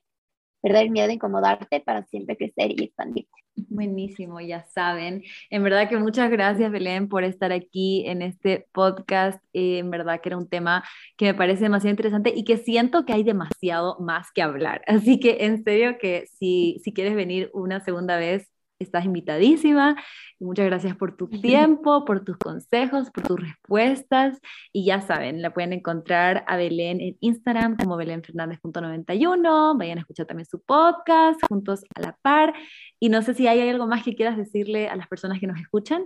perder 0.61 0.83
el 0.83 0.91
miedo 0.91 1.09
a 1.09 1.13
incomodarte 1.13 1.79
para 1.79 2.03
siempre 2.05 2.37
crecer 2.37 2.71
y 2.71 2.85
expandirte. 2.85 3.31
Buenísimo, 3.69 4.39
ya 4.39 4.63
saben. 4.65 5.23
En 5.49 5.63
verdad 5.63 5.89
que 5.89 5.97
muchas 5.97 6.29
gracias, 6.29 6.71
Belén, 6.71 7.09
por 7.09 7.23
estar 7.23 7.51
aquí 7.51 8.05
en 8.05 8.21
este 8.21 8.67
podcast. 8.71 9.43
Eh, 9.53 9.79
en 9.79 9.89
verdad 9.89 10.21
que 10.21 10.29
era 10.29 10.37
un 10.37 10.47
tema 10.47 10.83
que 11.17 11.25
me 11.25 11.33
parece 11.33 11.63
demasiado 11.63 11.91
interesante 11.91 12.31
y 12.35 12.43
que 12.43 12.57
siento 12.57 13.03
que 13.03 13.13
hay 13.13 13.23
demasiado 13.23 13.97
más 13.99 14.31
que 14.31 14.43
hablar. 14.43 14.81
Así 14.87 15.19
que 15.19 15.37
en 15.45 15.63
serio 15.63 15.97
que 15.99 16.27
si, 16.37 16.79
si 16.83 16.93
quieres 16.93 17.15
venir 17.15 17.49
una 17.53 17.79
segunda 17.79 18.17
vez, 18.17 18.47
estás 18.79 19.05
invitadísima. 19.05 19.95
Muchas 20.39 20.65
gracias 20.65 20.95
por 20.95 21.15
tu 21.15 21.27
tiempo, 21.41 22.05
por 22.05 22.23
tus 22.23 22.37
consejos, 22.37 23.09
por 23.11 23.27
tus 23.27 23.39
respuestas. 23.39 24.39
Y 24.71 24.85
ya 24.85 25.01
saben, 25.01 25.41
la 25.41 25.53
pueden 25.53 25.73
encontrar 25.73 26.43
a 26.47 26.57
Belén 26.57 27.01
en 27.01 27.17
Instagram 27.19 27.77
como 27.77 27.97
belenfernandez.91. 27.97 29.77
Vayan 29.77 29.97
a 29.97 30.01
escuchar 30.01 30.25
también 30.25 30.45
su 30.45 30.61
podcast, 30.61 31.39
juntos 31.47 31.83
a 31.95 32.01
la 32.01 32.17
par. 32.21 32.53
Y 32.99 33.09
no 33.09 33.21
sé 33.21 33.33
si 33.33 33.47
hay 33.47 33.67
algo 33.67 33.87
más 33.87 34.03
que 34.03 34.15
quieras 34.15 34.37
decirle 34.37 34.87
a 34.87 34.95
las 34.95 35.07
personas 35.07 35.39
que 35.39 35.47
nos 35.47 35.59
escuchan. 35.59 36.05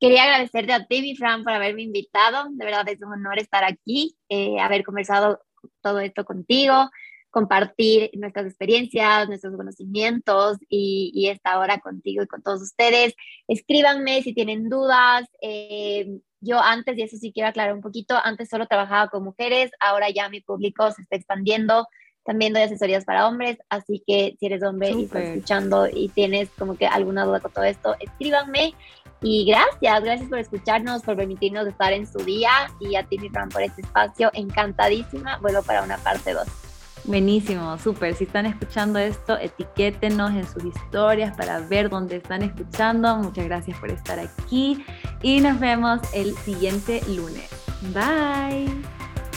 Quería 0.00 0.24
agradecerte 0.24 0.72
a 0.72 0.86
ti, 0.86 1.16
Fran, 1.16 1.44
por 1.44 1.52
haberme 1.52 1.82
invitado. 1.82 2.48
De 2.50 2.64
verdad 2.64 2.88
es 2.88 3.00
un 3.00 3.12
honor 3.12 3.38
estar 3.38 3.64
aquí, 3.64 4.16
eh, 4.28 4.58
haber 4.60 4.84
conversado 4.84 5.40
todo 5.80 6.00
esto 6.00 6.24
contigo 6.24 6.90
compartir 7.34 8.10
nuestras 8.14 8.46
experiencias, 8.46 9.26
nuestros 9.26 9.56
conocimientos 9.56 10.56
y, 10.68 11.28
esta 11.28 11.58
hora 11.58 11.80
contigo 11.80 12.22
y 12.22 12.28
con 12.28 12.44
todos 12.44 12.62
ustedes. 12.62 13.12
Escríbanme 13.48 14.22
si 14.22 14.32
tienen 14.32 14.68
dudas. 14.68 15.26
Eh, 15.42 16.20
yo 16.40 16.60
antes, 16.60 16.96
y 16.96 17.02
eso 17.02 17.16
sí 17.16 17.32
quiero 17.32 17.48
aclarar 17.48 17.74
un 17.74 17.80
poquito, 17.80 18.14
antes 18.22 18.48
solo 18.48 18.66
trabajaba 18.66 19.08
con 19.08 19.24
mujeres, 19.24 19.72
ahora 19.80 20.10
ya 20.10 20.28
mi 20.28 20.42
público 20.42 20.92
se 20.92 21.02
está 21.02 21.16
expandiendo. 21.16 21.88
También 22.24 22.52
doy 22.52 22.62
asesorías 22.62 23.04
para 23.04 23.26
hombres, 23.26 23.58
así 23.68 24.00
que 24.06 24.36
si 24.38 24.46
eres 24.46 24.62
hombre 24.62 24.92
y 24.92 25.04
estás 25.04 25.24
escuchando 25.24 25.88
y 25.92 26.10
tienes 26.10 26.50
como 26.50 26.76
que 26.76 26.86
alguna 26.86 27.24
duda 27.24 27.40
con 27.40 27.52
todo 27.52 27.64
esto, 27.64 27.96
escríbanme. 27.98 28.74
Y 29.22 29.44
gracias, 29.44 30.04
gracias 30.04 30.28
por 30.28 30.38
escucharnos, 30.38 31.02
por 31.02 31.16
permitirnos 31.16 31.66
estar 31.66 31.92
en 31.92 32.06
su 32.06 32.18
día 32.18 32.50
y 32.78 32.94
a 32.94 33.02
ti, 33.02 33.18
mi 33.18 33.28
Fran, 33.28 33.48
por 33.48 33.62
este 33.62 33.80
espacio. 33.80 34.30
Encantadísima. 34.34 35.38
Vuelvo 35.38 35.62
para 35.62 35.82
una 35.82 35.96
parte 35.98 36.32
2. 36.32 36.73
Buenísimo, 37.04 37.76
súper. 37.78 38.14
Si 38.14 38.24
están 38.24 38.46
escuchando 38.46 38.98
esto, 38.98 39.36
etiquétenos 39.38 40.32
en 40.32 40.46
sus 40.46 40.64
historias 40.64 41.36
para 41.36 41.60
ver 41.60 41.90
dónde 41.90 42.16
están 42.16 42.42
escuchando. 42.42 43.16
Muchas 43.16 43.44
gracias 43.44 43.78
por 43.78 43.90
estar 43.90 44.18
aquí 44.18 44.84
y 45.22 45.40
nos 45.40 45.60
vemos 45.60 46.00
el 46.14 46.34
siguiente 46.38 47.02
lunes. 47.08 47.50
Bye. 47.92 48.72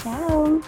Chao. 0.02 0.62